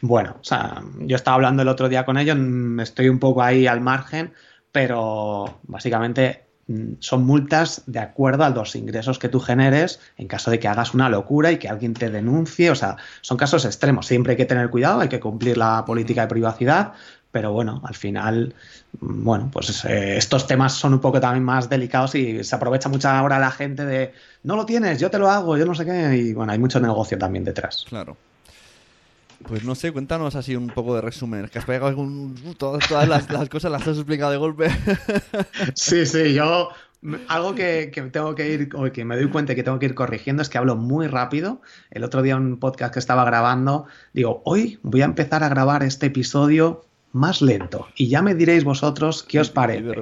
bueno, 0.00 0.36
o 0.40 0.44
sea, 0.44 0.82
yo 1.00 1.14
estaba 1.14 1.34
hablando 1.34 1.62
el 1.62 1.68
otro 1.68 1.90
día 1.90 2.06
con 2.06 2.16
ellos, 2.16 2.38
mm, 2.40 2.80
estoy 2.80 3.10
un 3.10 3.18
poco 3.18 3.42
ahí 3.42 3.66
al 3.66 3.82
margen, 3.82 4.32
pero 4.72 5.60
básicamente 5.64 6.46
mm, 6.68 6.94
son 7.00 7.26
multas 7.26 7.82
de 7.86 7.98
acuerdo 7.98 8.44
a 8.44 8.50
los 8.50 8.76
ingresos 8.76 9.18
que 9.18 9.28
tú 9.28 9.40
generes 9.40 10.00
en 10.16 10.26
caso 10.26 10.50
de 10.50 10.58
que 10.58 10.68
hagas 10.68 10.94
una 10.94 11.08
locura 11.08 11.52
y 11.52 11.58
que 11.58 11.68
alguien 11.68 11.94
te 11.94 12.10
denuncie. 12.10 12.70
O 12.70 12.74
sea, 12.74 12.96
son 13.20 13.36
casos 13.36 13.64
extremos. 13.64 14.06
Siempre 14.06 14.32
hay 14.32 14.36
que 14.36 14.44
tener 14.44 14.70
cuidado, 14.70 15.00
hay 15.00 15.08
que 15.08 15.20
cumplir 15.20 15.56
la 15.56 15.84
política 15.84 16.22
de 16.22 16.28
privacidad, 16.28 16.92
pero 17.30 17.52
bueno, 17.52 17.82
al 17.84 17.94
final, 17.94 18.54
bueno, 19.00 19.50
pues 19.52 19.84
eh, 19.84 20.16
estos 20.16 20.46
temas 20.46 20.72
son 20.72 20.94
un 20.94 21.00
poco 21.00 21.20
también 21.20 21.44
más 21.44 21.68
delicados 21.68 22.14
y 22.14 22.42
se 22.42 22.54
aprovecha 22.54 22.88
mucho 22.88 23.08
ahora 23.08 23.38
la 23.38 23.50
gente 23.50 23.84
de, 23.84 24.14
no 24.44 24.56
lo 24.56 24.64
tienes, 24.64 24.98
yo 24.98 25.10
te 25.10 25.18
lo 25.18 25.30
hago, 25.30 25.56
yo 25.56 25.66
no 25.66 25.74
sé 25.74 25.84
qué, 25.84 26.16
y 26.16 26.32
bueno, 26.32 26.52
hay 26.52 26.58
mucho 26.58 26.80
negocio 26.80 27.18
también 27.18 27.44
detrás. 27.44 27.84
Claro. 27.88 28.16
Pues 29.46 29.62
no 29.62 29.74
sé, 29.74 29.92
cuéntanos 29.92 30.34
así 30.34 30.56
un 30.56 30.68
poco 30.68 30.96
de 30.96 31.00
resumen. 31.00 31.48
Que 31.48 31.60
has 31.60 31.64
pegado 31.64 31.86
algún, 31.86 32.34
todas, 32.56 32.90
las, 33.08 33.48
cosas 33.48 33.70
las 33.70 33.86
has 33.86 33.96
explicado 33.96 34.32
de 34.32 34.36
golpe. 34.36 34.68
Sí, 35.74 36.06
sí, 36.06 36.34
yo 36.34 36.70
algo 37.28 37.54
que, 37.54 37.92
que, 37.94 38.02
tengo 38.02 38.34
que 38.34 38.52
ir, 38.52 38.68
o 38.74 38.90
que 38.90 39.04
me 39.04 39.16
doy 39.16 39.28
cuenta 39.28 39.54
que 39.54 39.62
tengo 39.62 39.78
que 39.78 39.86
ir 39.86 39.94
corrigiendo 39.94 40.42
es 40.42 40.48
que 40.48 40.58
hablo 40.58 40.74
muy 40.74 41.06
rápido. 41.06 41.60
El 41.90 42.02
otro 42.02 42.22
día 42.22 42.36
un 42.36 42.58
podcast 42.58 42.92
que 42.92 42.98
estaba 42.98 43.24
grabando, 43.24 43.86
digo, 44.12 44.42
hoy 44.44 44.80
voy 44.82 45.02
a 45.02 45.04
empezar 45.04 45.44
a 45.44 45.48
grabar 45.48 45.84
este 45.84 46.06
episodio 46.06 46.87
más 47.12 47.40
lento. 47.40 47.88
Y 47.96 48.08
ya 48.08 48.22
me 48.22 48.34
diréis 48.34 48.64
vosotros 48.64 49.22
qué 49.22 49.40
os 49.40 49.50
parece. 49.50 49.94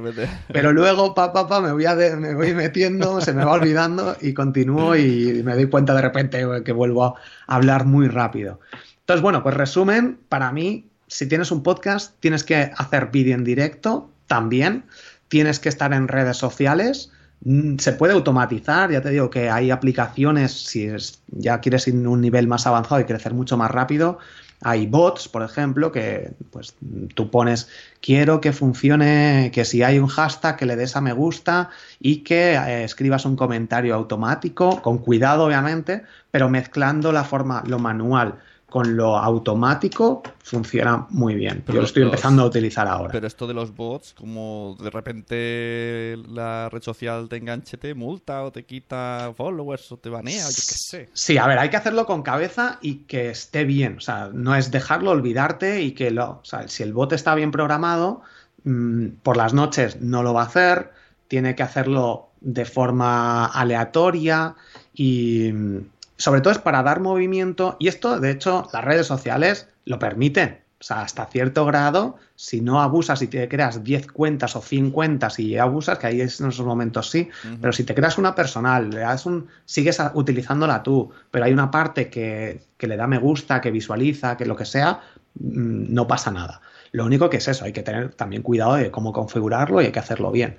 Pero 0.52 0.72
luego, 0.72 1.14
pa, 1.14 1.32
pa, 1.32 1.46
pa, 1.46 1.60
me, 1.60 1.72
voy 1.72 1.86
a 1.86 1.94
me 1.94 2.34
voy 2.34 2.54
metiendo, 2.54 3.20
se 3.20 3.32
me 3.32 3.44
va 3.44 3.52
olvidando 3.52 4.16
y 4.20 4.34
continúo 4.34 4.96
y 4.96 5.42
me 5.44 5.54
doy 5.54 5.68
cuenta 5.68 5.94
de 5.94 6.02
repente 6.02 6.44
que 6.64 6.72
vuelvo 6.72 7.04
a 7.04 7.14
hablar 7.46 7.86
muy 7.86 8.08
rápido. 8.08 8.60
Entonces, 9.00 9.22
bueno, 9.22 9.42
pues 9.42 9.54
resumen, 9.54 10.18
para 10.28 10.50
mí, 10.50 10.88
si 11.06 11.28
tienes 11.28 11.52
un 11.52 11.62
podcast, 11.62 12.16
tienes 12.20 12.42
que 12.42 12.72
hacer 12.76 13.10
vídeo 13.12 13.34
en 13.34 13.44
directo 13.44 14.10
también, 14.26 14.84
tienes 15.28 15.60
que 15.60 15.68
estar 15.68 15.92
en 15.92 16.08
redes 16.08 16.36
sociales, 16.36 17.12
mm, 17.44 17.76
se 17.78 17.92
puede 17.92 18.14
automatizar, 18.14 18.90
ya 18.90 19.00
te 19.00 19.10
digo 19.10 19.30
que 19.30 19.48
hay 19.48 19.70
aplicaciones, 19.70 20.50
si 20.50 20.88
ya 21.28 21.60
quieres 21.60 21.86
ir 21.86 21.94
a 21.94 22.08
un 22.08 22.20
nivel 22.20 22.48
más 22.48 22.66
avanzado 22.66 23.00
y 23.00 23.04
crecer 23.04 23.32
mucho 23.32 23.56
más 23.56 23.70
rápido, 23.70 24.18
hay 24.62 24.86
bots, 24.86 25.28
por 25.28 25.42
ejemplo, 25.42 25.92
que 25.92 26.32
pues 26.50 26.74
tú 27.14 27.30
pones 27.30 27.68
quiero 28.00 28.40
que 28.40 28.52
funcione, 28.52 29.50
que 29.52 29.64
si 29.64 29.82
hay 29.82 29.98
un 29.98 30.08
hashtag 30.08 30.56
que 30.56 30.66
le 30.66 30.76
des 30.76 30.96
a 30.96 31.00
me 31.00 31.12
gusta 31.12 31.70
y 32.00 32.18
que 32.18 32.54
eh, 32.54 32.84
escribas 32.84 33.24
un 33.26 33.36
comentario 33.36 33.94
automático, 33.94 34.80
con 34.82 34.98
cuidado 34.98 35.44
obviamente, 35.44 36.04
pero 36.30 36.48
mezclando 36.48 37.12
la 37.12 37.24
forma, 37.24 37.62
lo 37.66 37.78
manual 37.78 38.38
con 38.68 38.96
lo 38.96 39.16
automático 39.16 40.22
funciona 40.42 41.06
muy 41.10 41.34
bien. 41.34 41.62
Pero 41.64 41.76
Yo 41.76 41.80
lo 41.82 41.86
estoy 41.86 42.02
los- 42.02 42.12
empezando 42.12 42.42
a 42.42 42.46
utilizar 42.46 42.88
ahora. 42.88 43.12
Pero 43.12 43.26
esto 43.26 43.46
de 43.46 43.54
los 43.54 43.74
bots, 43.74 44.12
como 44.14 44.76
de 44.80 44.90
repente 44.90 46.16
la 46.28 46.68
red 46.68 46.82
social 46.82 47.28
te 47.28 47.36
enganche, 47.36 47.76
te 47.76 47.94
multa 47.94 48.42
o 48.42 48.50
te 48.50 48.64
quita 48.64 49.32
followers 49.36 49.90
o 49.92 49.96
te 49.98 50.08
banea 50.10 50.44
o 50.46 50.50
yo 50.50 50.56
qué 50.56 50.74
sé. 50.74 51.08
Sí, 51.12 51.38
a 51.38 51.46
ver, 51.46 51.58
hay 51.58 51.70
que 51.70 51.76
hacerlo 51.76 52.06
con 52.06 52.22
cabeza 52.22 52.78
y 52.82 52.96
que 53.04 53.30
esté 53.30 53.64
bien. 53.64 53.96
O 53.98 54.00
sea, 54.00 54.30
no 54.32 54.54
es 54.54 54.70
dejarlo, 54.70 55.10
olvidarte 55.12 55.82
y 55.82 55.92
que 55.92 56.10
lo. 56.10 56.30
O 56.40 56.44
sea, 56.44 56.66
si 56.68 56.82
el 56.82 56.92
bot 56.92 57.12
está 57.12 57.34
bien 57.34 57.50
programado, 57.52 58.22
mm, 58.64 59.06
por 59.22 59.36
las 59.36 59.54
noches 59.54 60.00
no 60.00 60.22
lo 60.22 60.34
va 60.34 60.42
a 60.42 60.46
hacer, 60.46 60.92
tiene 61.28 61.54
que 61.54 61.62
hacerlo 61.62 62.30
de 62.40 62.64
forma 62.64 63.46
aleatoria 63.46 64.54
y 64.94 65.50
mm, 65.52 65.78
sobre 66.16 66.40
todo 66.40 66.52
es 66.52 66.58
para 66.58 66.82
dar 66.82 67.00
movimiento. 67.00 67.76
Y 67.78 67.88
esto, 67.88 68.20
de 68.20 68.30
hecho, 68.30 68.68
las 68.72 68.84
redes 68.84 69.06
sociales 69.06 69.68
lo 69.84 69.98
permiten. 69.98 70.60
O 70.78 70.84
sea, 70.84 71.00
hasta 71.00 71.24
cierto 71.24 71.64
grado, 71.64 72.16
si 72.34 72.60
no 72.60 72.82
abusas 72.82 73.22
y 73.22 73.28
te 73.28 73.48
creas 73.48 73.82
10 73.82 74.08
cuentas 74.08 74.56
o 74.56 74.60
100 74.60 74.90
cuentas 74.90 75.38
y 75.38 75.56
abusas, 75.56 75.98
que 75.98 76.06
ahí 76.06 76.20
es 76.20 76.38
en 76.38 76.48
esos 76.48 76.66
momentos 76.66 77.10
sí, 77.10 77.30
pero 77.62 77.72
si 77.72 77.84
te 77.84 77.94
creas 77.94 78.18
una 78.18 78.34
personal, 78.34 78.90
le 78.90 78.98
das 78.98 79.24
un, 79.24 79.46
sigues 79.64 79.98
utilizándola 80.12 80.82
tú, 80.82 81.10
pero 81.30 81.46
hay 81.46 81.52
una 81.54 81.70
parte 81.70 82.10
que, 82.10 82.60
que 82.76 82.86
le 82.86 82.98
da 82.98 83.06
me 83.06 83.16
gusta, 83.16 83.62
que 83.62 83.70
visualiza, 83.70 84.36
que 84.36 84.44
lo 84.44 84.54
que 84.54 84.66
sea, 84.66 85.00
mm, 85.40 85.94
no 85.94 86.06
pasa 86.06 86.30
nada. 86.30 86.60
Lo 86.92 87.06
único 87.06 87.30
que 87.30 87.38
es 87.38 87.48
eso, 87.48 87.64
hay 87.64 87.72
que 87.72 87.82
tener 87.82 88.12
también 88.12 88.42
cuidado 88.42 88.74
de 88.74 88.90
cómo 88.90 89.14
configurarlo 89.14 89.80
y 89.80 89.86
hay 89.86 89.92
que 89.92 89.98
hacerlo 89.98 90.30
bien. 90.30 90.58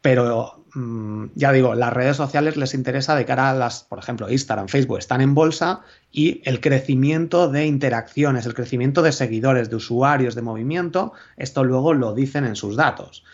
Pero 0.00 0.64
mm, 0.74 1.26
ya 1.34 1.52
digo, 1.52 1.74
las 1.74 1.92
redes 1.92 2.16
sociales 2.16 2.56
les 2.56 2.74
interesa 2.74 3.16
de 3.16 3.24
cara 3.24 3.50
a 3.50 3.54
las, 3.54 3.82
por 3.84 3.98
ejemplo, 3.98 4.30
Instagram, 4.30 4.68
Facebook, 4.68 4.98
están 4.98 5.20
en 5.20 5.34
bolsa 5.34 5.80
y 6.12 6.40
el 6.44 6.60
crecimiento 6.60 7.48
de 7.48 7.66
interacciones, 7.66 8.46
el 8.46 8.54
crecimiento 8.54 9.02
de 9.02 9.12
seguidores, 9.12 9.70
de 9.70 9.76
usuarios, 9.76 10.34
de 10.34 10.42
movimiento, 10.42 11.12
esto 11.36 11.64
luego 11.64 11.94
lo 11.94 12.14
dicen 12.14 12.44
en 12.44 12.56
sus 12.56 12.76
datos. 12.76 13.24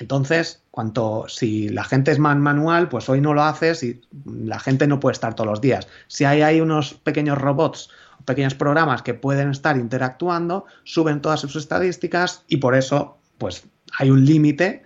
Entonces, 0.00 0.62
cuanto 0.70 1.24
si 1.28 1.68
la 1.68 1.84
gente 1.84 2.12
es 2.12 2.18
más 2.18 2.36
manual, 2.36 2.88
pues 2.88 3.08
hoy 3.08 3.20
no 3.20 3.34
lo 3.34 3.42
haces 3.42 3.82
y 3.82 4.00
la 4.24 4.60
gente 4.60 4.86
no 4.86 5.00
puede 5.00 5.14
estar 5.14 5.34
todos 5.34 5.50
los 5.50 5.60
días. 5.60 5.88
Si 6.06 6.24
hay, 6.24 6.42
hay 6.42 6.60
unos 6.60 6.94
pequeños 6.94 7.38
robots, 7.38 7.90
pequeños 8.24 8.54
programas 8.54 9.02
que 9.02 9.14
pueden 9.14 9.50
estar 9.50 9.76
interactuando, 9.76 10.66
suben 10.84 11.20
todas 11.20 11.40
sus 11.40 11.56
estadísticas 11.56 12.44
y 12.46 12.58
por 12.58 12.74
eso, 12.74 13.18
pues 13.38 13.64
hay 13.98 14.10
un 14.10 14.24
límite 14.24 14.84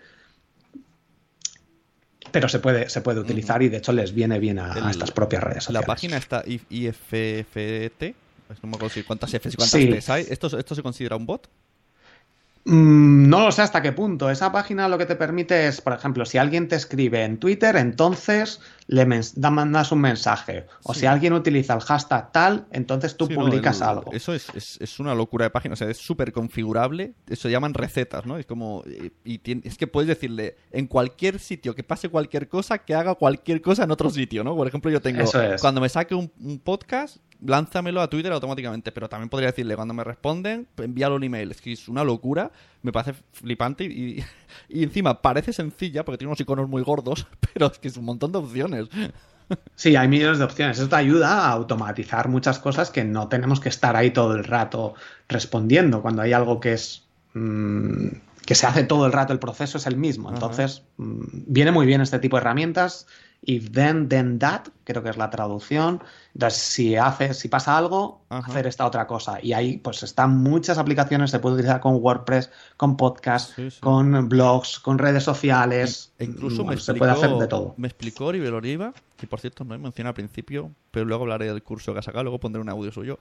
pero 2.33 2.49
se 2.49 2.59
puede, 2.59 2.89
se 2.89 3.01
puede 3.03 3.21
utilizar 3.21 3.63
y 3.63 3.69
de 3.69 3.77
hecho 3.77 3.93
les 3.93 4.15
viene 4.15 4.39
bien 4.39 4.59
a, 4.59 4.91
estas 4.91 5.13
propias 5.13 5.43
redes 5.45 5.57
La 5.57 5.81
sociales. 5.81 5.87
página 5.87 6.17
está 6.17 6.43
IFFT. 6.47 8.15
No 8.63 8.69
me 8.69 8.77
acuerdo 8.77 8.91
si 8.91 9.03
cuántas 9.03 9.31
Fs 9.33 9.55
y 9.55 9.57
cuántas 9.57 9.81
Sí. 9.81 9.89
Ts 9.89 10.11
hay. 10.11 10.27
¿Esto, 10.29 10.59
¿Esto 10.59 10.75
se 10.75 10.83
considera 10.83 11.17
un 11.17 11.25
bot? 11.27 11.49
Mm, 12.65 13.29
no 13.29 13.41
lo 13.41 13.51
sé 13.51 13.63
hasta 13.63 13.83
qué 13.83 13.91
punto. 13.91 14.31
Esa 14.31 14.53
página 14.53 14.87
lo 14.89 14.97
que 14.97 15.07
te 15.07 15.17
permite 15.17 15.67
es, 15.67 15.81
por 15.81 15.93
ejemplo, 15.95 16.25
si 16.25 16.39
alguien 16.39 16.69
te 16.69 16.77
escribe 16.77 17.25
en 17.25 17.39
Twitter, 17.39 17.75
entonces 17.75 18.61
le 18.87 19.05
mandas 19.07 19.91
un 19.91 20.01
mensaje. 20.01 20.67
O 20.85 20.95
Sí. 20.95 21.01
si 21.01 21.07
alguien 21.07 21.33
utiliza 21.33 21.75
el 21.75 21.81
hashtag 21.81 22.31
tal, 22.31 22.67
entonces 22.71 23.17
tú 23.17 23.27
Sí, 23.27 23.35
no, 23.35 23.41
publicas 23.41 23.79
el- 23.81 23.89
algo. 23.89 24.13
Eso 24.13 24.33
es, 24.33 24.47
es- 24.55 24.79
es 24.81 25.01
una 25.01 25.13
locura 25.15 25.45
de 25.47 25.51
página. 25.51 25.73
O 25.73 25.77
sea, 25.77 25.91
es 25.91 25.97
súper 25.99 26.33
configurable. 26.33 27.15
Eso 27.29 27.49
llaman 27.49 27.75
recetas, 27.75 28.27
¿no? 28.27 28.39
Es 28.39 28.47
como. 28.47 28.85
Y, 29.25 29.41
y 29.45 29.61
es 29.67 29.77
que 29.77 29.89
puedes 29.89 30.07
decirle 30.09 30.55
en 30.71 30.87
cualquier 30.87 31.41
sitio 31.41 31.75
que 31.75 31.83
pase 31.83 32.11
cualquier 32.11 32.49
cosa, 32.49 32.79
que 32.79 32.95
haga 32.95 33.17
cualquier 33.17 33.61
cosa 33.61 33.83
en 33.85 33.91
otro 33.91 34.09
sitio, 34.11 34.45
¿no? 34.45 34.55
Por 34.55 34.69
ejemplo, 34.69 34.89
yo 34.91 35.01
tengo. 35.01 35.23
Es. 35.23 35.61
Cuando 35.61 35.81
me 35.81 35.89
saque 35.89 36.15
un, 36.15 36.31
un 36.41 36.61
podcast, 36.61 37.17
lánzamelo 37.45 38.01
a 38.01 38.09
Twitter 38.09 38.33
automáticamente. 38.33 38.93
Pero 38.93 39.09
también 39.09 39.29
podría 39.29 39.49
decirle, 39.49 39.77
cuando 39.77 39.95
me 39.95 40.05
responden, 40.05 40.67
envíalo 40.77 41.17
un 41.17 41.25
email. 41.25 41.51
Es 41.51 41.61
que 41.61 41.73
es 41.73 41.89
una 41.89 42.05
locura. 42.05 42.51
Me 42.83 42.93
parece 42.93 43.15
flipante 43.33 43.85
y, 43.85 44.25
y 44.69 44.83
encima 44.83 45.21
parece 45.21 45.53
sencilla 45.53 46.05
porque 46.05 46.19
tiene 46.19 46.29
unos 46.29 46.41
iconos 46.41 46.69
muy 46.69 46.83
gordos, 46.83 47.27
pero 47.53 47.67
es 47.67 47.79
que 47.79 47.89
es 47.89 47.97
un 47.97 48.05
montón 48.05 48.33
de 48.33 48.39
opciones. 48.39 48.89
Sí, 49.75 49.97
hay 49.97 50.09
millones 50.09 50.39
de 50.39 50.45
opciones. 50.45 50.79
Eso 50.79 50.89
te 50.89 50.97
ayuda 50.97 51.47
a 51.47 51.53
automatizar 51.53 52.29
muchas 52.29 52.59
cosas 52.59 52.91
que 52.91 53.05
no 53.05 53.29
tenemos 53.29 53.61
que 53.61 53.69
estar 53.69 53.97
ahí 53.97 54.11
todo 54.11 54.35
el 54.35 54.45
rato 54.45 54.95
respondiendo. 55.29 56.03
Cuando 56.03 56.23
hay 56.23 56.33
algo 56.33 56.61
que 56.61 56.73
es 56.75 57.05
mm, 57.35 58.09
que 58.47 58.55
se 58.55 58.67
hace 58.67 58.85
todo 58.85 59.07
el 59.07 59.13
rato, 59.13 59.33
el 59.33 59.39
proceso 59.39 59.79
es 59.79 59.87
el 59.87 59.97
mismo. 59.97 60.31
Entonces, 60.33 60.83
mm, 60.97 61.25
viene 61.47 61.73
muy 61.73 61.87
bien 61.87 62.01
este 62.01 62.19
tipo 62.19 62.37
de 62.37 62.43
herramientas. 62.43 63.07
If 63.43 63.73
then, 63.73 64.09
then 64.09 64.39
that, 64.39 64.69
creo 64.85 65.03
que 65.03 65.11
es 65.11 65.17
la 65.17 65.31
traducción. 65.31 66.03
Entonces, 66.35 66.63
si 66.63 66.97
hace, 66.97 67.35
si 67.35 67.49
pasa 67.49 67.77
algo, 67.77 68.22
Ajá. 68.39 68.51
hacer 68.51 68.67
esta 68.67 68.87
otra 68.87 69.07
cosa. 69.07 69.39
Y 69.43 69.53
ahí, 69.53 69.79
pues, 69.79 70.03
están 70.03 70.39
muchas 70.39 70.79
aplicaciones. 70.79 71.31
Se 71.31 71.39
puede 71.39 71.55
utilizar 71.57 71.81
con 71.81 71.97
WordPress, 71.97 72.51
con 72.77 72.97
podcast, 72.97 73.55
Sí, 73.55 73.71
sí. 73.71 73.81
con 73.81 74.29
blogs, 74.29 74.79
con 74.81 74.99
redes 74.99 75.23
sociales. 75.25 76.13
E 76.19 76.25
incluso 76.25 76.65
Mm, 76.65 76.69
me 76.69 76.77
se 76.79 76.95
puede 76.95 77.13
hacer 77.13 77.31
de 77.33 77.47
todo. 77.47 77.75
Me 77.77 77.89
explicó 77.89 78.27
Oribe 78.27 78.49
Oliva, 78.49 78.93
que 79.17 79.27
por 79.27 79.41
cierto 79.41 79.65
no 79.65 79.75
he 79.75 79.79
mencionado 79.79 80.11
al 80.11 80.15
principio, 80.15 80.71
pero 80.91 81.05
luego 81.07 81.25
hablaré 81.25 81.47
del 81.47 81.63
curso 81.63 81.93
que 81.93 81.99
ha 82.01 82.03
sacado, 82.03 82.25
luego 82.25 82.41
pondré 82.41 82.61
un 82.61 82.69
audio 82.69 82.91
suyo, 82.91 83.19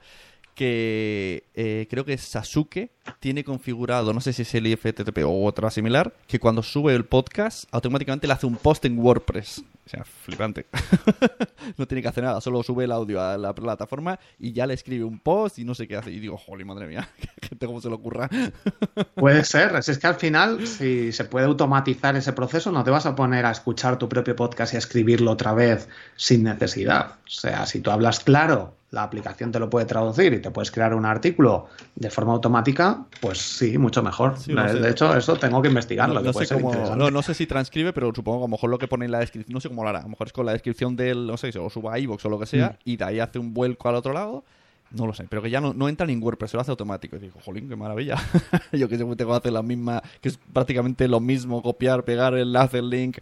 que 0.56 1.46
eh, 1.56 1.88
creo 1.90 2.04
que 2.06 2.18
Sasuke 2.18 2.92
tiene 3.20 3.44
configurado, 3.44 4.14
no 4.14 4.20
sé 4.22 4.34
si 4.34 4.42
es 4.42 4.54
el 4.56 4.68
IFTTP 4.68 5.20
o 5.26 5.46
otra 5.46 5.72
similar, 5.72 6.14
que 6.28 6.40
cuando 6.40 6.62
sube 6.62 6.94
el 6.94 7.06
podcast 7.06 7.64
automáticamente 7.72 8.28
le 8.28 8.34
hace 8.34 8.46
un 8.46 8.58
post 8.58 8.86
en 8.86 9.00
WordPress. 9.00 9.64
O 9.86 9.90
sea, 9.90 10.04
flipante. 10.04 10.68
no 11.78 11.88
tiene 11.88 12.02
que 12.02 12.08
hacer 12.08 12.24
nada, 12.24 12.40
solo 12.42 12.64
sube 12.64 12.84
el 12.84 12.92
audio 12.92 13.22
a 13.22 13.38
la 13.38 13.54
plataforma 13.56 14.20
y 14.40 14.52
ya 14.54 14.68
le 14.68 14.74
escribe 14.74 15.01
un 15.04 15.20
post 15.20 15.60
y 15.60 15.64
no 15.64 15.76
sé 15.76 15.88
qué 15.88 15.96
hace. 15.98 16.12
Y 16.12 16.20
digo, 16.20 16.38
joder, 16.38 16.66
madre 16.66 16.88
mía, 16.88 17.08
que 17.42 17.48
gente 17.48 17.66
cómo 17.66 17.82
se 17.82 17.90
le 17.90 17.96
ocurra. 17.96 18.30
Puede 19.16 19.44
ser, 19.44 19.76
es 19.76 19.98
que 19.98 20.08
al 20.08 20.16
final, 20.16 20.66
si 20.68 21.12
se 21.12 21.26
puede 21.26 21.46
automatizar 21.46 22.16
ese 22.16 22.34
proceso, 22.34 22.72
no 22.72 22.84
te 22.84 22.92
vas 22.92 23.06
a 23.06 23.16
poner 23.16 23.46
a 23.46 23.52
escuchar 23.52 23.98
tu 23.98 24.08
propio 24.10 24.36
podcast 24.36 24.74
y 24.74 24.76
a 24.78 24.80
escribirlo 24.80 25.32
otra 25.32 25.54
vez 25.54 25.88
sin 26.16 26.44
necesidad. 26.44 27.16
O 27.26 27.30
sea, 27.30 27.66
si 27.66 27.80
tú 27.82 27.92
hablas 27.92 28.20
claro, 28.20 28.76
la 28.92 29.04
aplicación 29.04 29.52
te 29.54 29.60
lo 29.60 29.70
puede 29.70 29.86
traducir 29.86 30.34
y 30.34 30.42
te 30.42 30.52
puedes 30.52 30.70
crear 30.70 30.94
un 30.94 31.06
artículo 31.06 31.68
de 31.96 32.10
forma 32.10 32.34
automática, 32.34 33.06
pues 33.22 33.38
sí, 33.38 33.78
mucho 33.78 34.04
mejor. 34.04 34.38
Sí, 34.38 34.54
no 34.54 34.68
sé. 34.68 34.80
de 34.80 34.90
hecho, 34.90 35.16
eso 35.16 35.38
tengo 35.38 35.62
que 35.62 35.70
investigarlo. 35.70 36.20
No, 36.22 36.34
sé 36.34 36.46
ser 36.46 36.58
cómo, 36.58 36.72
interesante. 36.72 37.00
no, 37.00 37.10
no 37.10 37.22
sé 37.22 37.34
si 37.34 37.48
transcribe, 37.48 37.94
pero 37.94 38.12
supongo 38.14 38.40
que 38.40 38.44
a 38.44 38.48
lo 38.48 38.52
mejor 38.52 38.70
lo 38.70 38.78
que 38.78 38.88
pone 38.90 39.06
en 39.06 39.12
la 39.12 39.20
descripción, 39.20 39.54
no 39.54 39.62
sé 39.62 39.70
cómo 39.70 39.84
lo 39.84 39.90
hará, 39.90 40.00
a 40.00 40.04
lo 40.04 40.10
mejor 40.10 40.28
es 40.28 40.34
con 40.34 40.46
la 40.46 40.52
descripción 40.52 40.98
del, 40.98 41.26
no 41.26 41.38
sé, 41.38 41.52
si 41.54 41.58
lo 41.58 41.70
suba 41.70 41.94
a 41.94 42.00
iVoox 42.00 42.26
o 42.26 42.30
lo 42.30 42.40
que 42.40 42.46
sea, 42.46 42.70
Mm. 42.72 42.76
y 42.84 42.98
de 42.98 43.06
ahí 43.06 43.20
hace 43.20 43.40
un 43.40 43.54
vuelco 43.54 43.88
al 43.88 43.96
otro 43.96 44.12
lado, 44.12 44.44
no 44.92 45.08
lo 45.08 45.14
sé, 45.14 45.26
pero 45.30 45.42
que 45.42 45.50
ya 45.50 45.62
no, 45.62 45.74
no 45.74 45.90
entra 45.90 46.10
en 46.10 46.22
WordPress, 46.22 46.52
se 46.52 46.58
lo 46.58 46.62
hace 46.62 46.72
automático. 46.72 47.16
Y 47.16 47.20
digo, 47.20 47.40
jolín, 47.44 47.70
qué 47.70 47.76
maravilla. 47.76 48.18
Yo 48.72 48.88
que 48.90 48.98
sé, 48.98 49.06
tengo 49.16 49.32
que 49.32 49.38
hacer 49.38 49.54
la 49.54 49.62
misma, 49.62 50.02
que 50.22 50.30
es 50.30 50.40
prácticamente 50.52 51.08
lo 51.08 51.20
mismo, 51.20 51.62
copiar, 51.62 52.04
pegar 52.04 52.34
el 52.34 52.42
enlace, 52.42 52.80
el 52.80 52.90
link. 52.90 53.18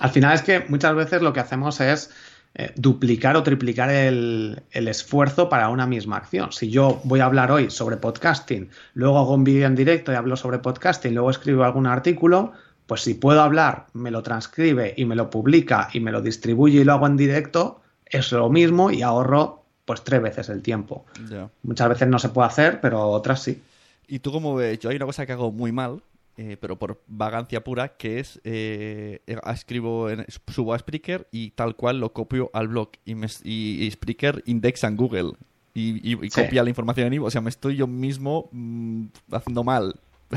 Al 0.00 0.10
final 0.10 0.34
es 0.34 0.42
que 0.42 0.64
muchas 0.68 0.94
veces 0.94 1.22
lo 1.22 1.32
que 1.32 1.40
hacemos 1.40 1.80
es 1.80 2.10
eh, 2.54 2.72
duplicar 2.76 3.36
o 3.36 3.42
triplicar 3.42 3.90
el, 3.90 4.62
el 4.72 4.88
esfuerzo 4.88 5.48
para 5.48 5.68
una 5.68 5.86
misma 5.86 6.16
acción. 6.16 6.52
Si 6.52 6.70
yo 6.70 7.00
voy 7.04 7.20
a 7.20 7.26
hablar 7.26 7.52
hoy 7.52 7.70
sobre 7.70 7.96
podcasting, 7.96 8.68
luego 8.94 9.18
hago 9.18 9.34
un 9.34 9.44
vídeo 9.44 9.66
en 9.66 9.74
directo 9.74 10.12
y 10.12 10.16
hablo 10.16 10.36
sobre 10.36 10.58
podcasting, 10.58 11.14
luego 11.14 11.30
escribo 11.30 11.64
algún 11.64 11.86
artículo, 11.86 12.52
pues 12.86 13.02
si 13.02 13.14
puedo 13.14 13.40
hablar, 13.40 13.86
me 13.94 14.10
lo 14.10 14.22
transcribe 14.22 14.92
y 14.96 15.04
me 15.04 15.14
lo 15.14 15.30
publica 15.30 15.88
y 15.92 16.00
me 16.00 16.12
lo 16.12 16.20
distribuye 16.20 16.80
y 16.80 16.84
lo 16.84 16.92
hago 16.92 17.06
en 17.06 17.16
directo, 17.16 17.80
es 18.04 18.32
lo 18.32 18.50
mismo 18.50 18.90
y 18.90 19.02
ahorro 19.02 19.61
pues 19.84 20.02
tres 20.04 20.22
veces 20.22 20.48
el 20.48 20.62
tiempo. 20.62 21.04
Muchas 21.62 21.88
veces 21.88 22.08
no 22.08 22.18
se 22.18 22.28
puede 22.28 22.48
hacer, 22.48 22.80
pero 22.80 23.08
otras 23.08 23.42
sí. 23.42 23.62
Y 24.06 24.18
tú 24.20 24.30
como 24.32 24.54
ves, 24.54 24.78
yo 24.78 24.90
hay 24.90 24.96
una 24.96 25.06
cosa 25.06 25.26
que 25.26 25.32
hago 25.32 25.50
muy 25.52 25.72
mal, 25.72 26.02
eh, 26.36 26.56
pero 26.60 26.78
por 26.78 27.02
vagancia 27.06 27.62
pura, 27.64 27.88
que 27.96 28.18
es 28.20 28.40
eh, 28.44 29.20
eh, 29.26 29.36
escribo, 29.52 30.08
en, 30.10 30.24
subo 30.48 30.74
a 30.74 30.78
Spreaker 30.78 31.28
y 31.30 31.50
tal 31.50 31.76
cual 31.76 32.00
lo 32.00 32.12
copio 32.12 32.50
al 32.54 32.68
blog 32.68 32.90
y, 33.04 33.14
me, 33.14 33.26
y, 33.44 33.84
y 33.84 33.90
Spreaker 33.90 34.42
indexa 34.46 34.86
en 34.88 34.96
Google 34.96 35.32
y, 35.74 36.12
y- 36.12 36.18
y 36.26 36.30
Sí. 36.30 36.42
copia 36.42 36.62
la 36.62 36.68
información 36.68 37.06
en 37.06 37.14
iVoox. 37.14 37.28
O 37.28 37.30
sea, 37.30 37.40
me 37.40 37.50
estoy 37.50 37.76
yo 37.76 37.86
mismo 37.86 38.48
mm, 38.52 39.04
haciendo 39.32 39.64
mal. 39.64 39.96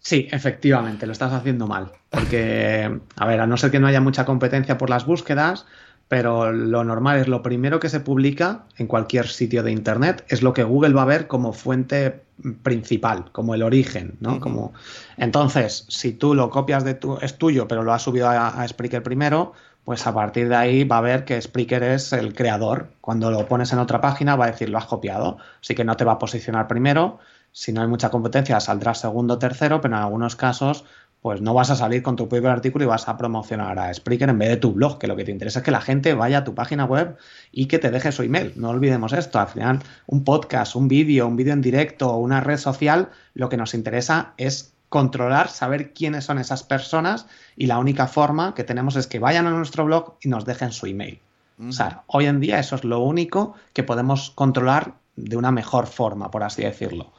Sí, 0.00 0.28
efectivamente, 0.32 1.06
lo 1.06 1.12
estás 1.12 1.32
haciendo 1.32 1.66
mal. 1.66 1.92
Porque, 2.10 2.98
a 3.16 3.26
ver, 3.26 3.40
a 3.40 3.46
no 3.46 3.56
ser 3.56 3.70
que 3.70 3.78
no 3.78 3.86
haya 3.86 4.00
mucha 4.00 4.24
competencia 4.24 4.76
por 4.76 4.90
las 4.90 5.06
búsquedas, 5.06 5.64
pero 6.12 6.52
lo 6.52 6.84
normal 6.84 7.20
es 7.20 7.26
lo 7.26 7.40
primero 7.40 7.80
que 7.80 7.88
se 7.88 7.98
publica 7.98 8.66
en 8.76 8.86
cualquier 8.86 9.28
sitio 9.28 9.62
de 9.62 9.72
Internet 9.72 10.26
es 10.28 10.42
lo 10.42 10.52
que 10.52 10.62
Google 10.62 10.92
va 10.92 11.04
a 11.04 11.06
ver 11.06 11.26
como 11.26 11.54
fuente 11.54 12.22
principal, 12.62 13.32
como 13.32 13.54
el 13.54 13.62
origen, 13.62 14.18
¿no? 14.20 14.38
Como... 14.38 14.74
Entonces, 15.16 15.86
si 15.88 16.12
tú 16.12 16.34
lo 16.34 16.50
copias 16.50 16.84
de 16.84 16.92
tu, 16.92 17.16
es 17.22 17.38
tuyo, 17.38 17.66
pero 17.66 17.82
lo 17.82 17.94
has 17.94 18.02
subido 18.02 18.28
a, 18.28 18.48
a 18.48 18.68
Spreaker 18.68 19.02
primero, 19.02 19.54
pues 19.84 20.06
a 20.06 20.12
partir 20.12 20.50
de 20.50 20.56
ahí 20.56 20.84
va 20.84 20.98
a 20.98 21.00
ver 21.00 21.24
que 21.24 21.40
Spreaker 21.40 21.82
es 21.82 22.12
el 22.12 22.34
creador. 22.34 22.90
Cuando 23.00 23.30
lo 23.30 23.48
pones 23.48 23.72
en 23.72 23.78
otra 23.78 24.02
página 24.02 24.36
va 24.36 24.44
a 24.44 24.50
decir 24.50 24.68
lo 24.68 24.76
has 24.76 24.84
copiado, 24.84 25.38
así 25.62 25.74
que 25.74 25.82
no 25.82 25.96
te 25.96 26.04
va 26.04 26.12
a 26.12 26.18
posicionar 26.18 26.68
primero. 26.68 27.20
Si 27.52 27.72
no 27.72 27.80
hay 27.80 27.88
mucha 27.88 28.10
competencia, 28.10 28.60
saldrá 28.60 28.92
segundo 28.92 29.34
o 29.34 29.38
tercero, 29.38 29.80
pero 29.80 29.94
en 29.96 30.02
algunos 30.02 30.36
casos 30.36 30.84
pues 31.22 31.40
no 31.40 31.54
vas 31.54 31.70
a 31.70 31.76
salir 31.76 32.02
con 32.02 32.16
tu 32.16 32.28
propio 32.28 32.50
artículo 32.50 32.84
y 32.84 32.88
vas 32.88 33.08
a 33.08 33.16
promocionar 33.16 33.78
a 33.78 33.94
Spreaker 33.94 34.28
en 34.28 34.38
vez 34.38 34.48
de 34.48 34.56
tu 34.56 34.72
blog, 34.72 34.98
que 34.98 35.06
lo 35.06 35.14
que 35.14 35.24
te 35.24 35.30
interesa 35.30 35.60
es 35.60 35.64
que 35.64 35.70
la 35.70 35.80
gente 35.80 36.14
vaya 36.14 36.38
a 36.38 36.44
tu 36.44 36.54
página 36.54 36.84
web 36.84 37.16
y 37.52 37.66
que 37.66 37.78
te 37.78 37.92
deje 37.92 38.10
su 38.10 38.24
email. 38.24 38.52
No 38.56 38.70
olvidemos 38.70 39.12
esto, 39.12 39.38
al 39.38 39.46
final 39.46 39.78
un 40.06 40.24
podcast, 40.24 40.74
un 40.74 40.88
vídeo, 40.88 41.28
un 41.28 41.36
vídeo 41.36 41.52
en 41.52 41.62
directo 41.62 42.10
o 42.10 42.18
una 42.18 42.40
red 42.40 42.58
social, 42.58 43.10
lo 43.34 43.48
que 43.48 43.56
nos 43.56 43.72
interesa 43.72 44.34
es 44.36 44.74
controlar, 44.88 45.48
saber 45.48 45.92
quiénes 45.92 46.24
son 46.24 46.38
esas 46.38 46.64
personas 46.64 47.26
y 47.56 47.66
la 47.66 47.78
única 47.78 48.08
forma 48.08 48.54
que 48.54 48.64
tenemos 48.64 48.96
es 48.96 49.06
que 49.06 49.20
vayan 49.20 49.46
a 49.46 49.50
nuestro 49.50 49.84
blog 49.84 50.16
y 50.20 50.28
nos 50.28 50.44
dejen 50.44 50.72
su 50.72 50.86
email. 50.86 51.20
O 51.68 51.70
sea, 51.70 52.02
hoy 52.08 52.26
en 52.26 52.40
día 52.40 52.58
eso 52.58 52.74
es 52.74 52.82
lo 52.82 52.98
único 52.98 53.54
que 53.72 53.84
podemos 53.84 54.32
controlar 54.32 54.94
de 55.14 55.36
una 55.36 55.52
mejor 55.52 55.86
forma, 55.86 56.32
por 56.32 56.42
así 56.42 56.62
decirlo. 56.62 57.12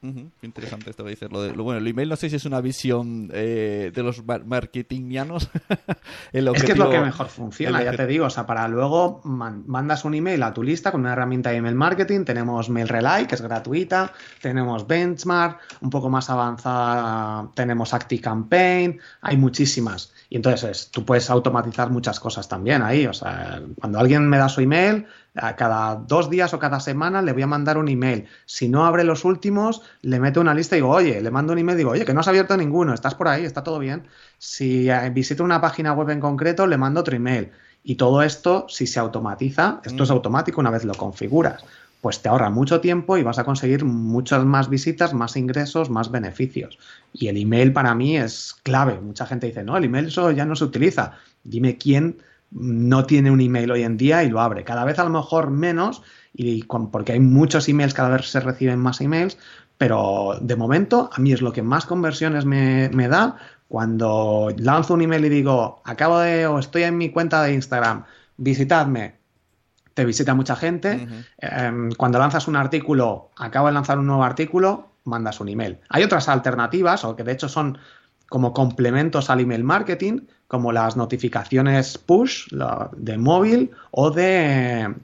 Qué 0.00 0.46
interesante 0.46 0.90
esto 0.90 1.04
que 1.04 1.10
dices. 1.10 1.30
Lo, 1.32 1.42
de, 1.42 1.54
lo 1.54 1.64
bueno, 1.64 1.80
el 1.80 1.86
email 1.86 2.08
no 2.08 2.16
sé 2.16 2.28
si 2.30 2.36
es 2.36 2.44
una 2.44 2.60
visión 2.60 3.30
eh, 3.32 3.90
de 3.94 4.02
los 4.02 4.22
marketingianos. 4.24 5.48
es 6.32 6.62
que 6.62 6.72
es 6.72 6.78
lo 6.78 6.90
que 6.90 7.00
mejor 7.00 7.28
funciona, 7.28 7.82
ya 7.82 7.92
te 7.92 8.06
digo. 8.06 8.26
O 8.26 8.30
sea, 8.30 8.46
para 8.46 8.68
luego 8.68 9.20
mandas 9.24 10.04
un 10.04 10.14
email 10.14 10.42
a 10.42 10.52
tu 10.52 10.62
lista 10.62 10.92
con 10.92 11.00
una 11.00 11.12
herramienta 11.12 11.50
de 11.50 11.56
email 11.56 11.74
marketing. 11.74 12.24
Tenemos 12.24 12.68
MailRelay, 12.68 13.26
que 13.26 13.34
es 13.34 13.40
gratuita. 13.40 14.12
Tenemos 14.40 14.86
Benchmark, 14.86 15.60
un 15.80 15.90
poco 15.90 16.10
más 16.10 16.30
avanzada. 16.30 17.50
Tenemos 17.54 17.94
ActiveCampaign. 17.94 19.00
Hay 19.22 19.36
muchísimas. 19.36 20.12
Y 20.28 20.36
entonces 20.36 20.90
tú 20.90 21.04
puedes 21.04 21.30
automatizar 21.30 21.90
muchas 21.90 22.20
cosas 22.20 22.48
también 22.48 22.82
ahí. 22.82 23.06
O 23.06 23.12
sea, 23.12 23.62
cuando 23.80 23.98
alguien 23.98 24.28
me 24.28 24.38
da 24.38 24.48
su 24.48 24.60
email, 24.60 25.06
cada 25.56 25.96
dos 25.96 26.30
días 26.30 26.54
o 26.54 26.58
cada 26.58 26.80
semana 26.80 27.22
le 27.22 27.32
voy 27.32 27.42
a 27.42 27.46
mandar 27.46 27.78
un 27.78 27.88
email. 27.88 28.26
Si 28.46 28.68
no 28.68 28.86
abre 28.86 29.04
los 29.04 29.24
últimos, 29.24 29.82
le 30.02 30.18
meto 30.18 30.40
una 30.40 30.54
lista 30.54 30.76
y 30.76 30.80
digo, 30.80 30.90
oye, 30.90 31.20
le 31.20 31.30
mando 31.30 31.52
un 31.52 31.58
email 31.58 31.76
y 31.76 31.78
digo, 31.78 31.90
oye, 31.90 32.04
que 32.04 32.14
no 32.14 32.20
has 32.20 32.28
abierto 32.28 32.56
ninguno, 32.56 32.94
estás 32.94 33.14
por 33.14 33.28
ahí, 33.28 33.44
está 33.44 33.62
todo 33.62 33.78
bien. 33.78 34.04
Si 34.38 34.90
eh, 34.90 35.10
visito 35.10 35.44
una 35.44 35.60
página 35.60 35.92
web 35.92 36.10
en 36.10 36.20
concreto, 36.20 36.66
le 36.66 36.76
mando 36.76 37.00
otro 37.00 37.14
email. 37.14 37.50
Y 37.84 37.96
todo 37.96 38.22
esto, 38.22 38.66
si 38.68 38.86
se 38.86 38.98
automatiza, 38.98 39.80
esto 39.84 40.02
es 40.02 40.10
mm. 40.10 40.12
automático 40.12 40.60
una 40.60 40.70
vez 40.70 40.84
lo 40.84 40.94
configuras, 40.94 41.64
pues 42.00 42.20
te 42.20 42.28
ahorra 42.28 42.50
mucho 42.50 42.80
tiempo 42.80 43.16
y 43.16 43.22
vas 43.22 43.38
a 43.38 43.44
conseguir 43.44 43.84
muchas 43.84 44.44
más 44.44 44.68
visitas, 44.68 45.14
más 45.14 45.36
ingresos, 45.36 45.90
más 45.90 46.10
beneficios. 46.10 46.78
Y 47.12 47.28
el 47.28 47.36
email 47.36 47.72
para 47.72 47.94
mí 47.94 48.16
es 48.16 48.56
clave. 48.62 49.00
Mucha 49.00 49.26
gente 49.26 49.46
dice, 49.46 49.62
no, 49.62 49.76
el 49.76 49.84
email 49.84 50.06
eso 50.06 50.30
ya 50.30 50.44
no 50.44 50.56
se 50.56 50.64
utiliza. 50.64 51.12
Dime 51.44 51.78
quién 51.78 52.18
no 52.58 53.04
tiene 53.04 53.30
un 53.30 53.40
email 53.40 53.70
hoy 53.70 53.82
en 53.82 53.96
día 53.96 54.24
y 54.24 54.30
lo 54.30 54.40
abre. 54.40 54.64
Cada 54.64 54.84
vez 54.84 54.98
a 54.98 55.04
lo 55.04 55.10
mejor 55.10 55.50
menos, 55.50 56.02
y 56.32 56.64
porque 56.64 57.12
hay 57.12 57.20
muchos 57.20 57.68
emails, 57.68 57.94
cada 57.94 58.08
vez 58.08 58.30
se 58.30 58.40
reciben 58.40 58.78
más 58.78 59.00
emails, 59.00 59.38
pero 59.78 60.38
de 60.40 60.56
momento 60.56 61.10
a 61.12 61.20
mí 61.20 61.32
es 61.32 61.42
lo 61.42 61.52
que 61.52 61.62
más 61.62 61.86
conversiones 61.86 62.44
me, 62.46 63.08
da 63.08 63.36
cuando 63.68 64.48
lanzo 64.56 64.94
un 64.94 65.02
email 65.02 65.24
y 65.26 65.28
digo, 65.28 65.82
acabo 65.84 66.18
de, 66.18 66.46
o 66.46 66.58
estoy 66.58 66.84
en 66.84 66.96
mi 66.96 67.10
cuenta 67.10 67.42
de 67.42 67.52
Instagram, 67.52 68.04
visitadme, 68.36 69.16
te 69.92 70.04
visita 70.04 70.34
mucha 70.34 70.56
gente. 70.56 71.08
Em, 71.38 71.90
cuando 71.92 72.18
lanzas 72.18 72.48
un 72.48 72.56
artículo, 72.56 73.30
acabo 73.36 73.66
de 73.66 73.74
lanzar 73.74 73.98
un 73.98 74.06
nuevo 74.06 74.24
artículo, 74.24 74.92
mandas 75.04 75.40
un 75.40 75.48
email. 75.48 75.78
Hay 75.88 76.02
otras 76.02 76.28
alternativas, 76.28 77.04
o 77.04 77.16
que 77.16 77.24
de 77.24 77.32
hecho 77.32 77.48
son 77.48 77.78
como 78.28 78.52
complementos 78.52 79.30
al 79.30 79.40
email 79.40 79.64
marketing, 79.64 80.20
como 80.48 80.72
las 80.72 80.96
notificaciones 80.96 81.98
push 81.98 82.48
de 82.96 83.18
móvil 83.18 83.70
o 83.90 84.10
de, 84.10 84.94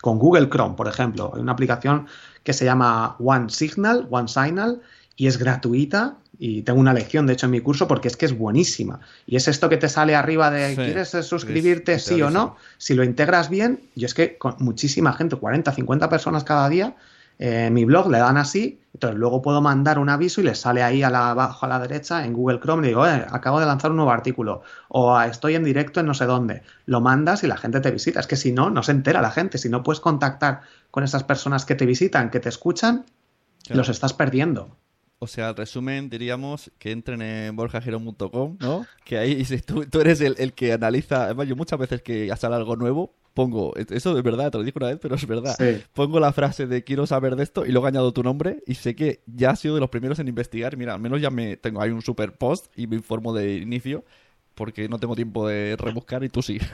con 0.00 0.18
Google 0.18 0.48
Chrome, 0.48 0.74
por 0.74 0.88
ejemplo. 0.88 1.32
Hay 1.34 1.40
una 1.40 1.52
aplicación 1.52 2.06
que 2.42 2.52
se 2.52 2.64
llama 2.64 3.16
One 3.18 3.50
Signal, 3.50 4.06
One 4.10 4.28
Signal, 4.28 4.80
y 5.16 5.26
es 5.26 5.38
gratuita. 5.38 6.16
Y 6.40 6.62
tengo 6.62 6.78
una 6.78 6.94
lección, 6.94 7.26
de 7.26 7.32
hecho, 7.32 7.46
en 7.46 7.52
mi 7.52 7.60
curso 7.60 7.88
porque 7.88 8.06
es 8.06 8.16
que 8.16 8.26
es 8.26 8.38
buenísima. 8.38 9.00
Y 9.26 9.34
es 9.34 9.48
esto 9.48 9.68
que 9.68 9.76
te 9.76 9.88
sale 9.88 10.14
arriba 10.14 10.52
de 10.52 10.76
¿quieres 10.76 11.10
suscribirte 11.26 11.98
sí 11.98 12.22
o 12.22 12.30
no? 12.30 12.56
Si 12.76 12.94
lo 12.94 13.02
integras 13.02 13.50
bien, 13.50 13.80
yo 13.96 14.06
es 14.06 14.14
que 14.14 14.38
con 14.38 14.54
muchísima 14.60 15.12
gente, 15.14 15.34
40, 15.34 15.72
50 15.72 16.08
personas 16.08 16.44
cada 16.44 16.68
día, 16.68 16.94
eh, 17.38 17.70
mi 17.70 17.84
blog, 17.84 18.10
le 18.10 18.18
dan 18.18 18.36
así, 18.36 18.80
entonces 18.92 19.16
luego 19.16 19.40
puedo 19.42 19.60
mandar 19.60 20.00
un 20.00 20.08
aviso 20.08 20.40
y 20.40 20.44
les 20.44 20.58
sale 20.58 20.82
ahí 20.82 21.04
a 21.04 21.10
la, 21.10 21.30
abajo 21.30 21.66
a 21.66 21.68
la 21.68 21.78
derecha 21.78 22.24
en 22.24 22.32
Google 22.32 22.58
Chrome, 22.58 22.82
le 22.82 22.88
digo, 22.88 23.06
eh, 23.06 23.24
acabo 23.30 23.60
de 23.60 23.66
lanzar 23.66 23.92
un 23.92 23.98
nuevo 23.98 24.10
artículo 24.10 24.62
o 24.88 25.16
ah, 25.16 25.26
estoy 25.28 25.54
en 25.54 25.62
directo 25.62 26.00
en 26.00 26.06
no 26.06 26.14
sé 26.14 26.26
dónde. 26.26 26.62
Lo 26.86 27.00
mandas 27.00 27.44
y 27.44 27.46
la 27.46 27.56
gente 27.56 27.80
te 27.80 27.92
visita. 27.92 28.18
Es 28.18 28.26
que 28.26 28.36
si 28.36 28.50
no, 28.50 28.70
no 28.70 28.82
se 28.82 28.90
entera 28.90 29.22
la 29.22 29.30
gente. 29.30 29.58
Si 29.58 29.68
no 29.68 29.84
puedes 29.84 30.00
contactar 30.00 30.62
con 30.90 31.04
esas 31.04 31.22
personas 31.22 31.64
que 31.64 31.76
te 31.76 31.86
visitan, 31.86 32.30
que 32.30 32.40
te 32.40 32.48
escuchan, 32.48 33.04
los 33.68 33.88
estás 33.88 34.14
perdiendo. 34.14 34.76
O 35.20 35.26
sea, 35.26 35.52
resumen, 35.52 36.08
diríamos 36.08 36.70
que 36.78 36.92
entren 36.92 37.22
en 37.22 37.54
borjagiro.com, 37.56 38.56
¿no? 38.60 38.86
Que 39.04 39.18
ahí 39.18 39.44
tú, 39.66 39.84
tú 39.86 40.00
eres 40.00 40.20
el, 40.20 40.36
el, 40.38 40.54
que 40.54 40.72
analiza. 40.72 41.24
Además, 41.24 41.48
yo 41.48 41.56
muchas 41.56 41.78
veces 41.78 42.02
que 42.02 42.34
sale 42.36 42.54
algo 42.54 42.76
nuevo, 42.76 43.14
pongo, 43.38 43.72
eso 43.76 44.18
es 44.18 44.24
verdad, 44.24 44.50
te 44.50 44.58
lo 44.58 44.64
digo 44.64 44.78
una 44.78 44.88
vez, 44.88 44.98
pero 45.00 45.14
es 45.14 45.24
verdad. 45.24 45.56
Pongo 45.92 46.18
la 46.18 46.32
frase 46.32 46.66
de 46.66 46.82
quiero 46.82 47.06
saber 47.06 47.36
de 47.36 47.44
esto 47.44 47.64
y 47.64 47.70
luego 47.70 47.86
añado 47.86 48.12
tu 48.12 48.24
nombre 48.24 48.64
y 48.66 48.74
sé 48.74 48.96
que 48.96 49.20
ya 49.26 49.50
has 49.50 49.60
sido 49.60 49.76
de 49.76 49.80
los 49.80 49.90
primeros 49.90 50.18
en 50.18 50.26
investigar. 50.26 50.76
Mira, 50.76 50.94
al 50.94 51.00
menos 51.00 51.20
ya 51.20 51.30
me 51.30 51.56
tengo 51.56 51.80
ahí 51.80 51.90
un 51.90 52.02
super 52.02 52.36
post 52.36 52.66
y 52.76 52.88
me 52.88 52.96
informo 52.96 53.32
de 53.32 53.58
inicio 53.58 54.04
porque 54.58 54.88
no 54.88 54.98
tengo 54.98 55.14
tiempo 55.14 55.46
de 55.46 55.76
rebuscar 55.78 56.24
y 56.24 56.28
tú 56.28 56.42
sí. 56.42 56.58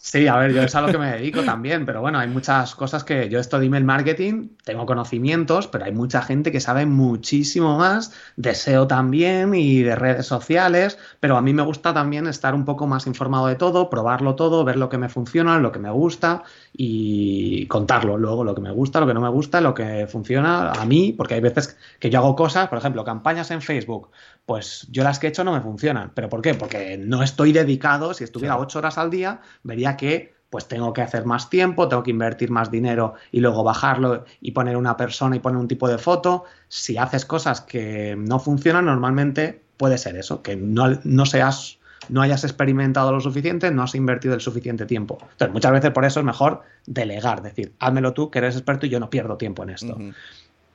Sí, 0.00 0.26
a 0.26 0.36
ver, 0.36 0.52
yo 0.52 0.62
es 0.62 0.74
a 0.74 0.82
lo 0.82 0.88
que 0.88 0.98
me 0.98 1.12
dedico 1.12 1.42
también, 1.44 1.86
pero 1.86 2.02
bueno, 2.02 2.18
hay 2.18 2.28
muchas 2.28 2.74
cosas 2.74 3.04
que 3.04 3.30
yo 3.30 3.40
esto 3.40 3.58
de 3.58 3.66
email 3.66 3.84
marketing, 3.84 4.48
tengo 4.62 4.84
conocimientos, 4.84 5.66
pero 5.66 5.86
hay 5.86 5.92
mucha 5.92 6.20
gente 6.20 6.52
que 6.52 6.60
sabe 6.60 6.84
muchísimo 6.84 7.78
más, 7.78 8.12
deseo 8.36 8.86
también 8.86 9.54
y 9.54 9.82
de 9.82 9.96
redes 9.96 10.26
sociales, 10.26 10.98
pero 11.20 11.38
a 11.38 11.42
mí 11.42 11.54
me 11.54 11.62
gusta 11.62 11.94
también 11.94 12.26
estar 12.26 12.54
un 12.54 12.66
poco 12.66 12.86
más 12.86 13.06
informado 13.06 13.46
de 13.46 13.54
todo, 13.54 13.88
probarlo 13.88 14.34
todo, 14.34 14.62
ver 14.64 14.76
lo 14.76 14.90
que 14.90 14.98
me 14.98 15.08
funciona, 15.08 15.58
lo 15.58 15.72
que 15.72 15.78
me 15.78 15.90
gusta 15.90 16.42
y 16.72 17.66
contarlo 17.68 18.18
luego, 18.18 18.44
lo 18.44 18.54
que 18.54 18.60
me 18.60 18.72
gusta, 18.72 19.00
lo 19.00 19.06
que 19.06 19.14
no 19.14 19.20
me 19.20 19.30
gusta, 19.30 19.60
lo 19.60 19.72
que 19.72 20.06
funciona 20.06 20.72
a 20.72 20.84
mí, 20.84 21.14
porque 21.16 21.34
hay 21.34 21.40
veces 21.40 21.78
que 21.98 22.10
yo 22.10 22.18
hago 22.18 22.36
cosas, 22.36 22.68
por 22.68 22.78
ejemplo, 22.78 23.04
campañas 23.04 23.50
en 23.52 23.62
Facebook, 23.62 24.10
pues 24.46 24.86
yo 24.90 25.04
las 25.04 25.18
que 25.18 25.26
he 25.26 25.30
hecho 25.30 25.44
no 25.44 25.52
me 25.52 25.60
funcionan. 25.60 26.12
¿Pero 26.14 26.28
por 26.28 26.42
qué? 26.42 26.54
Porque 26.54 26.98
no 26.98 27.22
estoy 27.22 27.52
dedicado, 27.52 28.14
si 28.14 28.24
estuviera 28.24 28.58
ocho 28.58 28.78
horas 28.78 28.98
al 28.98 29.10
día, 29.10 29.40
vería 29.62 29.96
que 29.96 30.34
pues 30.50 30.68
tengo 30.68 30.92
que 30.92 31.02
hacer 31.02 31.24
más 31.24 31.50
tiempo, 31.50 31.88
tengo 31.88 32.04
que 32.04 32.12
invertir 32.12 32.50
más 32.50 32.70
dinero 32.70 33.14
y 33.32 33.40
luego 33.40 33.64
bajarlo 33.64 34.24
y 34.40 34.52
poner 34.52 34.76
una 34.76 34.96
persona 34.96 35.34
y 35.34 35.40
poner 35.40 35.58
un 35.58 35.66
tipo 35.66 35.88
de 35.88 35.98
foto. 35.98 36.44
Si 36.68 36.96
haces 36.96 37.24
cosas 37.24 37.60
que 37.60 38.14
no 38.16 38.38
funcionan, 38.38 38.84
normalmente 38.84 39.64
puede 39.76 39.98
ser 39.98 40.16
eso, 40.16 40.42
que 40.42 40.54
no, 40.54 41.00
no 41.02 41.26
seas 41.26 41.78
no 42.08 42.22
hayas 42.22 42.44
experimentado 42.44 43.12
lo 43.12 43.20
suficiente, 43.20 43.70
no 43.70 43.82
has 43.82 43.94
invertido 43.94 44.34
el 44.34 44.40
suficiente 44.40 44.86
tiempo. 44.86 45.18
Entonces, 45.22 45.52
muchas 45.52 45.72
veces 45.72 45.90
por 45.90 46.04
eso 46.04 46.20
es 46.20 46.26
mejor 46.26 46.62
delegar, 46.86 47.42
decir, 47.42 47.74
házmelo 47.78 48.12
tú, 48.12 48.30
que 48.30 48.38
eres 48.38 48.56
experto 48.56 48.86
y 48.86 48.90
yo 48.90 49.00
no 49.00 49.10
pierdo 49.10 49.36
tiempo 49.36 49.62
en 49.62 49.70
esto. 49.70 49.98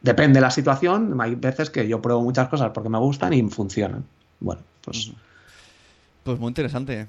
Depende 0.02 0.38
de 0.38 0.42
la 0.42 0.52
situación, 0.52 1.20
hay 1.20 1.36
veces 1.36 1.70
que 1.70 1.88
yo 1.88 2.02
pruebo 2.02 2.22
muchas 2.22 2.48
cosas 2.48 2.72
porque 2.74 2.90
me 2.90 2.98
gustan 2.98 3.34
y 3.34 3.44
funcionan. 3.50 4.06
Bueno, 4.40 4.62
pues... 4.84 5.12
Pues 6.24 6.38
muy 6.38 6.50
interesante. 6.50 7.08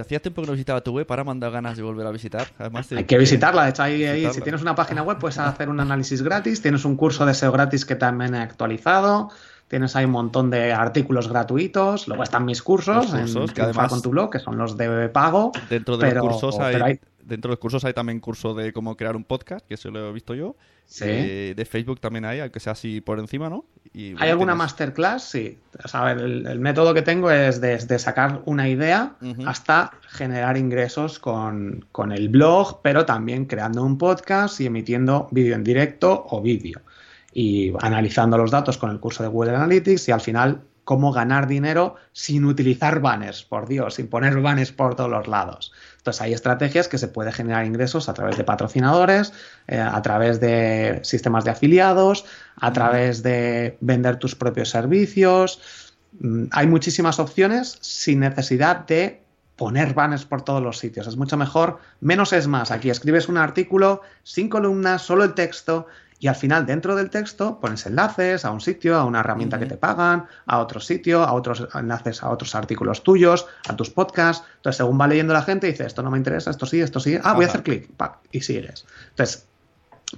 Hacía 0.00 0.20
tiempo 0.20 0.42
que 0.42 0.46
no 0.46 0.52
visitaba 0.52 0.82
tu 0.82 0.92
web, 0.92 1.06
ahora 1.08 1.24
me 1.24 1.30
han 1.30 1.40
dado 1.40 1.52
ganas 1.52 1.76
de 1.76 1.82
volver 1.82 2.06
a 2.06 2.10
visitar. 2.10 2.48
Hay 2.90 3.04
que 3.04 3.16
visitarla. 3.16 3.64
De 3.64 3.70
hecho, 3.70 3.82
ahí, 3.82 4.30
si 4.32 4.40
tienes 4.42 4.60
una 4.60 4.74
página 4.74 5.02
web, 5.02 5.18
puedes 5.18 5.38
hacer 5.38 5.68
un 5.68 5.80
análisis 5.80 6.22
gratis. 6.22 6.60
Tienes 6.60 6.84
un 6.84 6.96
curso 6.96 7.24
de 7.24 7.34
SEO 7.34 7.52
gratis 7.52 7.86
que 7.86 7.94
también 7.94 8.34
he 8.34 8.40
actualizado. 8.40 9.30
Tienes 9.68 9.96
ahí 9.96 10.04
un 10.04 10.10
montón 10.10 10.50
de 10.50 10.72
artículos 10.72 11.28
gratuitos. 11.28 12.08
Luego 12.08 12.24
están 12.24 12.44
mis 12.44 12.62
cursos, 12.62 13.14
en, 13.14 13.46
que 13.48 13.62
además, 13.62 13.88
con 13.88 14.02
tu 14.02 14.10
blog, 14.10 14.30
que 14.30 14.38
son 14.38 14.58
los 14.58 14.76
de 14.76 15.08
pago. 15.08 15.52
Dentro 15.70 15.96
de 15.96 16.12
los 16.12 16.22
cursos 16.22 16.58
hay, 16.58 17.00
dentro 17.24 17.48
de 17.48 17.52
los 17.52 17.58
cursos 17.58 17.84
hay 17.84 17.94
también 17.94 18.20
curso 18.20 18.52
de 18.52 18.72
cómo 18.74 18.96
crear 18.96 19.16
un 19.16 19.24
podcast, 19.24 19.66
que 19.66 19.74
eso 19.74 19.90
lo 19.90 20.10
he 20.10 20.12
visto 20.12 20.34
yo. 20.34 20.56
Sí. 20.86 21.04
Eh, 21.06 21.54
de 21.56 21.64
Facebook 21.64 22.00
también 22.00 22.24
hay, 22.24 22.40
aunque 22.40 22.60
sea 22.60 22.72
así 22.72 23.00
por 23.00 23.18
encima, 23.18 23.48
¿no? 23.48 23.64
¿Hay 23.94 24.30
alguna 24.30 24.54
masterclass? 24.54 25.24
Sí. 25.24 25.58
O 25.92 26.06
el, 26.08 26.58
método 26.60 26.94
que 26.94 27.02
tengo 27.02 27.30
es 27.30 27.60
desde 27.60 27.98
sacar 27.98 28.42
una 28.46 28.68
idea 28.68 29.16
hasta 29.46 29.92
generar 30.08 30.56
ingresos 30.56 31.18
con, 31.18 31.84
con, 31.92 32.10
el 32.10 32.30
blog, 32.30 32.80
pero 32.82 33.04
también 33.04 33.44
creando 33.44 33.82
un 33.82 33.98
podcast 33.98 34.60
y 34.60 34.66
emitiendo 34.66 35.28
vídeo 35.30 35.54
en 35.54 35.64
directo 35.64 36.26
o 36.30 36.40
vídeo. 36.40 36.80
Y 37.34 37.72
analizando 37.80 38.38
los 38.38 38.50
datos 38.50 38.78
con 38.78 38.90
el 38.90 38.98
curso 38.98 39.22
de 39.22 39.28
Google 39.28 39.56
Analytics 39.56 40.08
y 40.08 40.12
al 40.12 40.20
final 40.20 40.62
cómo 40.84 41.12
ganar 41.12 41.46
dinero 41.46 41.96
sin 42.12 42.44
utilizar 42.44 43.00
banners, 43.00 43.44
por 43.44 43.68
Dios, 43.68 43.94
sin 43.94 44.08
poner 44.08 44.40
banners 44.40 44.72
por 44.72 44.94
todos 44.94 45.10
los 45.10 45.28
lados. 45.28 45.72
Entonces 46.02 46.20
hay 46.20 46.32
estrategias 46.32 46.88
que 46.88 46.98
se 46.98 47.06
puede 47.06 47.30
generar 47.30 47.64
ingresos 47.64 48.08
a 48.08 48.14
través 48.14 48.36
de 48.36 48.42
patrocinadores, 48.42 49.32
eh, 49.68 49.78
a 49.78 50.02
través 50.02 50.40
de 50.40 50.98
sistemas 51.04 51.44
de 51.44 51.52
afiliados, 51.52 52.24
a 52.56 52.72
través 52.72 53.22
de 53.22 53.78
vender 53.80 54.16
tus 54.16 54.34
propios 54.34 54.68
servicios. 54.68 55.60
Mm, 56.18 56.46
hay 56.50 56.66
muchísimas 56.66 57.20
opciones 57.20 57.78
sin 57.82 58.18
necesidad 58.18 58.84
de 58.84 59.22
poner 59.54 59.94
banners 59.94 60.24
por 60.24 60.42
todos 60.42 60.60
los 60.60 60.76
sitios. 60.76 61.06
Es 61.06 61.16
mucho 61.16 61.36
mejor, 61.36 61.78
menos 62.00 62.32
es 62.32 62.48
más. 62.48 62.72
Aquí 62.72 62.90
escribes 62.90 63.28
un 63.28 63.36
artículo, 63.36 64.00
sin 64.24 64.48
columnas, 64.48 65.02
solo 65.02 65.22
el 65.22 65.34
texto 65.34 65.86
y 66.22 66.28
al 66.28 66.36
final 66.36 66.66
dentro 66.66 66.94
del 66.94 67.10
texto 67.10 67.58
pones 67.58 67.84
enlaces 67.84 68.44
a 68.44 68.52
un 68.52 68.60
sitio, 68.60 68.96
a 68.96 69.04
una 69.04 69.18
herramienta 69.18 69.58
que 69.58 69.66
te 69.66 69.76
pagan, 69.76 70.26
a 70.46 70.60
otro 70.60 70.78
sitio, 70.78 71.24
a 71.24 71.32
otros 71.32 71.66
enlaces 71.74 72.22
a 72.22 72.30
otros 72.30 72.54
artículos 72.54 73.02
tuyos, 73.02 73.48
a 73.68 73.74
tus 73.74 73.90
podcasts. 73.90 74.46
Entonces, 74.58 74.76
según 74.76 75.00
va 75.00 75.08
leyendo 75.08 75.32
la 75.32 75.42
gente, 75.42 75.66
dice, 75.66 75.84
esto 75.84 76.00
no 76.00 76.12
me 76.12 76.18
interesa, 76.18 76.52
esto 76.52 76.64
sí, 76.64 76.80
esto 76.80 77.00
sí. 77.00 77.18
Ah, 77.24 77.32
voy 77.32 77.44
a 77.44 77.48
hacer 77.48 77.64
clic, 77.64 77.90
y 78.30 78.40
sigues. 78.40 78.86
Entonces, 79.10 79.48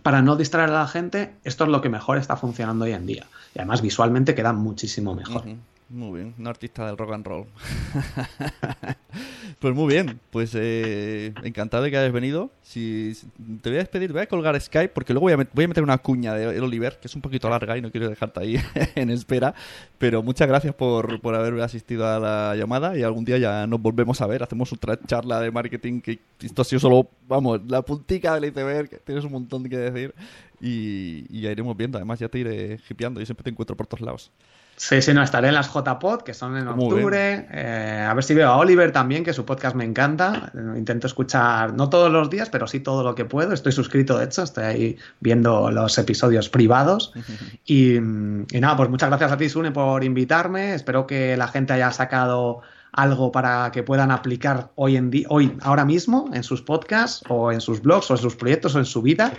para 0.03 0.21
no 0.21 0.37
distraer 0.37 0.69
a 0.69 0.75
la 0.75 0.89
gente, 0.89 1.37
esto 1.43 1.65
es 1.65 1.71
lo 1.71 1.81
que 1.81 1.89
mejor 1.89 2.19
está 2.19 2.37
funcionando 2.37 2.85
hoy 2.85 2.93
en 2.93 3.07
día. 3.07 3.25
Y 3.55 3.61
además 3.61 3.81
visualmente 3.81 4.35
queda 4.35 4.53
muchísimo 4.53 5.15
mejor. 5.15 5.45
Muy 5.91 6.19
bien, 6.19 6.35
un 6.39 6.47
artista 6.47 6.87
del 6.87 6.97
rock 6.97 7.13
and 7.13 7.27
roll. 7.27 7.47
pues 9.59 9.75
muy 9.75 9.93
bien, 9.93 10.19
pues 10.31 10.53
eh, 10.55 11.35
encantado 11.43 11.83
de 11.83 11.91
que 11.91 11.99
hayas 11.99 12.13
venido. 12.13 12.51
Si, 12.63 13.13
te 13.61 13.69
voy 13.69 13.77
a 13.77 13.81
despedir, 13.81 14.11
voy 14.11 14.23
a 14.23 14.27
colgar 14.27 14.59
Skype 14.59 14.89
porque 14.89 15.13
luego 15.13 15.25
voy 15.25 15.35
a, 15.35 15.49
voy 15.53 15.65
a 15.65 15.69
meter 15.69 15.83
una 15.83 15.99
cuña 15.99 16.35
de 16.35 16.59
Oliver, 16.59 16.99
que 16.99 17.07
es 17.07 17.15
un 17.15 17.21
poquito 17.21 17.51
larga 17.51 17.77
y 17.77 17.83
no 17.83 17.91
quiero 17.91 18.09
dejarte 18.09 18.41
ahí 18.41 18.57
en 18.95 19.11
espera. 19.11 19.55
Pero 19.99 20.23
muchas 20.23 20.49
gracias 20.49 20.75
por, 20.75 21.21
por 21.21 21.35
haber 21.35 21.61
asistido 21.61 22.07
a 22.09 22.19
la 22.19 22.57
llamada 22.57 22.97
y 22.97 23.03
algún 23.03 23.27
día 23.27 23.37
ya 23.37 23.67
nos 23.67 23.81
volvemos 23.81 24.23
a 24.23 24.27
ver. 24.27 24.43
Hacemos 24.43 24.73
otra 24.73 24.99
charla 25.07 25.39
de 25.41 25.51
marketing 25.51 26.01
que 26.01 26.19
esto 26.41 26.63
ha 26.63 26.65
sido 26.65 26.81
solo, 26.81 27.11
vamos, 27.29 27.61
la 27.69 27.83
puntica 27.83 28.35
del 28.35 28.47
iceberg, 28.47 28.89
que 28.89 28.97
tienes 28.97 29.23
un 29.25 29.33
montón 29.33 29.69
que 29.69 29.77
decir 29.77 30.15
y, 30.63 31.27
y 31.29 31.43
ya 31.43 31.53
iremos 31.53 31.77
viendo. 31.77 31.99
Además 31.99 32.19
ya 32.19 32.29
te 32.31 32.39
iré 32.39 32.81
hipeando 32.89 33.21
y 33.21 33.27
siempre 33.27 33.45
te 33.45 33.51
encuentro 33.51 33.77
por 33.77 33.87
todos 33.87 34.01
lados. 34.01 34.33
Sí, 34.77 35.01
sí, 35.01 35.15
no, 35.15 35.23
estaré 35.23 35.49
en 35.49 35.55
las 35.55 35.73
JPod, 35.73 36.23
que 36.23 36.35
son 36.35 36.57
en 36.57 36.67
octubre. 36.67 37.47
Eh, 37.51 38.07
a 38.09 38.13
ver 38.13 38.25
si 38.25 38.35
veo 38.35 38.49
a 38.49 38.57
Oliver 38.57 38.91
también, 38.91 39.23
que 39.23 39.33
su 39.33 39.45
podcast 39.45 39.77
me 39.77 39.85
encanta. 39.85 40.51
Intento 40.77 41.07
escuchar, 41.07 41.75
no 41.75 41.89
todos 41.89 42.11
los 42.11 42.29
días, 42.29 42.51
pero 42.51 42.67
sí 42.67 42.81
todo 42.81 43.05
lo 43.05 43.15
que 43.15 43.25
puedo. 43.25 43.53
Estoy 43.53 43.73
suscrito, 43.73 44.19
de 44.19 44.25
hecho, 44.25 44.43
estoy 44.43 44.65
ahí 44.65 44.99
viendo 45.21 45.71
los 45.71 45.97
episodios 45.99 46.49
privados. 46.49 47.13
Y, 47.67 47.99
nada, 48.01 48.77
pues 48.77 48.91
muchas 48.91 49.09
gracias 49.09 49.33
a 49.33 49.37
ti, 49.37 49.49
Sune, 49.49 49.71
por 49.71 50.05
invitarme. 50.05 50.75
Espero 50.75 51.07
que 51.07 51.37
la 51.37 51.49
gente 51.49 51.73
haya 51.73 51.91
sacado 51.93 52.61
algo 52.93 53.33
para 53.33 53.71
que 53.73 53.83
puedan 53.83 54.11
aplicar 54.11 54.71
hoy 54.75 54.97
en 54.97 55.11
día, 55.11 55.27
hoy, 55.31 55.57
ahora 55.63 55.85
mismo, 55.85 56.31
en 56.33 56.43
sus 56.43 56.63
podcasts, 56.63 57.23
o 57.29 57.53
en 57.53 57.61
sus 57.61 57.81
blogs, 57.81 58.11
o 58.11 58.15
en 58.15 58.19
sus 58.19 58.37
proyectos, 58.37 58.75
o 58.75 58.79
en 58.79 58.85
su 58.85 59.03
vida. 59.03 59.33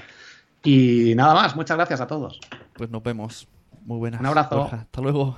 Y 0.64 1.14
nada 1.16 1.34
más, 1.34 1.56
muchas 1.56 1.78
gracias 1.78 2.02
a 2.02 2.08
todos. 2.08 2.40
Pues 2.74 2.90
nos 2.90 3.04
vemos. 3.04 3.48
Muy 3.86 4.00
buenas. 4.00 4.20
Un 4.20 4.26
abrazo. 4.26 4.70
Hasta 4.72 5.02
luego. 5.02 5.38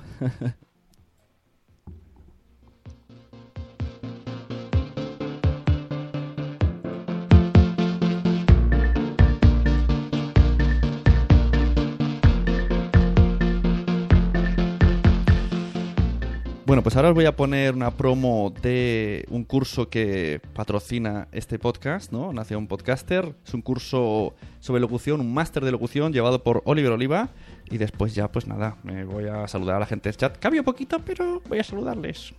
Bueno, 16.68 16.82
pues 16.82 16.96
ahora 16.96 17.08
os 17.08 17.14
voy 17.14 17.24
a 17.24 17.34
poner 17.34 17.74
una 17.74 17.90
promo 17.92 18.52
de 18.62 19.24
un 19.30 19.44
curso 19.44 19.88
que 19.88 20.42
patrocina 20.52 21.26
este 21.32 21.58
podcast, 21.58 22.12
¿no? 22.12 22.30
Nació 22.34 22.58
un 22.58 22.66
podcaster. 22.66 23.34
Es 23.46 23.54
un 23.54 23.62
curso 23.62 24.34
sobre 24.60 24.78
locución, 24.82 25.22
un 25.22 25.32
máster 25.32 25.64
de 25.64 25.72
locución 25.72 26.12
llevado 26.12 26.42
por 26.42 26.60
Oliver 26.66 26.92
Oliva. 26.92 27.30
Y 27.70 27.78
después 27.78 28.14
ya, 28.14 28.28
pues 28.28 28.46
nada, 28.46 28.76
me 28.82 29.04
voy 29.04 29.26
a 29.26 29.46
saludar 29.48 29.76
a 29.76 29.80
la 29.80 29.86
gente 29.86 30.08
del 30.08 30.16
chat. 30.16 30.38
Cambio 30.38 30.64
poquito, 30.64 30.98
pero 31.04 31.42
voy 31.48 31.58
a 31.58 31.64
saludarles. 31.64 32.32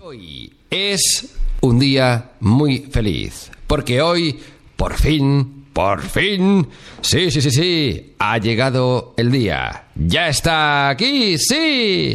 Hoy 0.00 0.52
es 0.70 1.36
un 1.60 1.78
día 1.78 2.30
muy 2.40 2.78
feliz, 2.78 3.50
porque 3.66 4.00
hoy, 4.00 4.38
por 4.76 4.94
fin, 4.94 5.66
por 5.72 6.02
fin, 6.02 6.68
sí, 7.00 7.30
sí, 7.30 7.40
sí, 7.40 7.50
sí, 7.50 8.14
ha 8.18 8.38
llegado 8.38 9.14
el 9.16 9.30
día. 9.30 9.86
Ya 9.96 10.28
está 10.28 10.88
aquí, 10.88 11.36
sí. 11.38 12.14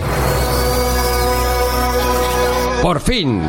Por 2.81 2.99
fin. 3.01 3.41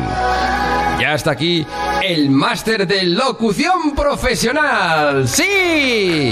Ya 0.99 1.13
está 1.13 1.31
aquí 1.31 1.65
el 2.07 2.29
máster 2.29 2.85
de 2.85 3.03
locución 3.03 3.95
profesional. 3.95 5.27
¡Sí! 5.27 6.31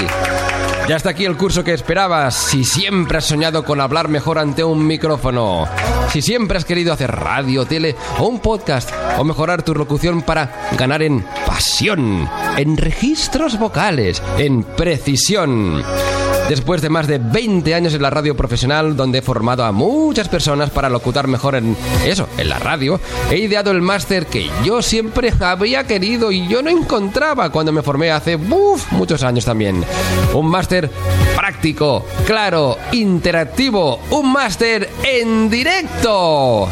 Ya 0.88 0.95
está 0.95 1.09
aquí 1.09 1.26
el 1.26 1.36
curso 1.36 1.63
que 1.63 1.74
esperabas. 1.74 2.36
Si 2.36 2.63
siempre 2.63 3.17
has 3.17 3.26
soñado 3.26 3.63
con 3.63 3.82
hablar 3.82 4.07
mejor 4.07 4.38
ante 4.38 4.63
un 4.63 4.86
micrófono. 4.86 5.67
Si 6.11 6.21
siempre 6.21 6.57
has 6.57 6.65
querido 6.65 6.93
hacer 6.93 7.11
radio, 7.11 7.65
tele 7.65 7.95
o 8.19 8.28
un 8.28 8.39
podcast. 8.39 8.91
O 9.17 9.24
mejorar 9.24 9.63
tu 9.63 9.74
locución 9.74 10.21
para 10.21 10.69
ganar 10.78 11.01
en 11.01 11.26
pasión, 11.47 12.30
en 12.57 12.78
registros 12.78 13.57
vocales, 13.57 14.21
en 14.38 14.63
precisión 14.63 15.84
después 16.50 16.82
de 16.82 16.89
más 16.89 17.08
de 17.08 17.18
20 17.18 17.74
años 17.74 17.94
en 17.94 18.02
la 18.02 18.10
radio 18.10 18.36
profesional, 18.36 18.96
donde 18.96 19.20
he 19.20 19.22
formado 19.22 19.64
a 19.64 19.72
muchas 19.72 20.28
personas 20.30 20.70
para 20.70 20.89
locutar 20.89 21.28
mejor 21.28 21.56
en 21.56 21.76
eso, 22.06 22.28
en 22.38 22.50
la 22.50 22.60
radio, 22.60 23.00
he 23.30 23.38
ideado 23.38 23.72
el 23.72 23.82
máster 23.82 24.28
que 24.28 24.50
yo 24.64 24.82
siempre 24.82 25.34
había 25.39 25.86
querido 25.86 26.32
y 26.32 26.48
yo 26.48 26.62
no 26.62 26.70
encontraba 26.70 27.50
cuando 27.50 27.72
me 27.72 27.82
formé 27.82 28.12
hace 28.12 28.38
muchos 28.38 29.24
años 29.24 29.46
también. 29.46 29.84
Un 30.34 30.48
máster 30.48 30.89
práctico, 31.36 32.06
claro, 32.26 32.78
interactivo, 32.91 34.00
un 34.10 34.32
máster 34.32 34.89
en 35.04 35.50
directo 35.50 36.70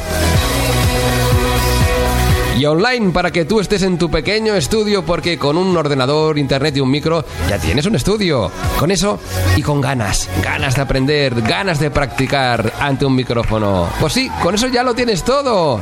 y 2.62 2.66
online 2.68 3.10
para 3.10 3.32
que 3.32 3.46
tú 3.46 3.60
estés 3.60 3.82
en 3.82 3.98
tu 3.98 4.12
pequeño 4.12 4.54
estudio 4.54 5.04
porque 5.04 5.36
con 5.40 5.58
un 5.58 5.76
ordenador, 5.76 6.38
internet 6.38 6.78
y 6.78 6.80
un 6.80 6.92
micro 6.92 7.26
ya 7.50 7.58
tienes 7.58 7.88
un 7.88 7.96
estudio. 7.96 8.52
Con 8.78 8.92
eso 8.92 9.20
y 9.56 9.64
con 9.64 9.82
ganas, 9.82 10.30
ganas 10.44 10.76
de 10.76 10.82
aprender, 10.84 11.42
ganas 11.42 11.80
de 11.80 11.90
practicar 11.90 12.72
ante 12.80 13.04
un 13.04 13.16
micrófono. 13.16 13.90
Pues 14.00 14.14
sí, 14.14 14.30
con 14.44 14.54
eso 14.54 14.68
ya 14.68 14.84
lo 14.84 14.94
tienes 14.94 15.24
todo. 15.24 15.82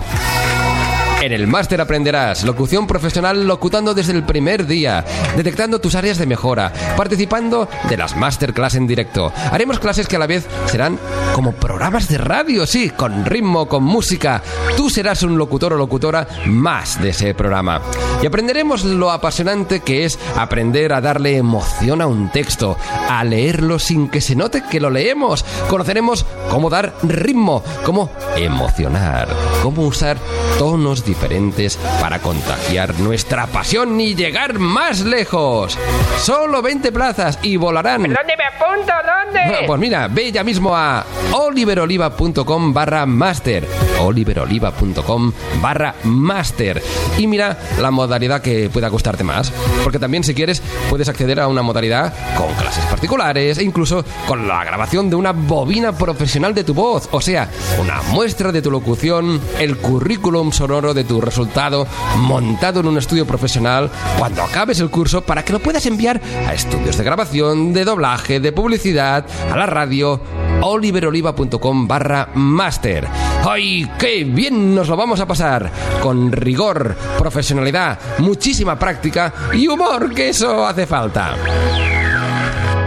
En 1.22 1.34
el 1.34 1.48
máster 1.48 1.82
aprenderás 1.82 2.46
locución 2.46 2.88
profesional 2.88 3.46
locutando 3.46 3.94
desde 3.94 4.14
el 4.14 4.24
primer 4.24 4.66
día, 4.66 5.04
detectando 5.36 5.80
tus 5.82 5.96
áreas 5.96 6.18
de 6.18 6.26
mejora, 6.26 6.72
participando 6.96 7.68
de 7.90 7.98
las 7.98 8.16
masterclass 8.16 8.76
en 8.76 8.88
directo. 8.88 9.34
Haremos 9.52 9.80
clases 9.80 10.08
que 10.08 10.16
a 10.16 10.20
la 10.20 10.28
vez 10.28 10.48
serán 10.68 10.98
como 11.36 11.52
programas 11.52 12.08
de 12.08 12.20
radio, 12.20 12.66
sí, 12.66 12.92
con 12.92 13.26
ritmo, 13.26 13.68
con 13.68 13.84
música. 13.84 14.42
Tú 14.78 14.90
serás 14.90 15.22
un 15.24 15.38
locutor 15.38 15.74
o 15.74 15.78
locutora 15.78 16.26
más 16.46 17.02
de 17.02 17.10
ese 17.10 17.34
programa. 17.34 17.82
Y 18.24 18.26
aprenderemos 18.26 18.86
lo 18.86 19.12
apasionante 19.12 19.82
que 19.82 20.06
es 20.06 20.18
aprender 20.38 20.94
a 20.94 21.02
darle 21.02 21.36
emoción 21.36 22.02
a 22.02 22.08
un 22.08 22.32
texto, 22.32 22.78
a 23.10 23.26
leerlo 23.26 23.78
sin 23.78 24.08
que 24.08 24.22
se 24.22 24.38
note 24.38 24.64
que 24.72 24.80
lo 24.80 24.90
leemos. 24.90 25.44
Conoceremos 25.68 26.26
cómo 26.50 26.70
dar 26.70 26.94
ritmo, 27.04 27.62
cómo 27.84 28.10
emocionar, 28.38 29.28
cómo 29.62 29.86
usar 29.86 30.18
tonos 30.60 31.06
diferentes 31.06 31.78
para 32.02 32.20
contagiar 32.20 33.00
nuestra 33.00 33.48
pasión 33.48 34.00
y 34.02 34.14
llegar 34.14 34.60
más 34.60 35.00
lejos. 35.00 35.78
Solo 36.18 36.62
20 36.62 36.92
plazas 36.92 37.40
y 37.42 37.56
volarán. 37.56 38.02
¿Dónde 38.04 38.36
me 38.38 38.44
apunto? 38.44 38.92
¿Dónde? 38.92 39.66
Pues 39.66 39.80
mira, 39.80 40.10
ve 40.10 40.34
ya 40.34 40.44
mismo 40.44 40.76
a 40.76 41.06
oliveroliva.com 41.32 42.74
barra 42.74 43.06
master. 43.06 43.66
oliveroliva.com 44.02 45.32
barra 45.62 45.96
master. 46.04 46.84
Y 47.18 47.26
mira 47.28 47.58
la 47.80 47.90
modalidad 47.90 48.42
que 48.42 48.70
pueda 48.70 48.90
costarte 48.90 49.24
más. 49.24 49.54
Porque 49.82 49.98
también 49.98 50.26
si 50.26 50.34
quieres 50.36 50.62
puedes 50.90 51.08
acceder 51.08 51.40
a 51.40 51.48
una 51.48 51.62
modalidad 51.62 52.14
con 52.38 52.54
clases 52.56 52.84
particulares 52.86 53.58
e 53.60 53.64
incluso 53.64 54.04
con 54.28 54.46
la 54.46 54.66
grabación 54.66 55.10
de 55.10 55.16
una 55.16 55.32
bobina 55.32 55.94
profesional 55.94 56.54
de 56.54 56.66
tu 56.66 56.74
voz. 56.74 57.08
O 57.12 57.22
sea, 57.22 57.50
una 57.82 58.02
muestra 58.12 58.52
de 58.52 58.62
tu 58.62 58.70
locución, 58.70 59.40
el 59.58 59.78
currículum 59.78 60.49
sonoro 60.54 60.94
de 60.94 61.04
tu 61.04 61.22
resultado 61.22 61.88
montado 62.18 62.80
en 62.80 62.88
un 62.88 62.98
estudio 62.98 63.26
profesional 63.26 63.90
cuando 64.18 64.44
acabes 64.44 64.80
el 64.80 64.90
curso 64.90 65.22
para 65.22 65.44
que 65.44 65.54
lo 65.54 65.60
puedas 65.60 65.86
enviar 65.86 66.22
a 66.48 66.54
estudios 66.54 66.98
de 66.98 67.04
grabación, 67.04 67.74
de 67.74 67.86
doblaje, 67.86 68.40
de 68.40 68.52
publicidad, 68.52 69.26
a 69.52 69.58
la 69.58 69.66
radio 69.66 70.22
oliveroliva.com 70.62 71.88
barra 71.88 72.30
master. 72.34 73.08
¡Ay, 73.48 73.90
qué 73.98 74.24
bien 74.24 74.76
nos 74.76 74.90
lo 74.90 74.98
vamos 74.98 75.20
a 75.20 75.28
pasar! 75.28 75.72
Con 76.02 76.32
rigor, 76.32 76.96
profesionalidad, 77.18 77.98
muchísima 78.20 78.78
práctica 78.78 79.34
y 79.54 79.68
humor, 79.68 80.14
que 80.14 80.30
eso 80.30 80.66
hace 80.66 80.86
falta. 80.86 81.36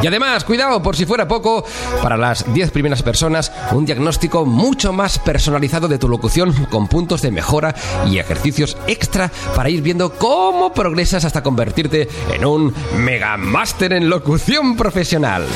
Y 0.02 0.06
además, 0.08 0.44
cuidado, 0.44 0.82
por 0.82 0.96
si 0.96 1.06
fuera 1.06 1.28
poco, 1.28 1.64
para 2.02 2.16
las 2.16 2.52
10 2.52 2.72
primeras 2.72 3.02
personas, 3.02 3.52
un 3.70 3.86
diagnóstico 3.86 4.44
mucho 4.44 4.92
más 4.92 5.18
personalizado 5.20 5.86
de 5.86 5.98
tu 5.98 6.08
locución 6.08 6.52
con 6.70 6.88
puntos 6.88 7.22
de 7.22 7.30
mejora 7.30 7.74
y 8.10 8.18
ejercicios 8.18 8.76
extra 8.88 9.30
para 9.54 9.70
ir 9.70 9.80
viendo 9.80 10.12
cómo 10.14 10.72
progresas 10.74 11.24
hasta 11.24 11.42
convertirte 11.42 12.08
en 12.32 12.44
un 12.44 12.74
mega 12.98 13.36
máster 13.36 13.92
en 13.92 14.08
locución 14.08 14.76
profesional. 14.76 15.46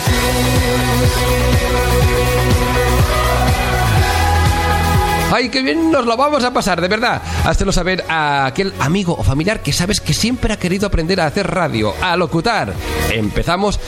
¡Ay, 5.32 5.48
qué 5.48 5.60
bien 5.60 5.90
nos 5.90 6.06
lo 6.06 6.16
vamos 6.16 6.44
a 6.44 6.52
pasar, 6.52 6.80
de 6.80 6.88
verdad! 6.88 7.20
Háztelo 7.44 7.72
saber 7.72 8.04
a 8.08 8.46
aquel 8.46 8.72
amigo 8.78 9.14
o 9.18 9.24
familiar 9.24 9.60
que 9.60 9.72
sabes 9.72 10.00
que 10.00 10.14
siempre 10.14 10.52
ha 10.52 10.58
querido 10.58 10.86
aprender 10.86 11.20
a 11.20 11.26
hacer 11.26 11.50
radio, 11.50 11.94
a 12.00 12.16
locutar. 12.16 12.72
Empezamos, 13.10 13.80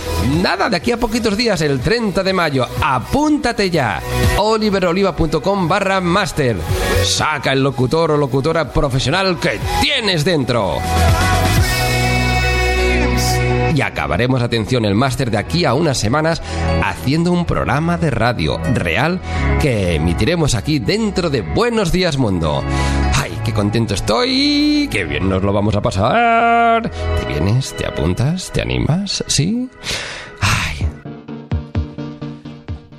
nada, 0.42 0.68
de 0.68 0.76
aquí 0.76 0.90
a 0.90 0.96
poquitos 0.96 1.36
días, 1.36 1.60
el 1.60 1.80
30 1.80 2.22
de 2.22 2.32
mayo. 2.32 2.66
¡Apúntate 2.82 3.70
ya! 3.70 4.02
oliveroliva.com 4.36 5.68
barra 5.68 6.00
master. 6.00 6.56
Saca 7.04 7.52
el 7.52 7.62
locutor 7.62 8.10
o 8.10 8.16
locutora 8.16 8.72
profesional 8.72 9.38
que 9.38 9.60
tienes 9.80 10.24
dentro. 10.24 10.78
Y 13.74 13.80
acabaremos, 13.82 14.42
atención, 14.42 14.84
el 14.84 14.94
máster 14.94 15.30
de 15.30 15.38
aquí 15.38 15.64
a 15.64 15.74
unas 15.74 15.98
semanas 15.98 16.42
haciendo 16.82 17.32
un 17.32 17.44
programa 17.44 17.98
de 17.98 18.10
radio 18.10 18.58
real 18.74 19.20
que 19.60 19.94
emitiremos 19.96 20.54
aquí 20.54 20.78
dentro 20.78 21.30
de 21.30 21.42
Buenos 21.42 21.92
Días 21.92 22.16
Mundo. 22.16 22.62
¡Ay, 23.14 23.32
qué 23.44 23.52
contento 23.52 23.94
estoy! 23.94 24.88
¡Qué 24.90 25.04
bien 25.04 25.28
nos 25.28 25.42
lo 25.42 25.52
vamos 25.52 25.76
a 25.76 25.82
pasar! 25.82 26.90
¿Te 26.90 27.26
vienes? 27.26 27.74
¿Te 27.76 27.86
apuntas? 27.86 28.50
¿Te 28.52 28.62
animas? 28.62 29.22
¿Sí? 29.26 29.68
¡Ay! 30.40 30.86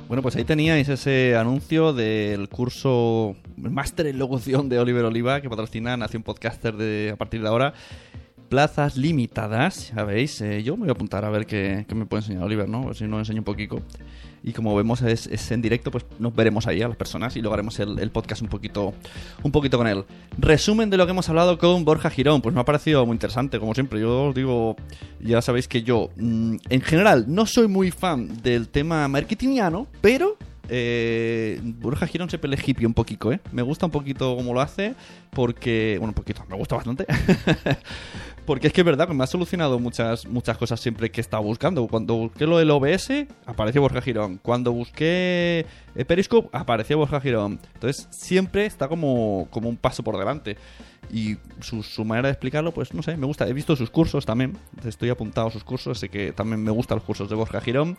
Bueno, 0.08 0.22
pues 0.22 0.36
ahí 0.36 0.44
teníais 0.44 0.88
ese 0.88 1.36
anuncio 1.36 1.92
del 1.92 2.48
curso 2.48 3.34
Máster 3.56 4.06
en 4.06 4.18
Locución 4.18 4.68
de 4.68 4.78
Oliver 4.78 5.04
Oliva 5.04 5.40
que 5.40 5.50
patrocina 5.50 5.96
Nación 5.96 6.22
Podcaster 6.22 6.76
de, 6.76 7.10
a 7.12 7.16
partir 7.16 7.42
de 7.42 7.48
ahora 7.48 7.74
plazas 8.50 8.96
limitadas, 8.96 9.92
ya 9.94 10.04
veis. 10.04 10.40
Eh, 10.40 10.62
yo 10.62 10.76
me 10.76 10.80
voy 10.80 10.88
a 10.90 10.92
apuntar 10.92 11.24
a 11.24 11.30
ver 11.30 11.46
qué, 11.46 11.86
me 11.94 12.04
puede 12.04 12.22
enseñar 12.22 12.42
Oliver, 12.42 12.68
¿no? 12.68 12.82
A 12.82 12.86
ver 12.86 12.96
si 12.96 13.04
nos 13.04 13.20
enseña 13.20 13.38
un 13.38 13.44
poquito. 13.44 13.80
Y 14.42 14.52
como 14.52 14.74
vemos 14.74 15.00
es, 15.02 15.50
en 15.50 15.62
directo, 15.62 15.90
pues 15.90 16.04
nos 16.18 16.34
veremos 16.34 16.66
ahí 16.66 16.82
a 16.82 16.88
las 16.88 16.96
personas 16.96 17.36
y 17.36 17.40
luego 17.40 17.54
haremos 17.54 17.78
el, 17.78 18.10
podcast 18.10 18.42
un 18.42 18.48
poquito, 18.48 18.92
un 19.42 19.52
poquito 19.52 19.78
con 19.78 19.86
él. 19.86 20.04
Resumen 20.36 20.90
de 20.90 20.96
lo 20.96 21.06
que 21.06 21.12
hemos 21.12 21.28
hablado 21.28 21.58
con 21.58 21.84
Borja 21.84 22.10
Girón. 22.10 22.42
Pues 22.42 22.54
me 22.54 22.60
ha 22.60 22.64
parecido 22.64 23.06
muy 23.06 23.14
interesante, 23.14 23.60
como 23.60 23.72
siempre. 23.72 24.00
Yo 24.00 24.24
os 24.24 24.34
digo, 24.34 24.76
ya 25.20 25.40
sabéis 25.42 25.68
que 25.68 25.82
yo, 25.82 26.10
mmm, 26.16 26.56
en 26.68 26.80
general, 26.80 27.26
no 27.28 27.46
soy 27.46 27.68
muy 27.68 27.92
fan 27.92 28.42
del 28.42 28.68
tema 28.68 29.06
marketingiano, 29.06 29.86
pero 30.00 30.36
eh, 30.72 31.60
Borja 31.62 32.06
Girón 32.06 32.30
siempre 32.30 32.48
le 32.48 32.56
hippie 32.56 32.86
un 32.86 32.94
poquito, 32.94 33.32
¿eh? 33.32 33.40
Me 33.50 33.62
gusta 33.62 33.86
un 33.86 33.92
poquito 33.92 34.36
cómo 34.36 34.54
lo 34.54 34.60
hace, 34.60 34.94
porque. 35.30 35.96
Bueno, 35.98 36.10
un 36.10 36.14
poquito, 36.14 36.44
me 36.48 36.56
gusta 36.56 36.76
bastante. 36.76 37.06
porque 38.50 38.66
es 38.66 38.72
que 38.72 38.80
es 38.80 38.84
verdad 38.84 39.06
que 39.06 39.14
me 39.14 39.22
ha 39.22 39.28
solucionado 39.28 39.78
muchas, 39.78 40.26
muchas 40.26 40.58
cosas 40.58 40.80
siempre 40.80 41.08
que 41.12 41.20
estaba 41.20 41.40
buscando. 41.40 41.86
Cuando 41.86 42.16
busqué 42.16 42.46
lo 42.46 42.58
del 42.58 42.72
OBS, 42.72 43.28
apareció 43.46 43.80
Borja 43.80 44.02
Girón. 44.02 44.40
Cuando 44.42 44.72
busqué 44.72 45.66
Periscope, 46.08 46.48
apareció 46.50 46.98
Borja 46.98 47.20
Girón. 47.20 47.60
Entonces, 47.74 48.08
siempre 48.10 48.66
está 48.66 48.88
como, 48.88 49.46
como 49.52 49.68
un 49.68 49.76
paso 49.76 50.02
por 50.02 50.18
delante. 50.18 50.56
Y 51.12 51.36
su, 51.60 51.84
su, 51.84 52.04
manera 52.04 52.26
de 52.26 52.32
explicarlo, 52.32 52.72
pues 52.72 52.92
no 52.92 53.04
sé, 53.04 53.16
me 53.16 53.26
gusta. 53.26 53.46
He 53.46 53.52
visto 53.52 53.76
sus 53.76 53.88
cursos 53.88 54.26
también. 54.26 54.58
Estoy 54.84 55.10
apuntado 55.10 55.46
a 55.46 55.52
sus 55.52 55.62
cursos, 55.62 55.98
así 55.98 56.08
que 56.08 56.32
también 56.32 56.60
me 56.60 56.72
gustan 56.72 56.96
los 56.96 57.04
cursos 57.04 57.30
de 57.30 57.36
Borja 57.36 57.60
Girón. 57.60 57.96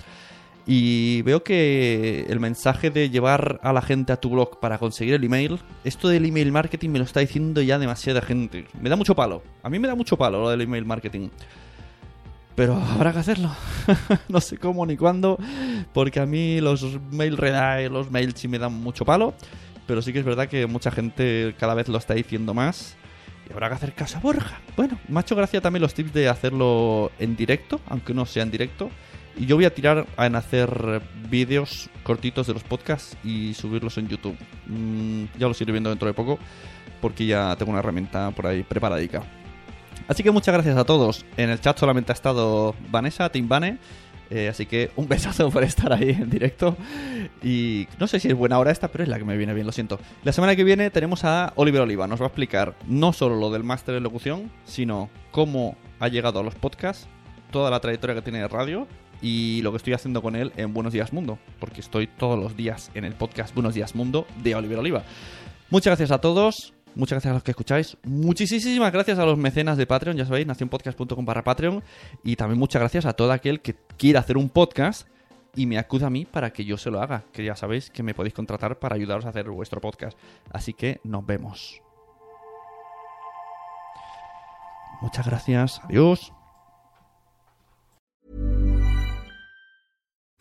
Y 0.68 1.24
veo 1.24 1.43
que 1.43 2.26
el 2.30 2.39
mensaje 2.39 2.91
de 2.91 3.09
llevar 3.09 3.59
a 3.64 3.74
la 3.74 3.82
gente 3.82 4.14
a 4.14 4.18
tu 4.18 4.30
blog 4.30 4.59
para 4.59 4.78
conseguir 4.78 5.16
el 5.16 5.24
email, 5.24 5.59
esto 5.84 6.07
del 6.07 6.26
email 6.26 6.51
marketing 6.51 6.89
me 6.89 6.99
lo 6.99 7.05
está 7.05 7.20
diciendo 7.20 7.62
ya 7.62 7.80
demasiada 7.80 8.22
gente. 8.22 8.68
Me 8.80 8.89
da 8.89 8.95
mucho 8.95 9.16
palo. 9.16 9.41
A 9.64 9.70
mí 9.70 9.80
me 9.80 9.88
da 9.88 9.95
mucho 9.95 10.18
palo 10.18 10.41
lo 10.41 10.49
del 10.49 10.62
email 10.62 10.86
marketing. 10.86 11.30
Pero 12.55 12.76
habrá 12.76 13.12
que 13.14 13.20
hacerlo. 13.20 13.49
no 14.30 14.39
sé 14.39 14.57
cómo 14.57 14.86
ni 14.86 14.97
cuándo, 14.97 15.38
porque 15.93 16.20
a 16.20 16.26
mí 16.26 16.62
los 16.62 16.86
mail 17.12 17.38
redai, 17.38 17.89
los 17.89 18.12
mails 18.12 18.39
sí 18.39 18.47
me 18.47 18.59
dan 18.59 18.74
mucho 18.74 19.05
palo. 19.05 19.34
Pero 19.88 20.01
sí 20.01 20.14
que 20.14 20.20
es 20.20 20.26
verdad 20.26 20.47
que 20.47 20.68
mucha 20.68 20.91
gente 20.91 21.55
cada 21.57 21.74
vez 21.74 21.88
lo 21.88 21.97
está 21.97 22.14
diciendo 22.14 22.53
más. 22.53 22.95
Y 23.49 23.51
habrá 23.51 23.70
que 23.70 23.76
hacer 23.76 23.93
caso 23.93 24.18
a 24.18 24.22
Borja. 24.22 24.62
Bueno, 24.78 24.99
me 25.07 25.18
ha 25.18 25.22
hecho 25.22 25.36
gracia 25.36 25.59
también 25.59 25.82
los 25.82 25.93
tips 25.93 26.14
de 26.14 26.30
hacerlo 26.30 27.12
en 27.20 27.36
directo, 27.36 27.82
aunque 27.88 28.14
no 28.14 28.26
sea 28.26 28.43
en 28.43 28.51
directo. 28.51 28.91
Y 29.38 29.45
yo 29.45 29.55
voy 29.55 29.65
a 29.65 29.73
tirar 29.73 30.05
en 30.17 30.36
hacer 30.36 31.01
vídeos 31.29 31.89
cortitos 32.03 32.47
de 32.47 32.53
los 32.53 32.63
podcasts 32.63 33.17
y 33.23 33.53
subirlos 33.53 33.97
en 33.97 34.07
YouTube. 34.07 34.36
Mm, 34.67 35.25
ya 35.38 35.47
los 35.47 35.59
iré 35.61 35.71
viendo 35.71 35.89
dentro 35.89 36.07
de 36.07 36.13
poco 36.13 36.38
porque 37.01 37.25
ya 37.25 37.55
tengo 37.57 37.71
una 37.71 37.79
herramienta 37.79 38.32
por 38.32 38.47
ahí 38.47 38.63
preparadica. 38.63 39.23
Así 40.07 40.23
que 40.23 40.32
muchas 40.32 40.53
gracias 40.53 40.77
a 40.77 40.86
todos. 40.86 41.25
En 41.38 41.49
el 41.49 41.59
chat 41.59 41.77
solamente 41.77 42.11
ha 42.11 42.13
estado 42.13 42.75
Vanessa, 42.89 43.29
Team 43.29 43.47
Vane. 43.47 43.77
Eh, 44.29 44.47
así 44.47 44.65
que 44.65 44.91
un 44.95 45.07
besazo 45.09 45.49
por 45.49 45.63
estar 45.63 45.91
ahí 45.91 46.09
en 46.09 46.29
directo. 46.29 46.77
Y 47.43 47.88
no 47.99 48.07
sé 48.07 48.19
si 48.19 48.27
es 48.27 48.36
buena 48.36 48.59
hora 48.59 48.71
esta, 48.71 48.89
pero 48.89 49.03
es 49.03 49.09
la 49.09 49.17
que 49.17 49.25
me 49.25 49.38
viene 49.38 49.53
bien, 49.53 49.65
lo 49.65 49.71
siento. 49.71 49.99
La 50.23 50.32
semana 50.32 50.55
que 50.55 50.63
viene 50.63 50.89
tenemos 50.89 51.23
a 51.25 51.53
Oliver 51.55 51.82
Oliva. 51.82 52.07
Nos 52.07 52.21
va 52.21 52.25
a 52.25 52.27
explicar 52.27 52.75
no 52.88 53.13
solo 53.13 53.36
lo 53.36 53.51
del 53.51 53.63
máster 53.63 53.95
de 53.95 54.01
locución, 54.01 54.51
sino 54.65 55.09
cómo 55.32 55.75
ha 55.99 56.07
llegado 56.07 56.39
a 56.39 56.43
los 56.43 56.55
podcasts, 56.55 57.07
toda 57.51 57.69
la 57.69 57.79
trayectoria 57.79 58.15
que 58.15 58.21
tiene 58.21 58.39
de 58.39 58.47
radio 58.47 58.88
y 59.22 59.61
lo 59.61 59.72
que 59.72 59.78
estoy 59.78 59.93
haciendo 59.93 60.22
con 60.22 60.36
él 60.36 60.51
en 60.57 60.74
Buenos 60.74 60.93
Días 60.93 61.13
Mundo, 61.13 61.38
porque 61.59 61.82
estoy 61.82 62.07
todos 62.07 62.39
los 62.39 62.55
días 62.55 62.91
en 62.93 63.05
el 63.05 63.13
podcast 63.13 63.53
Buenos 63.53 63.74
Días 63.74 63.95
Mundo 63.95 64.26
de 64.43 64.55
Oliver 64.55 64.80
Oliva. 64.80 65.03
Muchas 65.69 65.91
gracias 65.91 66.11
a 66.11 66.19
todos, 66.19 66.74
muchas 66.95 67.17
gracias 67.17 67.32
a 67.32 67.34
los 67.36 67.43
que 67.43 67.51
escucháis, 67.51 67.97
muchísimas 68.03 68.91
gracias 68.91 69.19
a 69.19 69.26
los 69.26 69.38
mecenas 69.38 69.78
de 69.78 69.86
Patreon, 69.86 70.17
ya 70.17 70.26
sabéis, 70.26 70.47
nacionpodcast.com 70.47 71.26
barra 71.26 71.43
Patreon, 71.43 71.84
y 72.24 72.36
también 72.36 72.59
muchas 72.59 72.82
gracias 72.82 73.05
a 73.05 73.13
todo 73.13 73.32
aquel 73.32 73.61
que 73.61 73.76
quiera 73.97 74.19
hacer 74.19 74.38
un 74.38 74.49
podcast 74.49 75.07
y 75.55 75.65
me 75.65 75.78
acuda 75.78 76.07
a 76.07 76.09
mí 76.09 76.26
para 76.26 76.51
que 76.51 76.65
yo 76.65 76.78
se 76.78 76.89
lo 76.89 77.01
haga, 77.01 77.24
que 77.32 77.43
ya 77.43 77.55
sabéis 77.55 77.89
que 77.89 78.03
me 78.03 78.13
podéis 78.13 78.34
contratar 78.34 78.80
para 78.80 78.95
ayudaros 78.95 79.26
a 79.26 79.30
hacer 79.30 79.49
vuestro 79.49 79.82
podcast. 79.82 80.17
Así 80.51 80.74
que 80.74 80.99
nos 81.03 81.26
vemos. 81.26 81.82
Muchas 85.01 85.26
gracias, 85.26 85.82
adiós. 85.84 86.32